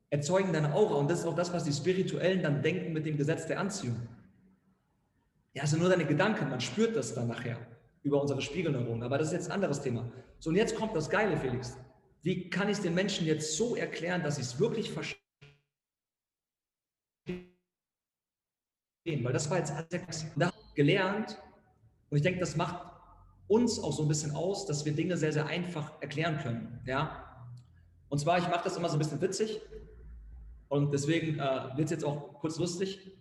erzeugen 0.09 0.51
deine 0.51 0.73
Aura. 0.73 0.95
Und 0.95 1.09
das 1.09 1.19
ist 1.19 1.25
auch 1.25 1.35
das, 1.35 1.53
was 1.53 1.63
die 1.63 1.71
Spirituellen 1.71 2.43
dann 2.43 2.61
denken 2.61 2.91
mit 2.91 3.05
dem 3.05 3.15
Gesetz 3.15 3.47
der 3.47 3.59
Anziehung. 3.61 3.95
Ja, 5.53 5.63
also 5.63 5.77
nur 5.77 5.89
deine 5.89 6.05
Gedanken, 6.05 6.49
man 6.49 6.59
spürt 6.59 6.95
das 6.97 7.13
dann 7.13 7.27
nachher 7.27 7.57
über 8.03 8.21
unsere 8.21 8.41
Spiegelneuronen. 8.41 9.03
Aber 9.03 9.17
das 9.17 9.27
ist 9.27 9.33
jetzt 9.33 9.47
ein 9.47 9.53
anderes 9.53 9.81
Thema. 9.81 10.11
So, 10.39 10.49
und 10.49 10.57
jetzt 10.57 10.75
kommt 10.75 10.95
das 10.95 11.09
Geile, 11.09 11.37
Felix. 11.37 11.77
Wie 12.21 12.49
kann 12.49 12.69
ich 12.69 12.77
es 12.77 12.83
den 12.83 12.93
Menschen 12.93 13.25
jetzt 13.25 13.57
so 13.57 13.75
erklären, 13.75 14.21
dass 14.23 14.35
sie 14.35 14.41
es 14.41 14.59
wirklich 14.59 14.91
verstehen? 14.91 15.19
Weil 19.05 19.33
das 19.33 19.49
war 19.49 19.57
jetzt 19.57 19.73
gelernt 20.75 21.41
und 22.09 22.17
ich 22.17 22.23
denke, 22.23 22.39
das 22.39 22.55
macht 22.55 22.91
uns 23.47 23.79
auch 23.79 23.91
so 23.91 24.03
ein 24.03 24.07
bisschen 24.07 24.31
aus, 24.35 24.65
dass 24.65 24.85
wir 24.85 24.93
Dinge 24.93 25.17
sehr, 25.17 25.33
sehr 25.33 25.47
einfach 25.47 25.99
erklären 26.01 26.37
können. 26.37 26.79
Ja? 26.85 27.47
Und 28.09 28.19
zwar, 28.19 28.37
ich 28.37 28.47
mache 28.47 28.63
das 28.63 28.77
immer 28.77 28.87
so 28.87 28.95
ein 28.95 28.99
bisschen 28.99 29.21
witzig 29.21 29.59
und 30.69 30.93
deswegen 30.93 31.39
äh, 31.39 31.69
wird 31.75 31.85
es 31.85 31.91
jetzt 31.91 32.05
auch 32.05 32.35
kurz 32.35 32.59
lustig. 32.59 33.11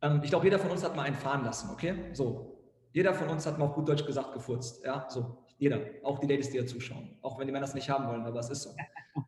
Ähm, 0.00 0.20
ich 0.22 0.30
glaube, 0.30 0.46
jeder 0.46 0.58
von 0.58 0.70
uns 0.70 0.82
hat 0.82 0.96
mal 0.96 1.02
einen 1.02 1.16
fahren 1.16 1.44
lassen, 1.44 1.70
okay? 1.70 1.94
So. 2.12 2.54
Jeder 2.92 3.14
von 3.14 3.28
uns 3.28 3.46
hat 3.46 3.58
mal 3.58 3.66
auf 3.66 3.74
gut 3.74 3.88
Deutsch 3.88 4.04
gesagt 4.04 4.32
gefurzt. 4.32 4.84
Ja, 4.84 5.06
so. 5.08 5.44
Jeder, 5.58 5.80
auch 6.04 6.18
die 6.18 6.26
Ladies, 6.26 6.50
die 6.50 6.56
ja 6.56 6.66
zuschauen. 6.66 7.18
Auch 7.22 7.38
wenn 7.38 7.46
die 7.46 7.52
Männer 7.52 7.66
es 7.66 7.74
nicht 7.74 7.90
haben 7.90 8.06
wollen, 8.06 8.24
aber 8.24 8.38
es 8.40 8.50
ist 8.50 8.62
so. 8.62 8.70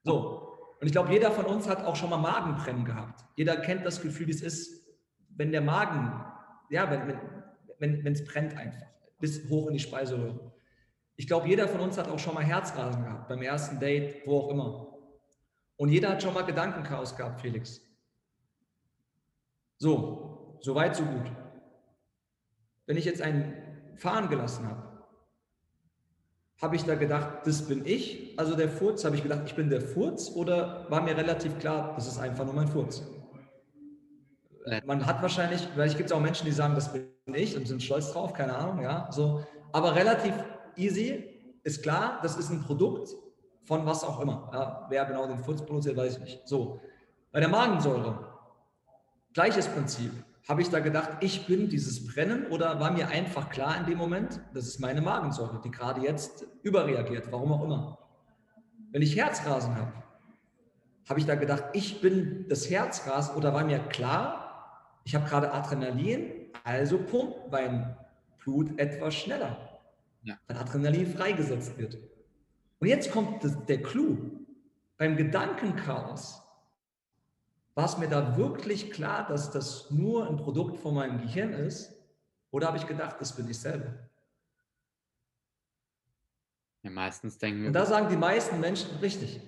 So. 0.05 0.57
Und 0.81 0.87
ich 0.87 0.93
glaube, 0.93 1.13
jeder 1.13 1.31
von 1.31 1.45
uns 1.45 1.69
hat 1.69 1.85
auch 1.85 1.97
schon 1.97 2.09
mal 2.09 2.17
Magenbrennen 2.17 2.85
gehabt. 2.85 3.25
Jeder 3.37 3.57
kennt 3.57 3.85
das 3.85 4.01
Gefühl, 4.01 4.29
wie 4.29 4.33
es 4.33 4.41
ist, 4.41 4.87
wenn 5.37 5.53
der 5.53 5.61
Magen, 5.61 6.25
ja, 6.71 6.91
wenn 6.91 7.19
wenn 7.79 8.05
wenn 8.05 8.13
es 8.13 8.25
brennt 8.25 8.57
einfach, 8.57 8.87
bis 9.19 9.49
hoch 9.49 9.67
in 9.67 9.75
die 9.75 9.81
Speiseröhre. 9.81 10.53
Ich 11.17 11.27
glaube, 11.27 11.49
jeder 11.49 11.69
von 11.69 11.81
uns 11.81 11.99
hat 11.99 12.09
auch 12.09 12.19
schon 12.19 12.35
mal 12.35 12.45
Herzrasen 12.45 13.03
gehabt, 13.03 13.29
beim 13.29 13.43
ersten 13.43 13.79
Date, 13.81 14.27
wo 14.27 14.39
auch 14.39 14.49
immer. 14.51 14.97
Und 15.77 15.89
jeder 15.91 16.11
hat 16.11 16.23
schon 16.23 16.35
mal 16.35 16.45
Gedankenchaos 16.45 17.17
gehabt, 17.17 17.41
Felix. 17.41 17.81
So, 19.77 20.59
so 20.61 20.75
weit, 20.75 20.97
so 20.97 21.05
gut. 21.05 21.33
Wenn 22.87 22.97
ich 22.97 23.05
jetzt 23.05 23.23
einen 23.23 23.97
fahren 23.97 24.29
gelassen 24.29 24.67
habe, 24.67 24.90
habe 26.61 26.77
ich 26.77 26.85
da 26.85 26.95
gedacht, 26.95 27.47
das 27.47 27.63
bin 27.63 27.87
ich, 27.87 28.35
also 28.39 28.55
der 28.55 28.69
Furz, 28.69 29.05
habe 29.05 29.17
ich 29.17 29.23
gedacht, 29.23 29.43
ich 29.47 29.55
bin 29.55 29.71
der 29.71 29.81
Furz 29.81 30.31
oder 30.31 30.87
war 30.91 31.01
mir 31.03 31.17
relativ 31.17 31.59
klar, 31.59 31.95
das 31.97 32.07
ist 32.07 32.19
einfach 32.19 32.45
nur 32.45 32.55
mein 32.55 32.69
Furz? 32.69 33.03
Man 34.85 35.07
hat 35.07 35.23
wahrscheinlich, 35.23 35.67
vielleicht 35.73 35.97
gibt 35.97 36.11
es 36.11 36.13
auch 36.17 36.21
Menschen, 36.21 36.45
die 36.45 36.53
sagen, 36.53 36.75
das 36.75 36.93
bin 36.93 37.09
ich 37.33 37.57
und 37.57 37.67
sind 37.67 37.83
stolz 37.83 38.13
drauf, 38.13 38.35
keine 38.35 38.55
Ahnung, 38.55 38.83
ja, 38.83 39.09
so, 39.11 39.43
aber 39.73 39.95
relativ 39.95 40.35
easy 40.77 41.25
ist 41.63 41.83
klar, 41.83 42.19
das 42.23 42.37
ist 42.37 42.51
ein 42.51 42.61
Produkt 42.61 43.09
von 43.63 43.87
was 43.87 44.05
auch 44.05 44.21
immer. 44.21 44.51
Ja, 44.53 44.87
wer 44.89 45.05
genau 45.05 45.27
den 45.27 45.39
Furz 45.39 45.63
produziert, 45.63 45.97
weiß 45.97 46.15
ich 46.15 46.21
nicht. 46.21 46.49
So, 46.49 46.81
bei 47.33 47.41
der 47.41 47.49
Magensäure, 47.49 48.19
gleiches 49.33 49.69
Prinzip 49.69 50.13
habe 50.51 50.63
ich 50.63 50.69
da 50.69 50.81
gedacht, 50.81 51.11
ich 51.21 51.47
bin 51.47 51.69
dieses 51.69 52.05
Brennen 52.09 52.49
oder 52.49 52.81
war 52.81 52.91
mir 52.91 53.07
einfach 53.07 53.51
klar 53.51 53.79
in 53.79 53.87
dem 53.87 53.97
Moment, 53.97 54.41
das 54.53 54.67
ist 54.67 54.81
meine 54.81 55.01
Magensäure, 55.01 55.61
die 55.61 55.71
gerade 55.71 56.01
jetzt 56.01 56.45
überreagiert, 56.65 57.31
warum 57.31 57.53
auch 57.53 57.63
immer. 57.63 57.99
Wenn 58.91 59.01
ich 59.01 59.15
Herzrasen 59.15 59.77
habe, 59.77 59.93
habe 61.09 61.21
ich 61.21 61.27
da 61.27 61.37
gedacht, 61.37 61.63
ich 61.73 62.01
bin 62.01 62.47
das 62.49 62.69
Herzrasen 62.69 63.37
oder 63.37 63.55
war 63.55 63.65
mir 63.65 63.79
klar, 63.79 65.01
ich 65.05 65.15
habe 65.15 65.29
gerade 65.29 65.53
Adrenalin, 65.53 66.51
also 66.65 66.99
pumpt 66.99 67.53
mein 67.53 67.97
Blut 68.43 68.77
etwas 68.77 69.15
schneller, 69.15 69.79
ja. 70.25 70.37
weil 70.49 70.57
Adrenalin 70.57 71.07
freigesetzt 71.07 71.79
wird. 71.79 71.97
Und 72.81 72.89
jetzt 72.89 73.13
kommt 73.13 73.45
der 73.69 73.83
Clou. 73.83 74.17
Beim 74.99 75.17
Gedankenchaos 75.17 76.40
war 77.81 77.87
es 77.87 77.97
mir 77.97 78.11
da 78.11 78.37
wirklich 78.37 78.91
klar, 78.91 79.27
dass 79.27 79.51
das 79.53 79.91
nur 79.91 80.29
ein 80.29 80.37
Produkt 80.37 80.77
von 80.77 80.95
meinem 80.95 81.19
Gehirn 81.23 81.55
ist? 81.55 81.97
Oder 82.51 82.67
habe 82.67 82.77
ich 82.77 82.87
gedacht, 82.87 83.17
das 83.21 83.35
bin 83.35 83.49
ich 83.49 83.59
selber? 83.59 83.95
Ja, 86.83 86.91
meistens 86.91 87.39
denken 87.39 87.63
wir. 87.63 87.69
Und 87.69 87.73
da 87.73 87.87
sagen 87.87 88.11
die 88.11 88.19
meisten 88.19 88.61
Menschen, 88.61 88.99
richtig. 88.99 89.41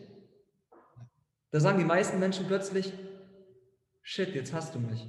Da 1.50 1.60
sagen 1.60 1.76
die 1.76 1.84
meisten 1.84 2.18
Menschen 2.20 2.46
plötzlich, 2.46 2.94
shit, 4.00 4.34
jetzt 4.34 4.54
hast 4.54 4.74
du 4.74 4.78
mich. 4.78 5.06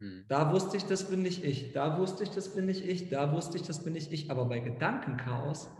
Hm. 0.00 0.26
Da 0.28 0.52
wusste 0.52 0.76
ich, 0.76 0.84
das 0.84 1.08
bin 1.08 1.22
nicht 1.22 1.42
ich. 1.44 1.72
Da 1.72 1.96
wusste 1.96 2.22
ich, 2.22 2.30
das 2.32 2.54
bin 2.54 2.66
nicht 2.66 2.84
ich. 2.84 3.08
Da 3.08 3.32
wusste 3.32 3.56
ich, 3.56 3.62
das 3.62 3.82
bin 3.82 3.94
nicht 3.94 4.12
ich. 4.12 4.30
Aber 4.30 4.44
bei 4.44 4.58
Gedankenchaos, 4.58 5.70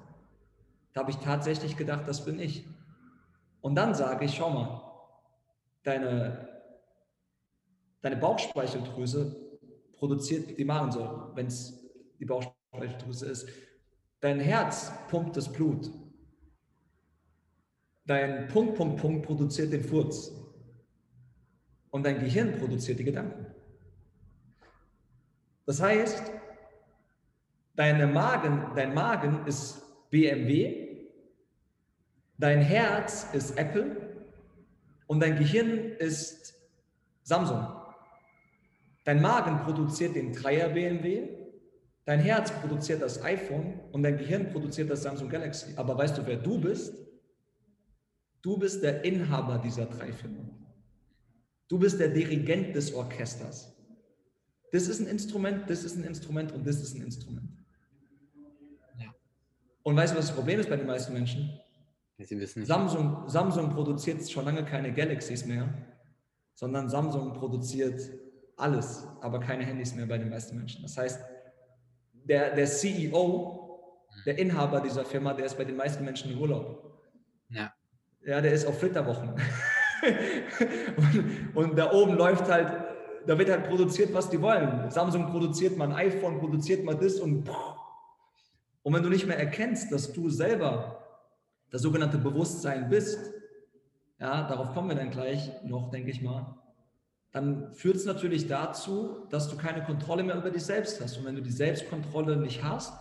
da 0.95 1.01
habe 1.01 1.11
ich 1.11 1.19
tatsächlich 1.19 1.77
gedacht, 1.77 2.09
das 2.09 2.25
bin 2.25 2.39
ich. 2.39 2.67
Und 3.61 3.75
dann 3.75 3.95
sage 3.95 4.25
ich, 4.25 4.35
schau 4.35 4.49
mal, 4.49 4.81
deine 5.83 6.52
Deine 8.03 8.17
Bauchspeicheldrüse 8.17 9.37
produziert 9.93 10.59
die 10.59 10.65
Magensäure. 10.65 11.31
Wenn 11.35 11.47
es 11.47 11.81
die 12.19 12.25
Bauchspeicheldrüse 12.25 13.27
ist, 13.27 13.49
dein 14.21 14.41
Herz 14.41 14.93
pumpt 15.09 15.37
das 15.37 15.51
Blut. 15.51 15.91
Dein 18.05 18.49
Punkt, 18.49 18.75
Punkt, 18.75 19.01
Punkt 19.01 19.25
produziert 19.25 19.73
den 19.73 19.85
Furz. 19.85 20.33
Und 21.91 22.05
dein 22.05 22.19
Gehirn 22.19 22.59
produziert 22.59 22.99
die 22.99 23.05
Gedanken. 23.05 23.47
Das 25.65 25.81
heißt, 25.81 26.25
deine 27.77 28.09
Magen, 28.09 28.75
dein 28.75 28.93
Magen 28.95 29.47
ist 29.47 29.81
BMW, 30.11 31.07
dein 32.37 32.61
Herz 32.61 33.29
ist 33.33 33.57
Apple 33.57 34.27
und 35.07 35.21
dein 35.21 35.39
Gehirn 35.39 35.93
ist 35.99 36.55
Samsung. 37.23 37.82
Dein 39.05 39.21
Magen 39.21 39.65
produziert 39.65 40.15
den 40.15 40.33
Dreier 40.33 40.69
BMW, 40.69 41.29
dein 42.05 42.21
Herz 42.21 42.53
produziert 42.53 43.03
das 43.03 43.23
iPhone 43.23 43.81
und 43.91 44.03
dein 44.03 44.17
Gehirn 44.17 44.51
produziert 44.51 44.91
das 44.91 45.03
Samsung 45.03 45.29
Galaxy. 45.29 45.73
Aber 45.77 45.99
weißt 45.99 46.19
du, 46.19 46.27
wer 46.27 46.37
du 46.37 46.61
bist? 46.61 46.95
Du 48.43 48.57
bist 48.57 48.83
der 48.83 49.05
Inhaber 49.05 49.59
dieser 49.59 49.87
drei 49.87 50.13
Firmen. 50.13 50.51
Du 51.69 51.79
bist 51.79 51.99
der 51.99 52.09
Dirigent 52.09 52.77
des 52.77 52.95
Orchesters. 52.95 53.75
Das 54.73 54.89
ist 54.89 55.01
ein 55.01 55.07
Instrument, 55.07 55.69
das 55.69 55.85
ist 55.85 55.97
ein 55.97 56.05
Instrument 56.05 56.53
und 56.53 56.67
das 56.67 56.81
ist 56.81 56.95
ein 56.95 57.03
Instrument. 57.03 57.49
Ja. 58.99 59.15
Und 59.83 59.97
weißt 59.97 60.15
du, 60.15 60.19
was 60.19 60.27
das 60.29 60.35
Problem 60.35 60.61
ist 60.61 60.69
bei 60.69 60.77
den 60.77 60.87
meisten 60.87 61.13
Menschen? 61.13 61.59
Sie 62.19 62.39
wissen. 62.39 62.65
Samsung, 62.65 63.29
Samsung 63.29 63.71
produziert 63.71 64.29
schon 64.31 64.45
lange 64.45 64.65
keine 64.65 64.93
Galaxies 64.93 65.45
mehr, 65.45 65.75
sondern 66.55 66.89
Samsung 66.89 67.33
produziert 67.33 68.01
alles, 68.63 69.07
aber 69.21 69.41
keine 69.41 69.65
Handys 69.65 69.95
mehr 69.95 70.07
bei 70.07 70.19
den 70.19 70.31
meisten 70.31 70.57
Menschen. 70.57 70.83
Das 70.83 70.97
heißt, 70.97 71.21
der, 72.25 72.55
der 72.55 72.67
CEO, 72.67 73.81
der 74.25 74.39
Inhaber 74.39 74.81
dieser 74.81 75.05
Firma, 75.05 75.35
der 75.35 75.47
ist 75.47 75.57
bei 75.59 75.65
den 75.65 75.77
meisten 75.77 76.05
Menschen 76.05 76.33
im 76.33 76.39
Urlaub. 76.39 77.01
Ja. 77.51 77.73
Ja, 78.25 78.41
der 78.41 78.53
ist 78.53 78.67
auf 78.67 78.79
Flitterwochen. 78.79 79.31
und, 80.97 81.57
und 81.57 81.77
da 81.77 81.93
oben 81.93 82.15
läuft 82.15 82.49
halt, 82.49 82.73
da 83.27 83.37
wird 83.37 83.51
halt 83.51 83.69
produziert, 83.69 84.15
was 84.15 84.31
die 84.31 84.41
wollen. 84.41 84.91
Samsung 84.91 85.27
produziert 85.27 85.77
mal 85.77 85.89
ein 85.89 85.95
iPhone, 85.95 86.39
produziert 86.39 86.85
mal 86.85 86.95
das 86.95 87.19
und 87.21 87.49
und 88.83 88.95
wenn 88.95 89.03
du 89.03 89.09
nicht 89.09 89.27
mehr 89.27 89.39
erkennst, 89.39 89.93
dass 89.93 90.13
du 90.13 90.29
selber 90.29 90.99
das 91.71 91.83
sogenannte 91.83 92.19
Bewusstsein 92.19 92.89
bist, 92.89 93.33
ja, 94.19 94.47
darauf 94.49 94.73
kommen 94.73 94.89
wir 94.89 94.97
dann 94.97 95.11
gleich 95.11 95.51
noch, 95.65 95.91
denke 95.91 96.11
ich 96.11 96.21
mal, 96.21 96.57
dann 97.33 97.75
führt 97.75 97.97
es 97.97 98.05
natürlich 98.05 98.47
dazu, 98.47 99.27
dass 99.31 99.49
du 99.49 99.57
keine 99.57 99.83
Kontrolle 99.83 100.23
mehr 100.23 100.37
über 100.37 100.51
dich 100.51 100.65
selbst 100.65 101.01
hast. 101.01 101.17
Und 101.17 101.25
wenn 101.25 101.35
du 101.35 101.43
die 101.43 101.51
Selbstkontrolle 101.51 102.37
nicht 102.37 102.63
hast, 102.63 102.93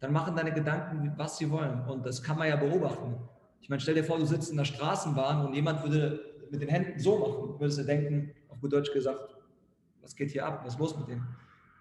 dann 0.00 0.12
machen 0.12 0.34
deine 0.34 0.52
Gedanken, 0.52 1.12
was 1.16 1.36
sie 1.36 1.50
wollen. 1.50 1.84
Und 1.86 2.06
das 2.06 2.22
kann 2.22 2.38
man 2.38 2.48
ja 2.48 2.56
beobachten. 2.56 3.16
Ich 3.60 3.68
meine, 3.68 3.80
stell 3.80 3.94
dir 3.94 4.04
vor, 4.04 4.18
du 4.18 4.24
sitzt 4.24 4.50
in 4.50 4.56
der 4.56 4.64
Straßenbahn 4.64 5.44
und 5.44 5.54
jemand 5.54 5.82
würde 5.82 6.20
mit 6.50 6.62
den 6.62 6.70
Händen 6.70 6.98
so 6.98 7.18
machen, 7.18 7.60
würdest 7.60 7.78
du 7.78 7.84
denken, 7.84 8.32
auf 8.48 8.58
gut 8.58 8.72
Deutsch 8.72 8.92
gesagt, 8.92 9.36
was 10.00 10.16
geht 10.16 10.30
hier 10.30 10.46
ab, 10.46 10.62
was 10.64 10.74
ist 10.74 10.80
los 10.80 10.96
mit 10.96 11.08
dem? 11.08 11.26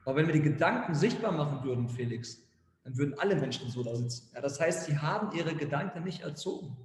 Aber 0.04 0.18
wenn 0.18 0.28
wir 0.28 0.34
die 0.34 0.42
Gedanken 0.42 0.94
sichtbar 0.94 1.32
machen 1.32 1.64
würden, 1.64 1.88
Felix, 1.88 2.44
dann 2.84 2.98
würden 2.98 3.18
alle 3.20 3.36
Menschen 3.38 3.70
so 3.70 3.84
da 3.84 3.96
sitzen. 3.96 4.30
Ja, 4.34 4.42
das 4.42 4.60
heißt, 4.60 4.86
sie 4.86 4.98
haben 4.98 5.36
ihre 5.38 5.56
Gedanken 5.56 6.04
nicht 6.04 6.24
erzogen. 6.24 6.76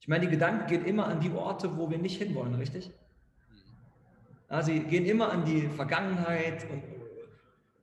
Ich 0.00 0.08
meine, 0.08 0.26
die 0.26 0.30
Gedanken 0.30 0.66
gehen 0.66 0.84
immer 0.84 1.06
an 1.06 1.20
die 1.20 1.30
Orte, 1.30 1.76
wo 1.76 1.90
wir 1.90 1.98
nicht 1.98 2.16
hinwollen, 2.16 2.54
richtig? 2.54 2.92
Ja, 4.52 4.62
sie 4.62 4.80
gehen 4.80 5.06
immer 5.06 5.32
an 5.32 5.46
die 5.46 5.62
Vergangenheit 5.62 6.66
und, 6.70 6.82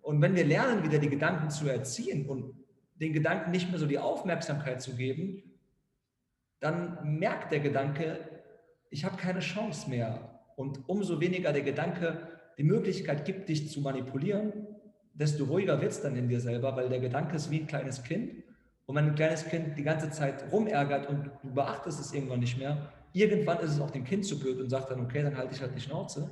und 0.03 0.21
wenn 0.21 0.35
wir 0.35 0.45
lernen, 0.45 0.83
wieder 0.83 0.99
die 0.99 1.09
Gedanken 1.09 1.49
zu 1.49 1.67
erziehen 1.67 2.27
und 2.27 2.53
den 3.01 3.11
Gedanken 3.11 3.49
nicht 3.49 3.71
mehr 3.71 3.79
so 3.79 3.87
die 3.87 3.97
Aufmerksamkeit 3.97 4.79
zu 4.79 4.95
geben, 4.95 5.41
dann 6.59 7.17
merkt 7.17 7.51
der 7.51 7.61
Gedanke, 7.61 8.19
ich 8.91 9.03
habe 9.03 9.17
keine 9.17 9.39
Chance 9.39 9.89
mehr. 9.89 10.43
Und 10.57 10.87
umso 10.87 11.19
weniger 11.19 11.53
der 11.53 11.63
Gedanke 11.63 12.27
die 12.59 12.63
Möglichkeit 12.63 13.25
gibt, 13.25 13.49
dich 13.49 13.71
zu 13.71 13.81
manipulieren, 13.81 14.67
desto 15.15 15.45
ruhiger 15.45 15.81
wird 15.81 15.93
es 15.93 16.03
dann 16.03 16.15
in 16.15 16.29
dir 16.29 16.39
selber, 16.39 16.75
weil 16.75 16.87
der 16.87 16.99
Gedanke 16.99 17.35
ist 17.35 17.49
wie 17.49 17.61
ein 17.61 17.67
kleines 17.67 18.03
Kind. 18.03 18.43
Und 18.85 18.95
wenn 18.95 19.05
ein 19.05 19.15
kleines 19.15 19.43
Kind 19.43 19.75
die 19.75 19.83
ganze 19.83 20.11
Zeit 20.11 20.51
rumärgert 20.51 21.09
und 21.09 21.31
du 21.41 21.51
beachtest 21.51 21.99
es 21.99 22.13
irgendwann 22.13 22.41
nicht 22.41 22.59
mehr, 22.59 22.93
irgendwann 23.13 23.57
ist 23.57 23.71
es 23.71 23.81
auch 23.81 23.89
dem 23.89 24.03
Kind 24.03 24.23
zu 24.23 24.39
blöd 24.39 24.59
und 24.59 24.69
sagt 24.69 24.91
dann, 24.91 24.99
okay, 24.99 25.23
dann 25.23 25.35
halte 25.35 25.55
ich 25.55 25.61
halt 25.61 25.75
die 25.75 25.81
Schnauze. 25.81 26.29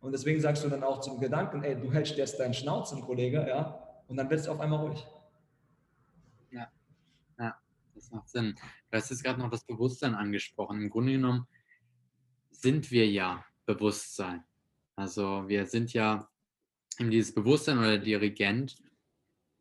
Und 0.00 0.12
deswegen 0.12 0.40
sagst 0.40 0.64
du 0.64 0.68
dann 0.68 0.84
auch 0.84 1.00
zum 1.00 1.18
Gedanken, 1.18 1.62
ey, 1.62 1.74
du 1.74 1.92
hältst 1.92 2.16
jetzt 2.16 2.38
deinen 2.38 2.54
Schnauzen, 2.54 3.02
Kollege, 3.02 3.46
ja, 3.48 3.82
und 4.08 4.16
dann 4.16 4.30
wird 4.30 4.40
es 4.40 4.48
auf 4.48 4.60
einmal 4.60 4.86
ruhig. 4.86 5.04
Ja, 6.50 6.70
ja, 7.38 7.60
das 7.94 8.10
macht 8.10 8.28
Sinn. 8.28 8.54
Du 8.90 8.96
hast 8.96 9.10
jetzt 9.10 9.24
gerade 9.24 9.40
noch 9.40 9.50
das 9.50 9.64
Bewusstsein 9.64 10.14
angesprochen. 10.14 10.82
Im 10.82 10.90
Grunde 10.90 11.12
genommen 11.12 11.46
sind 12.50 12.90
wir 12.90 13.08
ja 13.08 13.44
Bewusstsein. 13.64 14.44
Also 14.94 15.48
wir 15.48 15.66
sind 15.66 15.92
ja 15.92 16.28
eben 16.98 17.10
dieses 17.10 17.34
Bewusstsein 17.34 17.78
oder 17.78 17.98
Dirigent, 17.98 18.76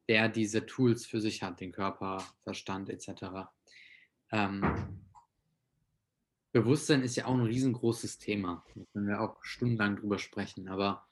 der 0.07 0.29
diese 0.29 0.65
Tools 0.65 1.05
für 1.05 1.19
sich 1.19 1.41
hat, 1.41 1.59
den 1.59 1.71
Körper, 1.71 2.23
Verstand 2.43 2.89
etc. 2.89 3.49
Ähm, 4.31 5.04
Bewusstsein 6.55 7.01
ist 7.01 7.17
ja 7.17 7.25
auch 7.25 7.33
ein 7.33 7.41
riesengroßes 7.41 8.17
Thema. 8.17 8.63
Da 8.75 8.81
können 8.93 9.09
wir 9.09 9.19
auch 9.19 9.43
stundenlang 9.43 9.97
drüber 9.97 10.17
sprechen. 10.17 10.69
Aber 10.69 11.05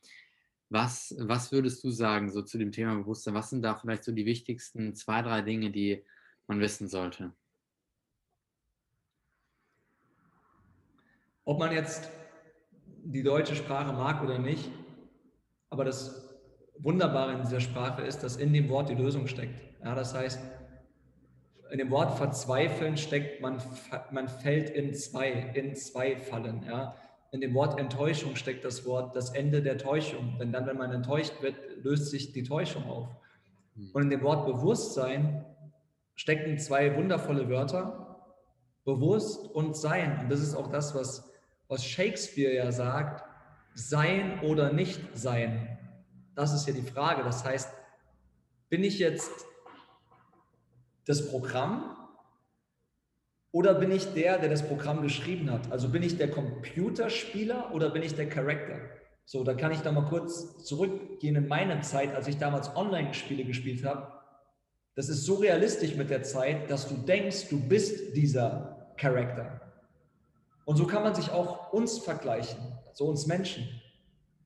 was, 0.70 1.14
was 1.20 1.52
würdest 1.52 1.84
du 1.84 1.89
sagen 1.89 2.32
so 2.32 2.44
zu 2.44 2.58
dem 2.58 2.72
Thema 2.72 2.96
Bewusstsein? 2.96 3.34
Was 3.34 3.50
sind 3.50 3.62
da 3.62 3.76
vielleicht 3.76 4.06
so 4.06 4.14
die 4.14 4.26
wichtigsten 4.26 4.96
zwei, 4.96 5.22
drei 5.22 5.41
Dinge, 5.41 5.70
die 5.70 6.02
man 6.48 6.62
wissen 6.62 6.88
sollte? 6.88 7.34
Ob 11.44 11.60
man 11.60 11.74
jetzt 11.74 12.10
die 13.04 13.22
deutsche 13.22 13.58
Sprache 13.58 13.91
mag 13.91 14.24
oder 14.24 14.39
nicht, 14.39 14.72
aber 15.70 15.84
das 15.84 16.39
Wunderbare 16.78 17.34
in 17.34 17.41
dieser 17.41 17.60
Sprache 17.60 18.04
ist, 18.04 18.24
dass 18.24 18.38
in 18.38 18.54
dem 18.54 18.70
Wort 18.70 18.88
die 18.88 18.96
Lösung 18.96 19.28
steckt. 19.28 19.62
Ja, 19.84 19.94
das 19.94 20.14
heißt, 20.14 20.39
in 21.74 21.80
dem 21.80 21.89
Wort 21.89 22.19
verzweifeln 22.19 22.97
steckt, 22.97 23.41
man, 23.41 23.59
man 24.11 24.30
fällt 24.30 24.69
in 24.69 24.93
zwei, 24.93 25.32
in 25.55 25.76
zwei 25.76 26.15
Fallen. 26.17 26.61
Ja. 26.67 26.95
In 27.32 27.41
dem 27.41 27.55
Wort 27.55 27.80
Enttäuschung 27.80 28.36
steckt 28.36 28.63
das 28.63 28.86
Wort 28.86 29.15
das 29.15 29.32
Ende 29.32 29.63
der 29.63 29.80
Täuschung. 29.80 30.38
Denn 30.39 30.51
dann, 30.51 30.67
wenn 30.67 30.78
man 30.78 30.91
enttäuscht 30.91 31.41
wird, 31.41 31.55
löst 31.82 32.11
sich 32.11 32.32
die 32.32 32.43
Täuschung 32.43 32.84
auf. 32.84 33.07
Hm. 33.76 33.89
Und 33.91 34.03
in 34.03 34.09
dem 34.11 34.21
Wort 34.21 34.45
Bewusstsein 34.45 35.45
stecken 36.13 36.59
zwei 36.59 36.95
wundervolle 36.95 37.49
Wörter, 37.49 38.24
bewusst 38.86 39.47
und 39.47 39.76
sein. 39.76 40.19
Und 40.19 40.30
das 40.30 40.41
ist 40.41 40.53
auch 40.53 40.69
das, 40.69 40.93
was, 40.93 41.28
was 41.69 41.84
Shakespeare 41.84 42.53
ja 42.53 42.71
sagt, 42.71 43.24
sein 43.74 44.41
oder 44.41 44.71
nicht 44.71 45.01
sein. 45.15 45.80
Das 46.36 46.53
ist 46.53 46.67
ja 46.67 46.74
die 46.76 46.84
Frage. 46.84 47.24
Das 47.24 47.43
heißt, 47.43 47.74
bin 48.69 48.84
ich 48.84 48.99
jetzt 48.99 49.32
das 51.06 51.30
Programm 51.30 51.95
oder 53.51 53.76
bin 53.76 53.91
ich 53.91 54.14
der, 54.14 54.39
der 54.39 54.49
das 54.49 54.68
Programm 54.68 55.04
geschrieben 55.04 55.51
hat? 55.51 55.72
Also 55.72 55.89
bin 55.89 56.01
ich 56.01 56.18
der 56.18 56.32
Computerspieler 56.32 57.74
oder 57.74 57.91
bin 57.91 58.01
ich 58.01 58.16
der 58.16 58.28
Charakter? 58.28 58.80
So, 59.26 59.43
da 59.43 59.54
kann 59.54 59.72
ich 59.72 59.82
da 59.82 59.91
mal 59.91 60.06
kurz 60.06 60.64
zurückgehen 60.66 61.36
in 61.36 61.47
meine 61.47 61.80
Zeit, 61.82 62.16
als 62.16 62.28
ich 62.28 62.38
damals 62.38 62.76
Online-Spiele 62.76 63.45
gespielt 63.45 63.86
habe. 63.86 64.12
Das 64.95 65.08
ist 65.08 65.24
so 65.24 65.36
realistisch 65.36 65.95
mit 65.95 66.10
der 66.10 66.24
Zeit, 66.24 66.70
dass 66.70 66.88
du 66.88 66.95
denkst, 66.95 67.49
du 67.49 67.60
bist 67.60 68.16
dieser 68.16 68.93
Charakter. 68.97 69.62
Und 70.66 70.78
so 70.78 70.88
kann 70.88 71.04
man 71.04 71.16
sich 71.16 71.32
auch 71.32 71.74
uns 71.74 71.99
vergleichen, 71.99 72.60
so 72.93 73.06
uns 73.06 73.28
Menschen. 73.28 73.68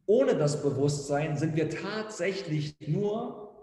Ohne 0.06 0.36
das 0.36 0.62
Bewusstsein 0.62 1.38
sind 1.38 1.56
wir 1.56 1.70
tatsächlich 1.70 2.76
nur 2.80 3.56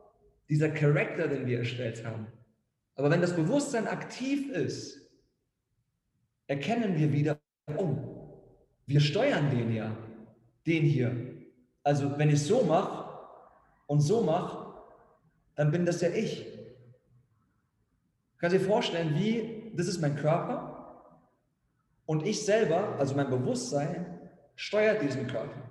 dieser 0.49 0.71
Charakter, 0.71 1.29
den 1.29 1.47
wir 1.47 1.59
erstellt 1.59 2.05
haben. 2.05 2.27
Aber 2.97 3.11
wenn 3.11 3.21
das 3.21 3.35
Bewusstsein 3.35 3.89
aktiv 3.89 4.51
ist, 4.51 5.01
erkennen 6.47 6.97
wir 6.97 7.13
wieder, 7.13 7.41
oh, 7.77 7.97
wir 8.87 9.01
steuern 9.01 9.51
den 9.51 9.73
ja, 9.73 9.97
den 10.67 10.85
hier. 10.85 11.35
Also 11.83 12.17
wenn 12.19 12.31
ich 12.31 12.43
so 12.43 12.63
mache 12.63 13.19
und 13.87 14.01
so 14.01 14.23
mache, 14.23 14.75
dann 15.55 15.71
bin 15.71 15.87
das 15.87 16.01
ja 16.01 16.11
ich. 16.11 16.47
Kannst 18.39 18.57
du 18.57 18.61
dir 18.61 18.67
vorstellen, 18.67 19.15
wie, 19.15 19.73
das 19.75 19.87
ist 19.87 20.01
mein 20.01 20.17
Körper 20.17 20.75
und 22.07 22.27
ich 22.27 22.45
selber, 22.45 22.97
also 22.99 23.15
mein 23.15 23.31
Bewusstsein, 23.31 24.31
steuert 24.57 25.03
diesen 25.03 25.27
Körper, 25.27 25.63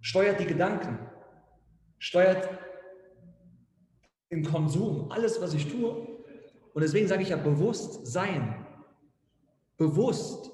steuert 0.00 0.38
die 0.40 0.46
Gedanken, 0.46 0.98
steuert 1.98 2.48
im 4.30 4.44
Konsum, 4.44 5.10
alles, 5.10 5.40
was 5.40 5.54
ich 5.54 5.70
tue. 5.70 5.90
Und 6.74 6.82
deswegen 6.82 7.08
sage 7.08 7.22
ich 7.22 7.30
ja 7.30 7.36
bewusst 7.36 8.06
sein. 8.06 8.66
Bewusst 9.76 10.50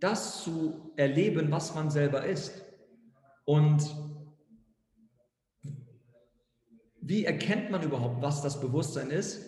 das 0.00 0.42
zu 0.42 0.92
erleben, 0.96 1.50
was 1.50 1.74
man 1.74 1.90
selber 1.90 2.24
ist. 2.26 2.64
Und 3.44 3.94
wie 7.00 7.24
erkennt 7.24 7.70
man 7.70 7.82
überhaupt, 7.82 8.22
was 8.22 8.42
das 8.42 8.60
Bewusstsein 8.60 9.10
ist? 9.10 9.44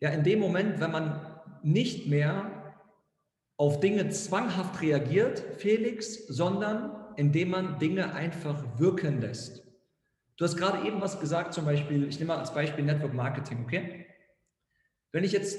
Ja, 0.00 0.10
in 0.10 0.24
dem 0.24 0.40
Moment, 0.40 0.80
wenn 0.80 0.90
man 0.90 1.40
nicht 1.62 2.06
mehr 2.06 2.74
auf 3.56 3.80
Dinge 3.80 4.10
zwanghaft 4.10 4.82
reagiert, 4.82 5.42
Felix, 5.56 6.26
sondern 6.26 7.14
indem 7.16 7.50
man 7.50 7.78
Dinge 7.78 8.12
einfach 8.12 8.78
wirken 8.78 9.20
lässt. 9.20 9.65
Du 10.36 10.44
hast 10.44 10.56
gerade 10.56 10.86
eben 10.86 11.00
was 11.00 11.18
gesagt, 11.18 11.54
zum 11.54 11.64
Beispiel, 11.64 12.06
ich 12.08 12.18
nehme 12.18 12.34
mal 12.34 12.38
als 12.38 12.52
Beispiel 12.52 12.84
Network 12.84 13.14
Marketing, 13.14 13.64
okay? 13.64 14.06
Wenn 15.12 15.24
ich 15.24 15.32
jetzt 15.32 15.58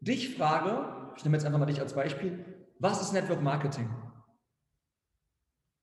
dich 0.00 0.34
frage, 0.34 1.12
ich 1.16 1.24
nehme 1.24 1.36
jetzt 1.36 1.44
einfach 1.44 1.58
mal 1.58 1.66
dich 1.66 1.80
als 1.80 1.92
Beispiel, 1.92 2.44
was 2.78 3.02
ist 3.02 3.12
Network 3.12 3.42
Marketing? 3.42 3.90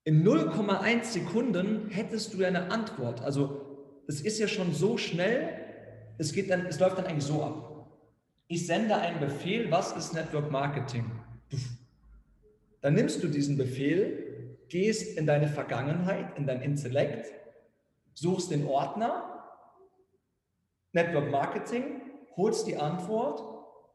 In 0.04 0.26
0,1 0.26 1.04
Sekunden 1.04 1.88
hättest 1.90 2.34
du 2.34 2.44
eine 2.44 2.70
Antwort. 2.70 3.20
Also 3.22 4.02
es 4.08 4.20
ist 4.20 4.38
ja 4.38 4.48
schon 4.48 4.72
so 4.72 4.98
schnell, 4.98 5.48
es, 6.18 6.32
geht 6.32 6.50
dann, 6.50 6.66
es 6.66 6.80
läuft 6.80 6.98
dann 6.98 7.06
eigentlich 7.06 7.24
so 7.24 7.42
ab. 7.42 7.98
Ich 8.48 8.66
sende 8.66 8.96
einen 8.96 9.20
Befehl, 9.20 9.70
was 9.70 9.96
ist 9.96 10.14
Network 10.14 10.50
Marketing? 10.50 11.10
Dann 12.80 12.94
nimmst 12.94 13.22
du 13.22 13.28
diesen 13.28 13.56
Befehl, 13.56 14.58
gehst 14.68 15.18
in 15.18 15.26
deine 15.26 15.48
Vergangenheit, 15.48 16.36
in 16.38 16.46
dein 16.46 16.62
Intellekt, 16.62 17.32
suchst 18.16 18.50
den 18.50 18.66
Ordner, 18.66 19.44
Network 20.92 21.30
Marketing, 21.30 22.00
holst 22.36 22.66
die 22.66 22.76
Antwort 22.76 23.42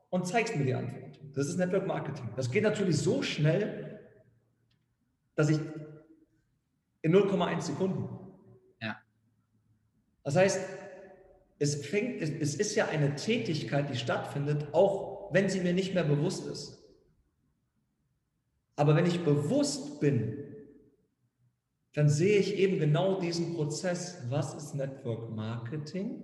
und 0.09 0.27
zeigst 0.27 0.55
mir 0.55 0.65
die 0.65 0.73
Antwort. 0.73 1.19
Das 1.33 1.47
ist 1.47 1.57
Network 1.57 1.87
Marketing. 1.87 2.29
Das 2.35 2.51
geht 2.51 2.63
natürlich 2.63 2.97
so 2.97 3.23
schnell, 3.23 3.99
dass 5.35 5.49
ich 5.49 5.59
in 7.01 7.15
0,1 7.15 7.61
Sekunden. 7.61 8.09
Ja. 8.79 8.97
Das 10.23 10.35
heißt, 10.35 10.59
es, 11.57 11.85
fängt, 11.85 12.21
es 12.21 12.55
ist 12.55 12.75
ja 12.75 12.87
eine 12.87 13.15
Tätigkeit, 13.15 13.89
die 13.89 13.97
stattfindet, 13.97 14.73
auch 14.73 15.33
wenn 15.33 15.49
sie 15.49 15.61
mir 15.61 15.73
nicht 15.73 15.95
mehr 15.95 16.03
bewusst 16.03 16.45
ist. 16.45 16.77
Aber 18.75 18.95
wenn 18.95 19.05
ich 19.05 19.23
bewusst 19.23 19.99
bin, 19.99 20.60
dann 21.93 22.09
sehe 22.09 22.39
ich 22.39 22.55
eben 22.55 22.79
genau 22.79 23.19
diesen 23.19 23.55
Prozess. 23.55 24.23
Was 24.29 24.53
ist 24.53 24.75
Network 24.75 25.29
Marketing? 25.31 26.23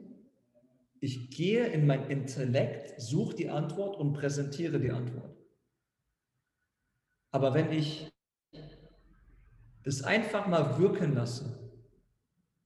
Ich 1.00 1.30
gehe 1.30 1.68
in 1.68 1.86
mein 1.86 2.10
Intellekt, 2.10 3.00
suche 3.00 3.36
die 3.36 3.50
Antwort 3.50 3.98
und 3.98 4.14
präsentiere 4.14 4.80
die 4.80 4.92
Antwort. 4.92 5.36
Aber 7.32 7.54
wenn 7.54 7.72
ich 7.72 8.10
das 9.84 10.02
einfach 10.04 10.48
mal 10.48 10.80
wirken 10.80 11.14
lasse, 11.14 11.68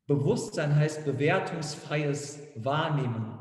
Bewusstsein 0.08 0.76
heißt 0.76 1.06
bewertungsfreies 1.06 2.40
Wahrnehmen 2.56 3.38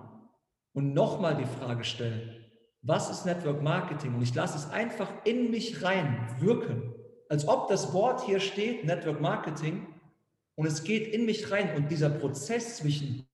und 0.72 0.92
nochmal 0.92 1.36
die 1.36 1.46
Frage 1.46 1.84
stellen, 1.84 2.44
was 2.82 3.10
ist 3.10 3.26
Network 3.26 3.62
Marketing? 3.62 4.14
Und 4.14 4.22
ich 4.22 4.34
lasse 4.34 4.56
es 4.56 4.70
einfach 4.70 5.10
in 5.24 5.50
mich 5.50 5.82
rein 5.82 6.34
wirken, 6.38 6.94
als 7.30 7.46
ob 7.46 7.68
das 7.68 7.92
Wort 7.92 8.24
hier 8.26 8.40
steht, 8.40 8.84
Network 8.84 9.20
Marketing, 9.20 9.86
und 10.56 10.66
es 10.66 10.82
geht 10.82 11.08
in 11.08 11.24
mich 11.24 11.50
rein 11.50 11.74
und 11.76 11.90
dieser 11.90 12.10
Prozess 12.10 12.76
zwischen 12.76 13.26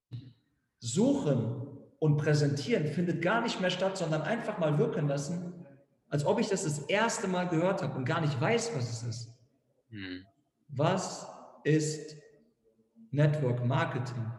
Suchen 0.78 1.66
und 1.98 2.18
Präsentieren 2.18 2.86
findet 2.86 3.22
gar 3.22 3.40
nicht 3.40 3.60
mehr 3.60 3.70
statt, 3.70 3.96
sondern 3.96 4.22
einfach 4.22 4.58
mal 4.58 4.78
wirken 4.78 5.08
lassen, 5.08 5.66
als 6.10 6.24
ob 6.24 6.38
ich 6.38 6.48
das 6.48 6.64
das 6.64 6.80
erste 6.80 7.26
Mal 7.26 7.48
gehört 7.48 7.82
habe 7.82 7.96
und 7.96 8.04
gar 8.04 8.20
nicht 8.20 8.38
weiß, 8.38 8.76
was 8.76 8.90
es 8.90 9.02
ist. 9.02 9.34
Hm. 9.88 10.24
Was 10.68 11.26
ist 11.64 12.16
Network 13.10 13.64
Marketing? 13.64 14.30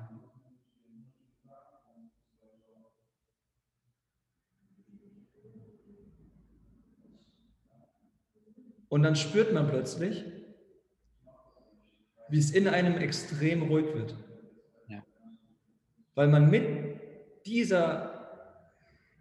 Und 8.90 9.04
dann 9.04 9.16
spürt 9.16 9.54
man 9.54 9.68
plötzlich, 9.68 10.26
wie 12.30 12.40
es 12.40 12.52
in 12.52 12.68
einem 12.68 12.98
extrem 12.98 13.64
ruhig 13.64 13.94
wird. 13.94 14.16
Ja. 14.88 15.04
Weil 16.16 16.28
man 16.28 16.50
mit 16.50 17.00
dieser, 17.46 18.54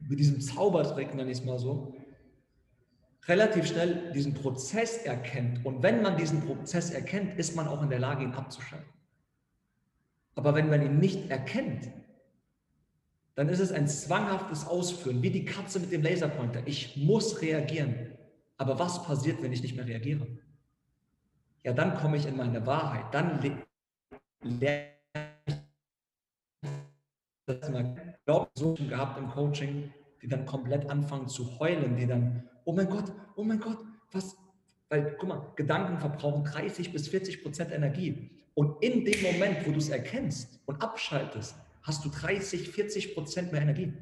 mit 0.01 0.19
diesem 0.19 0.41
Zaubertrick, 0.41 1.15
nenne 1.15 1.31
ich 1.31 1.39
es 1.39 1.45
mal 1.45 1.59
so, 1.59 1.95
relativ 3.29 3.67
schnell 3.67 4.13
diesen 4.13 4.35
Prozess 4.35 4.99
erkennt. 4.99 5.65
Und 5.65 5.83
wenn 5.83 6.03
man 6.03 6.17
diesen 6.17 6.43
Prozess 6.43 6.91
erkennt, 6.91 7.39
ist 7.39 7.57
man 7.57 7.67
auch 7.67 7.83
in 7.83 7.91
der 7.91 7.99
Lage, 7.99 8.25
ihn 8.25 8.33
abzuschalten. 8.33 8.89
Aber 10.35 10.55
wenn 10.55 10.69
man 10.69 10.83
ihn 10.83 10.99
nicht 10.99 11.31
erkennt, 11.31 11.91
dann 13.35 13.49
ist 13.49 13.61
es 13.61 13.73
ein 13.73 13.89
zwanghaftes 13.89 14.67
Ausführen, 14.67 15.23
wie 15.23 15.31
die 15.31 15.45
Katze 15.45 15.81
mit 15.81 15.93
dem 15.93 16.03
Laserpointer. 16.03 16.63
Ich 16.67 16.97
muss 16.97 17.43
reagieren. 17.43 18.16
Aber 18.59 18.79
was 18.79 19.03
passiert, 19.03 19.43
wenn 19.43 19.53
ich 19.53 19.63
nicht 19.63 19.77
mehr 19.77 19.87
reagiere? 19.87 20.27
Ja, 21.63 21.73
dann 21.73 21.97
komme 21.97 22.17
ich 22.17 22.27
in 22.27 22.37
meine 22.37 22.65
Wahrheit. 22.67 23.13
Dann 23.13 23.41
lerne 24.43 24.93
ich 25.47 25.55
das 27.47 27.69
mal 27.69 28.17
so 28.55 28.75
gehabt 28.75 29.19
im 29.19 29.29
Coaching, 29.29 29.93
die 30.23 30.29
dann 30.29 30.47
komplett 30.47 30.89
anfangen 30.89 31.29
zu 31.29 31.59
heulen, 31.59 31.97
die 31.97 32.07
dann, 32.07 32.49
oh 32.65 32.73
mein 32.73 32.89
Gott, 32.89 33.13
oh 33.37 33.45
mein 33.45 33.61
Gott, 33.61 33.79
was? 34.13 34.37
Weil, 34.89 35.17
guck 35.19 35.29
mal, 35.29 35.53
Gedanken 35.57 35.99
verbrauchen 35.99 36.45
30 36.45 36.93
bis 36.93 37.09
40 37.09 37.43
Prozent 37.43 37.73
Energie. 37.73 38.31
Und 38.55 38.83
in 38.83 39.05
dem 39.05 39.21
Moment, 39.23 39.67
wo 39.67 39.73
du 39.73 39.79
es 39.79 39.89
erkennst 39.89 40.61
und 40.67 40.81
abschaltest, 40.81 41.57
hast 41.83 42.05
du 42.05 42.09
30, 42.09 42.71
40 42.71 43.15
Prozent 43.15 43.53
mehr 43.53 43.63
Energie. 43.63 43.93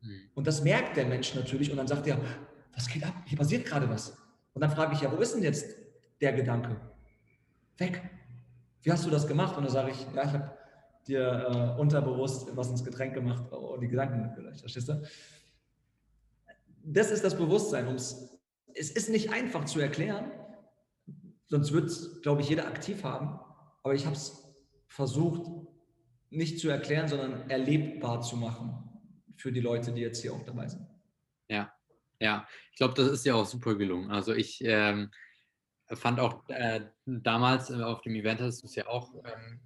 Hm. 0.00 0.20
Und 0.34 0.46
das 0.46 0.64
merkt 0.64 0.96
der 0.96 1.06
Mensch 1.06 1.34
natürlich 1.34 1.70
und 1.70 1.76
dann 1.76 1.86
sagt 1.86 2.06
er, 2.06 2.18
was 2.74 2.88
geht 2.88 3.04
ab? 3.04 3.14
Hier 3.26 3.38
passiert 3.38 3.66
gerade 3.66 3.88
was. 3.88 4.16
Und 4.52 4.62
dann 4.62 4.70
frage 4.70 4.94
ich 4.94 5.00
ja, 5.00 5.12
wo 5.12 5.16
ist 5.16 5.34
denn 5.34 5.42
jetzt 5.42 5.66
der 6.20 6.32
Gedanke? 6.32 6.80
Weg. 7.78 8.02
Wie 8.82 8.92
hast 8.92 9.04
du 9.04 9.10
das 9.10 9.26
gemacht? 9.26 9.56
Und 9.56 9.64
dann 9.64 9.72
sage 9.72 9.90
ich, 9.90 10.06
ja, 10.14 10.24
ich 10.24 10.32
habe 10.32 10.58
dir 11.06 11.76
äh, 11.76 11.80
unterbewusst 11.80 12.54
was 12.56 12.68
ins 12.68 12.84
Getränk 12.84 13.14
gemacht 13.14 13.50
und 13.52 13.80
die 13.80 13.88
Gedanken 13.88 14.32
vielleicht, 14.34 14.60
verstehst 14.60 14.88
du? 14.88 15.02
Das 16.82 17.10
ist 17.10 17.24
das 17.24 17.36
Bewusstsein. 17.36 17.86
Um's, 17.86 18.38
es 18.74 18.90
ist 18.90 19.08
nicht 19.10 19.30
einfach 19.30 19.64
zu 19.64 19.80
erklären, 19.80 20.30
sonst 21.46 21.72
wird 21.72 21.86
es, 21.86 22.22
glaube 22.22 22.42
ich, 22.42 22.48
jeder 22.48 22.66
aktiv 22.66 23.04
haben. 23.04 23.40
Aber 23.82 23.94
ich 23.94 24.04
habe 24.06 24.16
es 24.16 24.44
versucht, 24.88 25.50
nicht 26.30 26.60
zu 26.60 26.68
erklären, 26.68 27.08
sondern 27.08 27.50
erlebbar 27.50 28.20
zu 28.22 28.36
machen 28.36 28.88
für 29.36 29.52
die 29.52 29.60
Leute, 29.60 29.92
die 29.92 30.02
jetzt 30.02 30.22
hier 30.22 30.32
auch 30.32 30.44
dabei 30.44 30.68
sind. 30.68 30.86
Ja, 31.48 31.72
ja, 32.20 32.46
ich 32.70 32.76
glaube, 32.76 32.94
das 32.94 33.08
ist 33.08 33.26
ja 33.26 33.34
auch 33.34 33.46
super 33.46 33.74
gelungen. 33.74 34.10
Also 34.10 34.34
ich 34.34 34.62
ähm, 34.62 35.10
fand 35.88 36.20
auch 36.20 36.48
äh, 36.48 36.82
damals 37.06 37.70
äh, 37.70 37.82
auf 37.82 38.02
dem 38.02 38.14
Event 38.14 38.40
hast 38.40 38.62
du 38.62 38.66
es 38.66 38.74
ja 38.74 38.86
auch 38.86 39.14
ähm, 39.24 39.60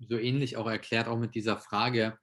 so 0.00 0.18
ähnlich 0.18 0.56
auch 0.56 0.66
erklärt, 0.68 1.06
auch 1.08 1.18
mit 1.18 1.34
dieser 1.34 1.58
Frage 1.58 2.18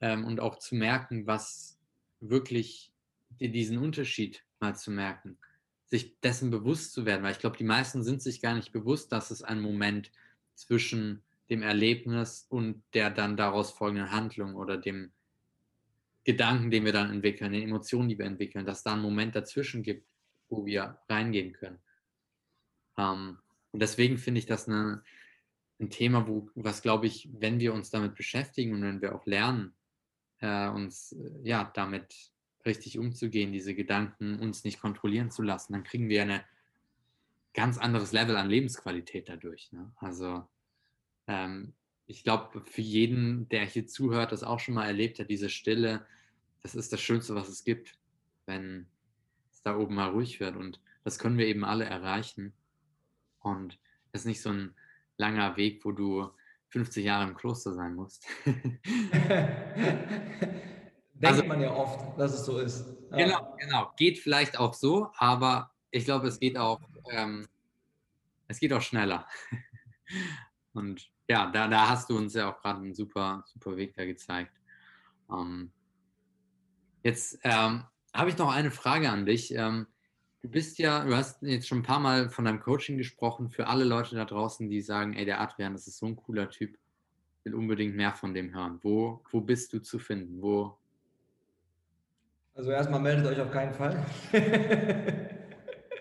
ähm, 0.00 0.24
und 0.24 0.40
auch 0.40 0.58
zu 0.58 0.74
merken, 0.74 1.26
was 1.26 1.78
wirklich 2.20 2.92
diesen 3.38 3.78
Unterschied 3.78 4.44
mal 4.58 4.74
zu 4.74 4.90
merken, 4.90 5.38
sich 5.84 6.18
dessen 6.20 6.50
bewusst 6.50 6.92
zu 6.92 7.06
werden, 7.06 7.22
weil 7.22 7.32
ich 7.32 7.38
glaube, 7.38 7.56
die 7.56 7.64
meisten 7.64 8.02
sind 8.02 8.22
sich 8.22 8.40
gar 8.40 8.54
nicht 8.54 8.72
bewusst, 8.72 9.12
dass 9.12 9.30
es 9.30 9.42
einen 9.42 9.60
Moment 9.60 10.10
zwischen 10.54 11.22
dem 11.48 11.62
Erlebnis 11.62 12.46
und 12.48 12.82
der 12.94 13.10
dann 13.10 13.36
daraus 13.36 13.70
folgenden 13.70 14.10
Handlung 14.10 14.54
oder 14.54 14.76
dem 14.76 15.12
Gedanken, 16.24 16.70
den 16.70 16.84
wir 16.84 16.92
dann 16.92 17.10
entwickeln, 17.10 17.52
den 17.52 17.62
Emotionen, 17.62 18.08
die 18.08 18.18
wir 18.18 18.26
entwickeln, 18.26 18.66
dass 18.66 18.82
da 18.82 18.92
einen 18.92 19.02
Moment 19.02 19.34
dazwischen 19.34 19.82
gibt, 19.82 20.06
wo 20.48 20.66
wir 20.66 21.00
reingehen 21.08 21.52
können. 21.52 21.78
Ähm, 22.98 23.38
und 23.70 23.80
deswegen 23.80 24.18
finde 24.18 24.40
ich 24.40 24.46
das 24.46 24.68
eine, 24.68 25.02
ein 25.80 25.90
Thema, 25.90 26.26
wo, 26.28 26.50
was 26.54 26.82
glaube 26.82 27.06
ich, 27.06 27.28
wenn 27.32 27.60
wir 27.60 27.72
uns 27.72 27.90
damit 27.90 28.14
beschäftigen 28.14 28.74
und 28.74 28.82
wenn 28.82 29.00
wir 29.00 29.14
auch 29.14 29.24
lernen, 29.26 29.74
äh, 30.40 30.68
uns 30.68 31.12
äh, 31.12 31.48
ja 31.48 31.70
damit 31.74 32.14
richtig 32.66 32.98
umzugehen, 32.98 33.52
diese 33.52 33.74
Gedanken 33.74 34.38
uns 34.38 34.64
nicht 34.64 34.80
kontrollieren 34.80 35.30
zu 35.30 35.42
lassen, 35.42 35.72
dann 35.72 35.84
kriegen 35.84 36.08
wir 36.08 36.22
ein 36.22 36.42
ganz 37.54 37.78
anderes 37.78 38.12
Level 38.12 38.36
an 38.36 38.50
Lebensqualität 38.50 39.28
dadurch. 39.28 39.72
Ne? 39.72 39.92
Also 39.96 40.46
ähm, 41.26 41.74
ich 42.10 42.24
glaube, 42.24 42.60
für 42.66 42.80
jeden, 42.80 43.48
der 43.50 43.64
hier 43.64 43.86
zuhört, 43.86 44.32
das 44.32 44.42
auch 44.42 44.58
schon 44.58 44.74
mal 44.74 44.86
erlebt 44.86 45.20
hat, 45.20 45.30
diese 45.30 45.48
Stille, 45.48 46.04
das 46.60 46.74
ist 46.74 46.92
das 46.92 47.00
Schönste, 47.00 47.36
was 47.36 47.48
es 47.48 47.62
gibt, 47.62 47.96
wenn 48.46 48.88
es 49.52 49.62
da 49.62 49.76
oben 49.76 49.94
mal 49.94 50.10
ruhig 50.10 50.40
wird. 50.40 50.56
Und 50.56 50.80
das 51.04 51.20
können 51.20 51.38
wir 51.38 51.46
eben 51.46 51.64
alle 51.64 51.84
erreichen. 51.84 52.52
Und 53.38 53.78
es 54.10 54.22
ist 54.22 54.26
nicht 54.26 54.42
so 54.42 54.50
ein 54.50 54.74
langer 55.18 55.56
Weg, 55.56 55.84
wo 55.84 55.92
du 55.92 56.28
50 56.70 57.04
Jahre 57.04 57.28
im 57.28 57.36
Kloster 57.36 57.74
sein 57.74 57.94
musst. 57.94 58.26
Denkt 58.44 58.56
also, 61.22 61.44
man 61.44 61.60
ja 61.60 61.72
oft, 61.72 62.18
dass 62.18 62.34
es 62.34 62.44
so 62.44 62.58
ist. 62.58 62.86
Genau, 63.12 63.56
genau. 63.56 63.92
Geht 63.96 64.18
vielleicht 64.18 64.58
auch 64.58 64.74
so, 64.74 65.10
aber 65.16 65.70
ich 65.92 66.04
glaube, 66.06 66.26
es 66.26 66.40
geht 66.40 66.56
auch, 66.58 66.80
ähm, 67.12 67.46
es 68.48 68.58
geht 68.58 68.72
auch 68.72 68.82
schneller. 68.82 69.28
Und 70.72 71.10
ja, 71.30 71.48
da, 71.48 71.68
da 71.68 71.88
hast 71.88 72.10
du 72.10 72.18
uns 72.18 72.34
ja 72.34 72.50
auch 72.50 72.60
gerade 72.60 72.80
einen 72.80 72.92
super, 72.92 73.44
super 73.46 73.76
Weg 73.76 73.94
da 73.94 74.04
gezeigt. 74.04 74.50
Ähm, 75.32 75.70
jetzt 77.04 77.38
ähm, 77.44 77.84
habe 78.12 78.30
ich 78.30 78.36
noch 78.36 78.52
eine 78.52 78.72
Frage 78.72 79.08
an 79.08 79.26
dich. 79.26 79.54
Ähm, 79.54 79.86
du 80.42 80.48
bist 80.48 80.78
ja, 80.78 81.04
du 81.04 81.14
hast 81.14 81.40
jetzt 81.42 81.68
schon 81.68 81.78
ein 81.78 81.84
paar 81.84 82.00
Mal 82.00 82.30
von 82.30 82.46
deinem 82.46 82.58
Coaching 82.58 82.98
gesprochen, 82.98 83.48
für 83.48 83.68
alle 83.68 83.84
Leute 83.84 84.16
da 84.16 84.24
draußen, 84.24 84.68
die 84.68 84.80
sagen, 84.80 85.12
ey, 85.12 85.24
der 85.24 85.40
Adrian, 85.40 85.72
das 85.72 85.86
ist 85.86 85.98
so 85.98 86.06
ein 86.06 86.16
cooler 86.16 86.50
Typ, 86.50 86.76
will 87.44 87.54
unbedingt 87.54 87.94
mehr 87.94 88.12
von 88.12 88.34
dem 88.34 88.52
hören. 88.52 88.80
Wo, 88.82 89.22
wo 89.30 89.40
bist 89.40 89.72
du 89.72 89.78
zu 89.78 90.00
finden? 90.00 90.42
Wo? 90.42 90.76
Also 92.54 92.72
erstmal 92.72 92.98
meldet 92.98 93.26
euch 93.26 93.40
auf 93.40 93.52
keinen 93.52 93.72
Fall. 93.72 94.04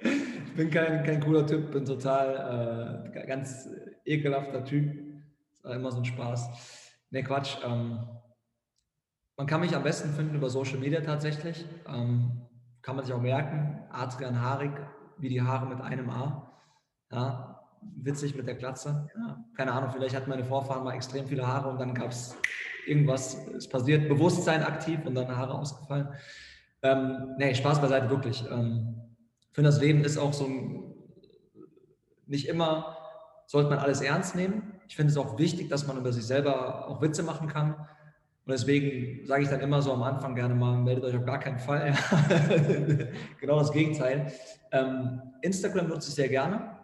ich 0.01 0.55
bin 0.55 0.71
kein, 0.71 1.03
kein 1.03 1.19
cooler 1.19 1.45
Typ, 1.45 1.71
bin 1.71 1.85
total 1.85 3.11
äh, 3.13 3.27
ganz 3.27 3.69
ekelhafter 4.05 4.65
Typ. 4.65 5.08
Ist 5.63 5.73
immer 5.73 5.91
so 5.91 5.97
ein 5.97 6.05
Spaß. 6.05 6.49
Ne, 7.11 7.23
Quatsch. 7.23 7.57
Ähm, 7.65 8.07
man 9.37 9.47
kann 9.47 9.61
mich 9.61 9.75
am 9.75 9.83
besten 9.83 10.09
finden 10.13 10.35
über 10.35 10.49
Social 10.49 10.77
Media 10.77 11.01
tatsächlich. 11.01 11.65
Ähm, 11.87 12.41
kann 12.81 12.95
man 12.95 13.05
sich 13.05 13.13
auch 13.13 13.21
merken. 13.21 13.83
Adrian 13.89 14.41
Haarig, 14.41 14.71
wie 15.17 15.29
die 15.29 15.41
Haare 15.41 15.65
mit 15.65 15.81
einem 15.81 16.09
A. 16.09 16.51
Ja, 17.11 17.59
witzig 17.81 18.35
mit 18.35 18.47
der 18.47 18.55
Glatze. 18.55 19.09
Ja, 19.15 19.43
keine 19.55 19.71
Ahnung, 19.73 19.91
vielleicht 19.91 20.15
hatten 20.15 20.29
meine 20.29 20.43
Vorfahren 20.43 20.83
mal 20.83 20.93
extrem 20.93 21.27
viele 21.27 21.47
Haare 21.47 21.69
und 21.69 21.79
dann 21.79 21.93
gab 21.93 22.11
es 22.11 22.35
irgendwas, 22.85 23.47
es 23.47 23.67
passiert, 23.67 24.07
Bewusstsein 24.09 24.63
aktiv 24.63 24.99
und 25.05 25.15
dann 25.15 25.35
Haare 25.35 25.53
ausgefallen. 25.53 26.09
Ähm, 26.81 27.35
nee, 27.37 27.53
Spaß 27.53 27.81
beiseite, 27.81 28.09
wirklich. 28.09 28.43
Ähm, 28.49 28.95
finde, 29.51 29.69
das 29.69 29.81
Leben 29.81 30.03
ist 30.03 30.17
auch 30.17 30.33
so 30.33 30.45
ein, 30.45 30.93
nicht 32.25 32.47
immer 32.47 32.97
sollte 33.47 33.69
man 33.69 33.79
alles 33.79 34.01
ernst 34.01 34.35
nehmen. 34.35 34.78
Ich 34.89 34.95
finde 34.95 35.11
es 35.11 35.17
auch 35.17 35.37
wichtig, 35.37 35.69
dass 35.69 35.85
man 35.85 35.97
über 35.97 36.11
sich 36.11 36.25
selber 36.25 36.87
auch 36.87 36.99
Witze 36.99 37.21
machen 37.21 37.47
kann. 37.47 37.75
Und 37.75 37.85
deswegen 38.47 39.23
sage 39.27 39.43
ich 39.43 39.49
dann 39.49 39.61
immer 39.61 39.83
so 39.83 39.93
am 39.93 40.01
Anfang 40.01 40.33
gerne 40.33 40.55
mal, 40.55 40.79
meldet 40.79 41.03
euch 41.03 41.15
auf 41.15 41.25
gar 41.25 41.39
keinen 41.39 41.59
Fall. 41.59 41.95
genau 43.39 43.59
das 43.59 43.71
Gegenteil. 43.71 44.33
Ähm, 44.71 45.21
Instagram 45.43 45.89
nutze 45.89 46.09
ich 46.09 46.15
sehr 46.15 46.27
gerne. 46.27 46.75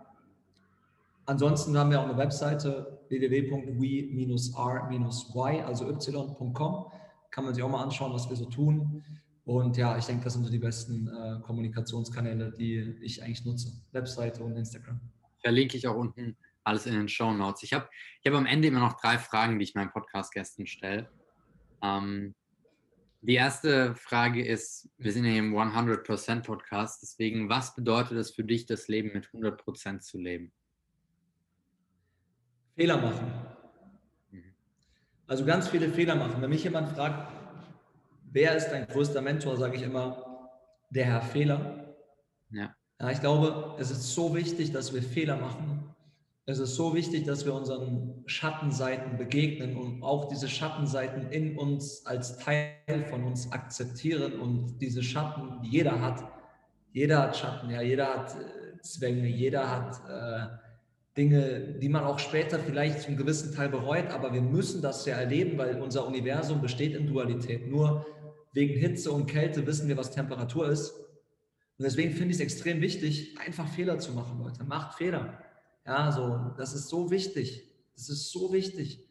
Ansonsten 1.26 1.76
haben 1.76 1.90
wir 1.90 2.00
auch 2.00 2.06
eine 2.06 2.16
Webseite 2.16 3.00
www.we-r-y, 3.10 5.02
also 5.64 5.90
y.com. 5.90 6.86
Kann 7.32 7.44
man 7.44 7.56
sich 7.56 7.64
auch 7.64 7.70
mal 7.70 7.82
anschauen, 7.82 8.14
was 8.14 8.30
wir 8.30 8.36
so 8.36 8.46
tun. 8.46 9.04
Und 9.46 9.78
ja, 9.78 9.98
ich 9.98 10.06
denke, 10.06 10.26
das 10.26 10.34
sind 10.34 10.44
so 10.44 10.52
die 10.52 10.60
besten 10.60 11.08
äh, 11.08 11.40
Kommunikationskanäle, 11.42 12.52
die 12.52 12.98
ich 13.02 13.24
eigentlich 13.24 13.44
nutze. 13.46 13.72
Webseite 13.94 14.44
und 14.44 14.56
Instagram. 14.56 15.00
Verlinke 15.40 15.78
ich 15.78 15.88
auch 15.88 15.96
unten 15.96 16.38
alles 16.66 16.86
in 16.86 16.94
den 16.94 17.08
Show 17.08 17.32
Notes. 17.32 17.64
Ich 17.64 17.74
habe 17.74 17.88
ich 18.22 18.32
hab 18.32 18.38
am 18.38 18.46
Ende 18.46 18.68
immer 18.68 18.80
noch 18.80 19.00
drei 19.00 19.18
Fragen, 19.18 19.60
die 19.60 19.64
ich 19.64 19.76
meinen 19.76 19.92
Podcast-Gästen 19.92 20.68
stelle. 20.68 21.10
Ähm, 21.82 22.36
die 23.22 23.36
erste 23.36 23.96
Frage 23.96 24.46
ist, 24.46 24.90
wir 24.98 25.12
sind 25.12 25.26
ja 25.26 25.34
im 25.34 25.56
100% 25.56 26.44
Podcast, 26.44 27.02
deswegen, 27.02 27.50
was 27.50 27.74
bedeutet 27.74 28.18
es 28.18 28.32
für 28.32 28.44
dich, 28.44 28.68
das 28.68 28.88
Leben 28.88 29.14
mit 29.14 29.28
100% 29.28 30.00
zu 30.00 30.20
leben? 30.20 30.52
Fehler 32.76 32.98
machen. 32.98 33.32
Mhm. 34.32 34.54
Also 35.26 35.46
ganz 35.46 35.70
viele 35.70 35.90
Fehler 35.90 36.16
machen. 36.16 36.40
Wenn 36.40 36.50
mich 36.50 36.64
jemand 36.64 36.90
fragt, 36.90 37.32
wer 38.32 38.56
ist 38.56 38.70
dein 38.70 38.86
größter 38.88 39.22
Mentor, 39.22 39.58
sage 39.58 39.78
ich 39.78 39.82
immer, 39.82 40.52
der 40.92 41.06
Herr 41.06 41.22
Fehler. 41.22 41.96
Ja. 42.52 42.76
ja. 43.00 43.10
Ich 43.10 43.22
glaube, 43.22 43.76
es 43.80 43.90
ist 43.90 44.14
so 44.14 44.36
wichtig, 44.36 44.72
dass 44.72 44.94
wir 44.94 45.02
Fehler 45.02 45.38
machen. 45.38 45.75
Es 46.48 46.60
ist 46.60 46.76
so 46.76 46.94
wichtig, 46.94 47.26
dass 47.26 47.44
wir 47.44 47.56
unseren 47.56 48.24
Schattenseiten 48.28 49.18
begegnen 49.18 49.76
und 49.76 50.04
auch 50.04 50.28
diese 50.28 50.48
Schattenseiten 50.48 51.32
in 51.32 51.58
uns 51.58 52.06
als 52.06 52.38
Teil 52.38 52.76
von 53.10 53.24
uns 53.24 53.52
akzeptieren 53.52 54.40
und 54.40 54.78
diese 54.80 55.02
Schatten, 55.02 55.62
die 55.64 55.70
jeder 55.70 56.00
hat, 56.00 56.24
jeder 56.92 57.24
hat 57.24 57.36
Schatten, 57.36 57.72
ja, 57.72 57.82
jeder 57.82 58.14
hat 58.14 58.36
äh, 58.36 58.80
Zwänge, 58.82 59.28
jeder 59.28 59.72
hat 59.72 60.00
äh, 60.08 60.48
Dinge, 61.18 61.80
die 61.82 61.90
man 61.90 62.04
auch 62.04 62.20
später 62.20 62.60
vielleicht 62.60 63.02
zum 63.02 63.18
gewissen 63.18 63.56
Teil 63.56 63.70
bereut, 63.70 64.12
aber 64.12 64.32
wir 64.32 64.42
müssen 64.42 64.84
das 64.84 65.04
ja 65.08 65.16
erleben, 65.16 65.58
weil 65.58 65.82
unser 65.82 66.06
Universum 66.06 66.62
besteht 66.62 66.94
in 66.94 67.08
Dualität. 67.08 67.68
Nur 67.68 68.06
wegen 68.54 68.80
Hitze 68.80 69.12
und 69.12 69.26
Kälte 69.26 69.66
wissen 69.66 69.88
wir, 69.88 69.98
was 69.98 70.12
Temperatur 70.12 70.70
ist. 70.70 70.92
Und 70.92 71.84
deswegen 71.84 72.12
finde 72.12 72.30
ich 72.30 72.36
es 72.36 72.42
extrem 72.42 72.82
wichtig, 72.82 73.36
einfach 73.44 73.68
Fehler 73.68 73.98
zu 73.98 74.14
machen, 74.14 74.40
Leute. 74.40 74.64
Macht 74.64 74.98
Fehler. 74.98 75.40
Ja, 75.86 76.12
so, 76.12 76.54
das 76.58 76.74
ist 76.74 76.90
so 76.90 77.12
wichtig. 77.12 77.64
Das 77.94 78.10
ist 78.10 78.32
so 78.32 78.52
wichtig. 78.52 79.08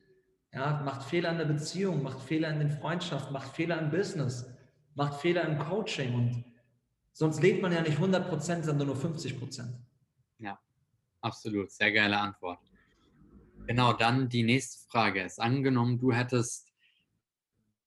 Ja, 0.52 0.82
macht 0.84 1.04
Fehler 1.04 1.30
in 1.30 1.38
der 1.38 1.44
Beziehung, 1.46 2.02
macht 2.02 2.20
Fehler 2.20 2.50
in 2.50 2.58
den 2.58 2.70
Freundschaften, 2.70 3.32
macht 3.32 3.54
Fehler 3.54 3.80
im 3.80 3.90
Business, 3.90 4.46
macht 4.94 5.20
Fehler 5.20 5.44
im 5.48 5.58
Coaching 5.58 6.14
und 6.14 6.44
sonst 7.12 7.42
lebt 7.42 7.62
man 7.62 7.72
ja 7.72 7.82
nicht 7.82 7.96
100 7.96 8.28
Prozent, 8.28 8.64
sondern 8.64 8.88
nur 8.88 8.96
50 8.96 9.38
Prozent. 9.38 9.74
Ja, 10.38 10.58
absolut. 11.20 11.70
Sehr 11.72 11.92
geile 11.92 12.18
Antwort. 12.18 12.60
Genau, 13.66 13.92
dann 13.94 14.28
die 14.28 14.42
nächste 14.42 14.86
Frage 14.88 15.22
ist 15.22 15.40
angenommen, 15.40 15.98
du 15.98 16.12
hättest 16.12 16.68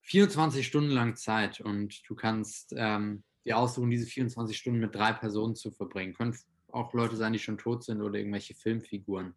24 0.01 0.65
Stunden 0.65 0.91
lang 0.91 1.15
Zeit 1.15 1.61
und 1.61 2.01
du 2.09 2.15
kannst 2.15 2.73
ähm, 2.75 3.23
dir 3.45 3.57
aussuchen, 3.57 3.89
diese 3.89 4.05
24 4.05 4.57
Stunden 4.57 4.79
mit 4.79 4.95
drei 4.95 5.13
Personen 5.13 5.55
zu 5.55 5.71
verbringen. 5.71 6.13
Können 6.13 6.35
auch 6.77 6.93
Leute 6.93 7.15
sein, 7.15 7.33
die 7.33 7.39
schon 7.39 7.57
tot 7.57 7.83
sind 7.83 8.01
oder 8.01 8.17
irgendwelche 8.17 8.53
Filmfiguren. 8.53 9.33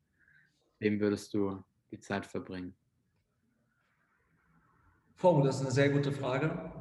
Wem 0.78 1.00
würdest 1.00 1.34
du 1.34 1.62
die 1.90 2.00
Zeit 2.00 2.26
verbringen? 2.26 2.74
Oh, 5.22 5.42
das 5.44 5.56
ist 5.56 5.62
eine 5.62 5.70
sehr 5.70 5.90
gute 5.90 6.12
Frage. 6.12 6.72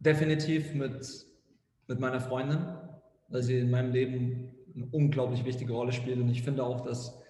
Definitiv 0.00 0.74
mit, 0.74 1.26
mit 1.86 2.00
meiner 2.00 2.20
Freundin, 2.20 2.66
weil 3.28 3.42
sie 3.42 3.58
in 3.58 3.70
meinem 3.70 3.92
Leben 3.92 4.54
eine 4.74 4.86
unglaublich 4.90 5.44
wichtige 5.44 5.72
Rolle 5.72 5.92
spielt. 5.92 6.18
Und 6.18 6.28
ich 6.28 6.42
finde 6.42 6.64
auch, 6.64 6.80
dass 6.80 7.20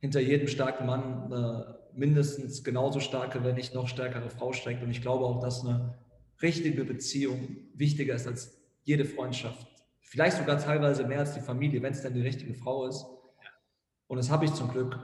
hinter 0.00 0.20
jedem 0.20 0.48
starken 0.48 0.86
Mann 0.86 1.24
eine 1.24 1.78
mindestens 1.94 2.62
genauso 2.62 3.00
starke, 3.00 3.42
wenn 3.44 3.56
nicht 3.56 3.74
noch 3.74 3.88
stärkere 3.88 4.30
Frau 4.30 4.52
steckt. 4.52 4.82
Und 4.82 4.90
ich 4.90 5.02
glaube 5.02 5.24
auch, 5.24 5.40
dass 5.40 5.64
eine 5.64 5.98
richtige 6.40 6.84
Beziehung 6.84 7.58
wichtiger 7.74 8.14
ist 8.14 8.26
als 8.26 8.60
jede 8.84 9.04
Freundschaft. 9.04 9.66
Vielleicht 10.10 10.38
sogar 10.38 10.56
teilweise 10.58 11.06
mehr 11.06 11.18
als 11.18 11.34
die 11.34 11.40
Familie, 11.40 11.82
wenn 11.82 11.92
es 11.92 12.00
denn 12.00 12.14
die 12.14 12.22
richtige 12.22 12.54
Frau 12.54 12.86
ist. 12.86 13.04
Und 14.06 14.16
das 14.16 14.30
habe 14.30 14.46
ich 14.46 14.54
zum 14.54 14.70
Glück. 14.70 14.98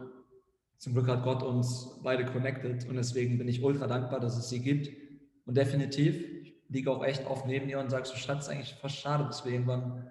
Zum 0.79 0.95
Glück 0.95 1.09
hat 1.09 1.23
Gott 1.23 1.43
uns 1.43 2.01
beide 2.03 2.25
connected 2.25 2.89
und 2.89 2.97
deswegen 2.97 3.37
bin 3.37 3.47
ich 3.47 3.63
ultra 3.63 3.87
dankbar, 3.87 4.19
dass 4.19 4.39
es 4.39 4.49
sie 4.49 4.63
gibt. 4.63 4.89
Und 5.45 5.59
definitiv, 5.59 6.17
ich 6.43 6.55
liege 6.71 6.91
auch 6.91 7.05
echt 7.05 7.27
oft 7.27 7.45
neben 7.45 7.69
ihr 7.69 7.81
und 7.81 7.91
sage 7.91 8.07
so, 8.07 8.15
Schatz, 8.15 8.49
eigentlich 8.49 8.75
fast 8.77 8.97
schade, 8.97 9.25
dass 9.25 9.45
wir 9.45 9.53
irgendwann 9.53 10.11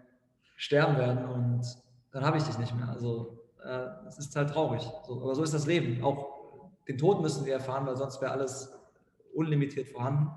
sterben 0.58 0.96
werden 0.98 1.26
und 1.26 1.66
dann 2.12 2.24
habe 2.24 2.38
ich 2.38 2.44
dich 2.44 2.60
nicht 2.60 2.76
mehr. 2.76 2.90
Also 2.90 3.40
äh, 3.64 3.88
es 4.08 4.20
ist 4.20 4.36
halt 4.36 4.52
traurig. 4.52 4.84
So, 5.08 5.24
aber 5.24 5.34
so 5.34 5.42
ist 5.42 5.56
das 5.56 5.66
Leben. 5.66 6.04
Auch 6.04 6.70
den 6.88 7.00
Tod 7.00 7.20
müssen 7.24 7.46
wir 7.46 7.54
erfahren, 7.54 7.88
weil 7.88 7.96
sonst 7.96 8.22
wäre 8.22 8.32
alles 8.32 8.72
unlimitiert 9.34 9.88
vorhanden. 9.88 10.30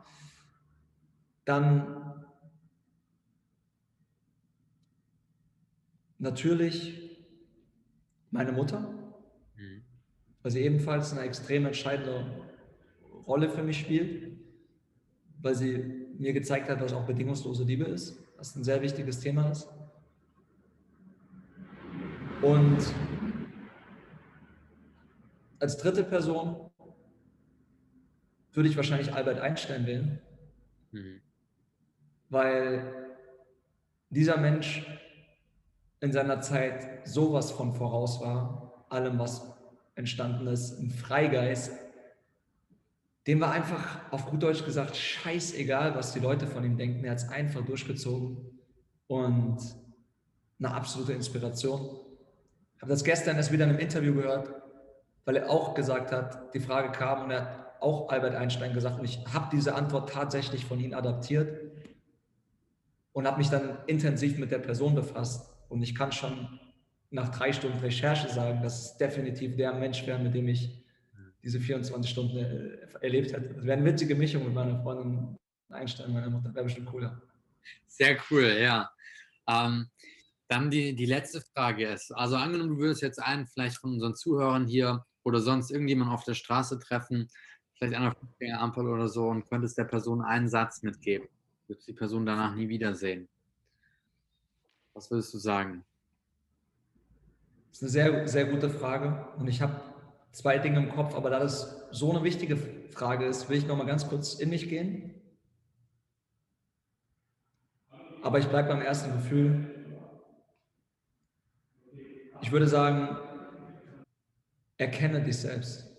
Dann 1.45 2.26
natürlich 6.19 7.17
meine 8.31 8.53
Mutter, 8.53 8.81
mhm. 9.57 9.83
weil 10.43 10.51
sie 10.51 10.61
ebenfalls 10.63 11.13
eine 11.13 11.23
extrem 11.23 11.67
entscheidende 11.67 12.27
Rolle 13.27 13.49
für 13.51 13.63
mich 13.63 13.81
spielt, 13.81 14.37
weil 15.41 15.55
sie 15.55 15.79
mir 16.19 16.33
gezeigt 16.33 16.69
hat, 16.69 16.81
was 16.81 16.93
auch 16.93 17.07
bedingungslose 17.07 17.65
Liebe 17.65 17.85
ist, 17.85 18.23
was 18.37 18.57
ein 18.57 18.65
sehr 18.65 18.83
wichtiges 18.83 19.21
Thema 19.21 19.51
ist. 19.51 19.69
Und 22.43 22.79
als 25.59 25.77
dritte 25.79 26.05
Person 26.05 26.71
würde 28.53 28.69
ich 28.69 28.77
wahrscheinlich 28.77 29.13
Albert 29.13 29.41
Einstein 29.41 29.87
wählen, 29.87 30.21
mhm. 30.93 31.21
weil 32.29 33.17
dieser 34.11 34.39
Mensch 34.39 34.87
in 36.01 36.13
seiner 36.13 36.41
Zeit 36.41 37.07
sowas 37.07 37.51
von 37.51 37.75
voraus 37.75 38.21
war, 38.21 38.87
allem, 38.89 39.19
was 39.19 39.43
entstanden 39.95 40.47
ist, 40.47 40.79
ein 40.79 40.91
Freigeist, 40.91 41.73
dem 43.27 43.41
war 43.41 43.51
einfach 43.51 44.01
auf 44.13 44.27
gut 44.27 44.43
Deutsch 44.43 44.65
gesagt 44.65 44.97
scheißegal, 44.97 45.95
was 45.95 46.13
die 46.13 46.21
Leute 46.21 46.47
von 46.47 46.65
ihm 46.65 46.77
denken. 46.77 47.05
Er 47.05 47.13
hat 47.13 47.19
es 47.19 47.29
einfach 47.29 47.65
durchgezogen 47.65 48.61
und 49.09 49.59
eine 50.59 50.73
absolute 50.73 51.13
Inspiration. 51.13 51.81
Ich 52.77 52.83
habe 52.83 52.93
das 52.93 53.03
gestern 53.03 53.37
erst 53.37 53.51
wieder 53.51 53.65
in 53.65 53.71
einem 53.71 53.81
Interview 53.81 54.15
gehört 54.15 54.55
weil 55.27 55.37
er 55.37 55.51
auch 55.51 55.75
gesagt 55.75 56.13
hat, 56.13 56.55
die 56.55 56.61
Frage 56.61 56.93
kam 56.93 57.25
und 57.25 57.31
er 57.33 57.43
hat 57.43 57.83
auch 57.83 58.09
Albert 58.09 58.37
Einstein 58.37 58.73
gesagt 58.73 58.99
und 58.99 59.05
ich 59.05 59.23
habe 59.35 59.49
diese 59.53 59.75
Antwort 59.75 60.09
tatsächlich 60.09 60.65
von 60.65 60.81
ihm 60.81 60.95
adaptiert 60.95 61.61
und 63.13 63.27
habe 63.27 63.39
mich 63.39 63.51
dann 63.51 63.79
intensiv 63.87 64.39
mit 64.39 64.51
der 64.51 64.61
Person 64.61 64.95
befasst 64.95 65.53
und 65.69 65.83
ich 65.83 65.95
kann 65.95 66.13
schon 66.13 66.61
nach 67.11 67.31
drei 67.31 67.53
Stunden 67.53 67.79
Recherche 67.79 68.29
sagen, 68.29 68.63
dass 68.63 68.85
es 68.85 68.97
definitiv 68.97 69.57
der 69.57 69.75
Mensch 69.75 70.07
wäre, 70.07 70.19
mit 70.19 70.35
dem 70.35 70.49
ich 70.49 70.85
diese 71.43 71.61
24 71.61 72.11
Stunden 72.11 72.37
äh, 72.37 72.77
erlebt 73.01 73.33
hätte. 73.33 73.55
Das 73.55 73.65
wäre 73.65 73.79
eine 73.79 73.87
witzige 73.87 74.17
Mischung 74.17 74.45
mit 74.45 74.55
meiner 74.55 74.83
Freundin 74.83 75.37
Einstein, 75.71 76.13
meiner 76.13 76.29
Mutter. 76.29 76.53
Wäre 76.53 76.65
bestimmt 76.65 76.87
cooler. 76.89 77.23
Sehr 77.87 78.19
cool, 78.31 78.57
ja. 78.61 78.91
Ähm, 79.49 79.87
dann 80.49 80.71
die, 80.71 80.95
die 80.95 81.07
letzte 81.07 81.41
Frage 81.41 81.89
ist, 81.89 82.13
also 82.13 82.37
angenommen, 82.37 82.71
du 82.71 82.79
würdest 82.79 83.03
jetzt 83.03 83.23
einen 83.23 83.47
vielleicht 83.47 83.79
von 83.79 83.95
unseren 83.95 84.15
Zuhörern 84.15 84.67
hier 84.67 85.05
oder 85.23 85.41
sonst 85.41 85.71
irgendjemand 85.71 86.11
auf 86.11 86.25
der 86.25 86.35
der 86.35 86.79
treffen, 86.79 87.29
vielleicht 87.75 87.95
an 87.95 88.03
der 88.03 88.15
Fußgängerampel 88.15 88.89
oder 88.89 89.09
so 89.09 89.29
und 89.29 89.49
könntest 89.49 89.79
der 89.79 89.85
Person 89.85 90.23
einen 90.23 90.49
Satz 90.49 90.83
mitgeben. 90.83 91.29
Würdest 91.69 91.87
die 91.89 91.93
Person 91.93 92.27
danach 92.27 92.55
nie 92.55 92.69
wiedersehen. 92.69 93.29
Was 94.97 95.11
würdest 95.11 95.35
du 95.35 95.39
sagen? 95.39 95.85
Das 97.69 97.77
ist 97.77 97.83
eine 97.83 97.91
sehr, 97.91 98.29
sehr 98.29 98.47
gute 98.47 98.71
Frage. 98.71 99.29
Und 99.37 99.47
ich 99.47 99.61
habe 99.61 99.79
zwei 100.33 100.57
Dinge 100.57 100.79
im 100.79 100.89
Kopf, 100.89 101.15
aber 101.15 101.29
da 101.29 101.39
das 101.39 101.87
so 101.91 102.11
eine 102.11 102.25
wichtige 102.25 102.57
Frage 102.57 103.27
ist, 103.27 103.51
will 103.51 103.59
ich 103.59 103.67
noch 103.67 103.77
mal 103.77 103.85
ganz 103.85 104.09
kurz 104.09 104.35
in 104.35 104.49
mich 104.49 104.71
gehen. 104.71 105.21
Aber 108.23 108.39
ich 108.39 108.47
bleibe 108.47 108.69
beim 108.69 108.81
ersten 108.81 109.13
Gefühl. 109.13 110.01
Ich 112.41 112.51
würde 112.51 112.67
sagen, 112.67 113.19
erkenne 114.79 115.23
dich 115.23 115.37
selbst. 115.37 115.95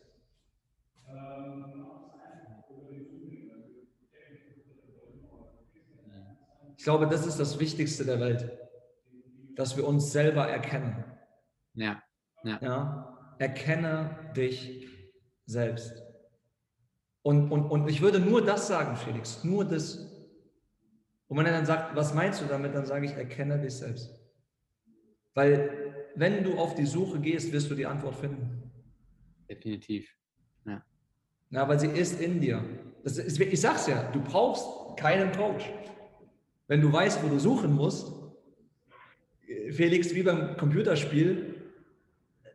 Ich 6.78 6.84
glaube, 6.84 7.06
das 7.06 7.28
ist 7.28 7.40
das 7.40 7.60
Wichtigste 7.60 8.04
der 8.04 8.20
Welt, 8.20 8.67
dass 9.58 9.76
wir 9.76 9.86
uns 9.86 10.12
selber 10.12 10.48
erkennen. 10.48 11.04
Ja. 11.74 12.02
ja. 12.44 12.60
ja 12.62 13.36
erkenne 13.40 14.32
dich 14.36 14.88
selbst. 15.46 15.94
Und, 17.24 17.52
und, 17.52 17.70
und 17.70 17.90
ich 17.90 18.02
würde 18.02 18.20
nur 18.20 18.44
das 18.44 18.68
sagen, 18.68 18.96
Felix, 18.96 19.44
nur 19.44 19.66
das. 19.66 19.98
Und 21.28 21.38
wenn 21.38 21.46
er 21.46 21.52
dann 21.52 21.66
sagt, 21.66 21.96
was 21.96 22.14
meinst 22.14 22.42
du 22.42 22.46
damit, 22.46 22.74
dann 22.74 22.86
sage 22.86 23.06
ich, 23.06 23.14
erkenne 23.14 23.60
dich 23.60 23.76
selbst. 23.76 24.10
Weil 25.34 25.94
wenn 26.16 26.44
du 26.44 26.58
auf 26.58 26.76
die 26.76 26.86
Suche 26.86 27.20
gehst, 27.20 27.52
wirst 27.52 27.70
du 27.70 27.76
die 27.76 27.86
Antwort 27.86 28.16
finden. 28.16 28.72
Definitiv. 29.50 30.10
Ja. 30.66 30.84
Na, 31.50 31.68
weil 31.68 31.80
sie 31.80 31.88
ist 31.88 32.22
in 32.22 32.40
dir. 32.40 32.64
Das 33.04 33.18
ist, 33.18 33.40
ich 33.40 33.62
sag's 33.62 33.88
ja, 33.88 34.10
du 34.12 34.22
brauchst 34.22 34.98
keinen 34.98 35.32
Coach. 35.32 35.66
Wenn 36.68 36.82
du 36.82 36.92
weißt, 36.92 37.24
wo 37.24 37.28
du 37.28 37.40
suchen 37.40 37.74
musst, 37.74 38.17
Felix, 39.72 40.14
wie 40.14 40.24
beim 40.24 40.58
Computerspiel, 40.58 41.56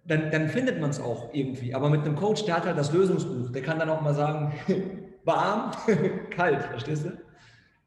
dann, 0.05 0.31
dann 0.31 0.49
findet 0.49 0.81
man 0.81 0.91
es 0.91 1.01
auch 1.01 1.33
irgendwie. 1.33 1.75
Aber 1.75 1.89
mit 1.89 2.03
einem 2.03 2.17
Coach, 2.17 2.45
der 2.45 2.57
hat 2.57 2.67
halt 2.67 2.79
das 2.79 2.93
Lösungsbuch. 2.93 3.51
Der 3.53 3.63
kann 3.63 3.79
dann 3.79 3.89
auch 3.89 4.01
mal 4.01 4.15
sagen, 4.15 4.53
warm, 5.25 5.73
kalt, 6.31 6.63
verstehst 6.65 7.05
du? 7.05 7.13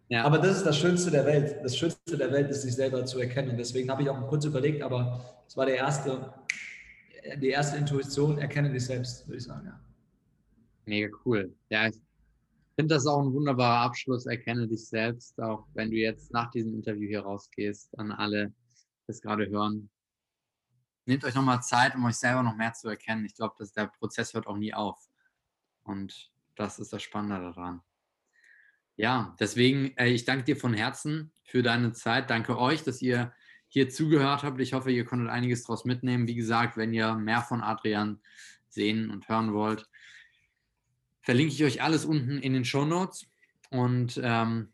Ja. 0.07 0.23
Aber 0.23 0.38
das 0.38 0.57
ist 0.57 0.65
das 0.65 0.78
Schönste 0.78 1.11
der 1.11 1.26
Welt. 1.26 1.57
Das 1.63 1.76
Schönste 1.76 2.17
der 2.17 2.32
Welt 2.32 2.49
ist, 2.49 2.61
sich 2.61 2.76
selber 2.76 3.05
zu 3.05 3.19
erkennen. 3.19 3.51
Und 3.51 3.57
deswegen 3.57 3.89
habe 3.89 4.03
ich 4.03 4.09
auch 4.09 4.28
kurz 4.28 4.45
überlegt, 4.45 4.84
aber 4.84 5.43
es 5.47 5.57
war 5.57 5.65
der 5.65 5.76
erste, 5.76 6.34
die 7.38 7.49
erste 7.49 7.78
Intuition, 7.78 8.38
erkenne 8.38 8.71
dich 8.71 8.86
selbst, 8.86 9.28
würde 9.28 9.38
ich 9.38 9.43
sagen, 9.43 9.65
ja. 9.65 9.80
Mega 10.86 11.09
cool. 11.26 11.51
Ja, 11.69 11.88
ich 11.88 11.99
finde 12.76 12.93
das 12.93 13.07
auch 13.07 13.21
ein 13.23 13.34
wunderbarer 13.34 13.82
Abschluss. 13.82 14.28
Erkenne 14.28 14.67
dich 14.67 14.88
selbst, 14.88 15.39
auch 15.41 15.65
wenn 15.73 15.89
du 15.89 15.97
jetzt 15.97 16.32
nach 16.32 16.51
diesem 16.51 16.76
Interview 16.76 17.07
hier 17.07 17.21
rausgehst, 17.21 17.97
an 17.97 18.11
alle, 18.11 18.53
das 19.08 19.22
gerade 19.22 19.49
hören. 19.49 19.89
Nehmt 21.06 21.24
euch 21.24 21.36
nochmal 21.36 21.62
Zeit, 21.62 21.95
um 21.95 22.06
euch 22.06 22.16
selber 22.16 22.41
noch 22.41 22.56
mehr 22.56 22.74
zu 22.74 22.89
erkennen. 22.89 23.26
Ich 23.26 23.36
glaube, 23.36 23.56
dass 23.60 23.74
der 23.74 23.88
Prozess 23.88 24.34
hört 24.34 24.47
auch 24.47 24.58
nie 24.58 24.74
auf. 24.74 24.99
Und 25.84 26.32
das 26.56 26.80
ist 26.80 26.93
das 26.93 27.03
Spannende 27.03 27.39
daran. 27.39 27.82
Ja, 28.95 29.36
deswegen, 29.39 29.95
äh, 29.97 30.08
ich 30.08 30.26
danke 30.26 30.45
dir 30.45 30.58
von 30.58 30.74
Herzen 30.74 31.32
für 31.43 31.62
deine 31.62 31.91
Zeit. 31.93 32.30
Danke 32.30 32.58
euch, 32.58 32.84
dass 32.84 33.01
ihr 33.01 33.34
hier 33.68 33.89
zugehört 33.89 34.43
habt. 34.43 34.60
Ich 34.62 34.74
hoffe, 34.74 34.91
ihr 34.91 35.06
konntet 35.06 35.30
einiges 35.30 35.64
daraus 35.64 35.86
mitnehmen. 35.86 36.28
Wie 36.28 36.36
gesagt, 36.36 36.78
wenn 36.78 36.93
ihr 36.93 37.14
mehr 37.16 37.41
von 37.41 37.62
Adrian 37.62 38.22
sehen 38.70 39.10
und 39.10 39.28
hören 39.28 39.53
wollt, 39.53 39.89
verlinke 41.22 41.53
ich 41.53 41.64
euch 41.64 41.82
alles 41.82 42.06
unten 42.06 42.38
in 42.39 42.53
den 42.53 42.66
Show 42.66 42.86
Notes. 42.86 43.28
Und 43.70 44.20
ähm, 44.24 44.74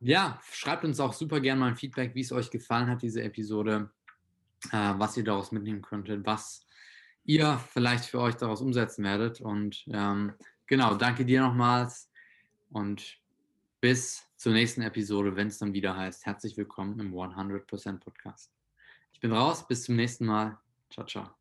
ja, 0.00 0.40
schreibt 0.50 0.84
uns 0.84 0.98
auch 1.00 1.12
super 1.12 1.40
gerne 1.40 1.60
mal 1.60 1.68
ein 1.68 1.76
Feedback, 1.76 2.14
wie 2.14 2.20
es 2.20 2.32
euch 2.32 2.50
gefallen 2.50 2.88
hat, 2.88 3.02
diese 3.02 3.22
Episode, 3.22 3.90
äh, 4.72 4.94
was 4.96 5.16
ihr 5.16 5.24
daraus 5.24 5.52
mitnehmen 5.52 5.82
könntet, 5.82 6.24
was 6.26 6.66
ihr 7.24 7.58
vielleicht 7.72 8.06
für 8.06 8.20
euch 8.20 8.34
daraus 8.34 8.60
umsetzen 8.60 9.04
werdet. 9.04 9.40
Und 9.40 9.84
ähm, 9.92 10.32
genau, 10.66 10.94
danke 10.94 11.24
dir 11.24 11.42
nochmals 11.42 12.10
und 12.70 13.18
bis 13.80 14.26
zur 14.36 14.52
nächsten 14.52 14.82
Episode, 14.82 15.36
wenn 15.36 15.48
es 15.48 15.58
dann 15.58 15.72
wieder 15.72 15.96
heißt, 15.96 16.26
herzlich 16.26 16.56
willkommen 16.56 16.98
im 16.98 17.14
100% 17.14 17.98
Podcast. 17.98 18.52
Ich 19.12 19.20
bin 19.20 19.32
raus, 19.32 19.66
bis 19.66 19.84
zum 19.84 19.96
nächsten 19.96 20.26
Mal. 20.26 20.58
Ciao, 20.90 21.06
ciao. 21.06 21.39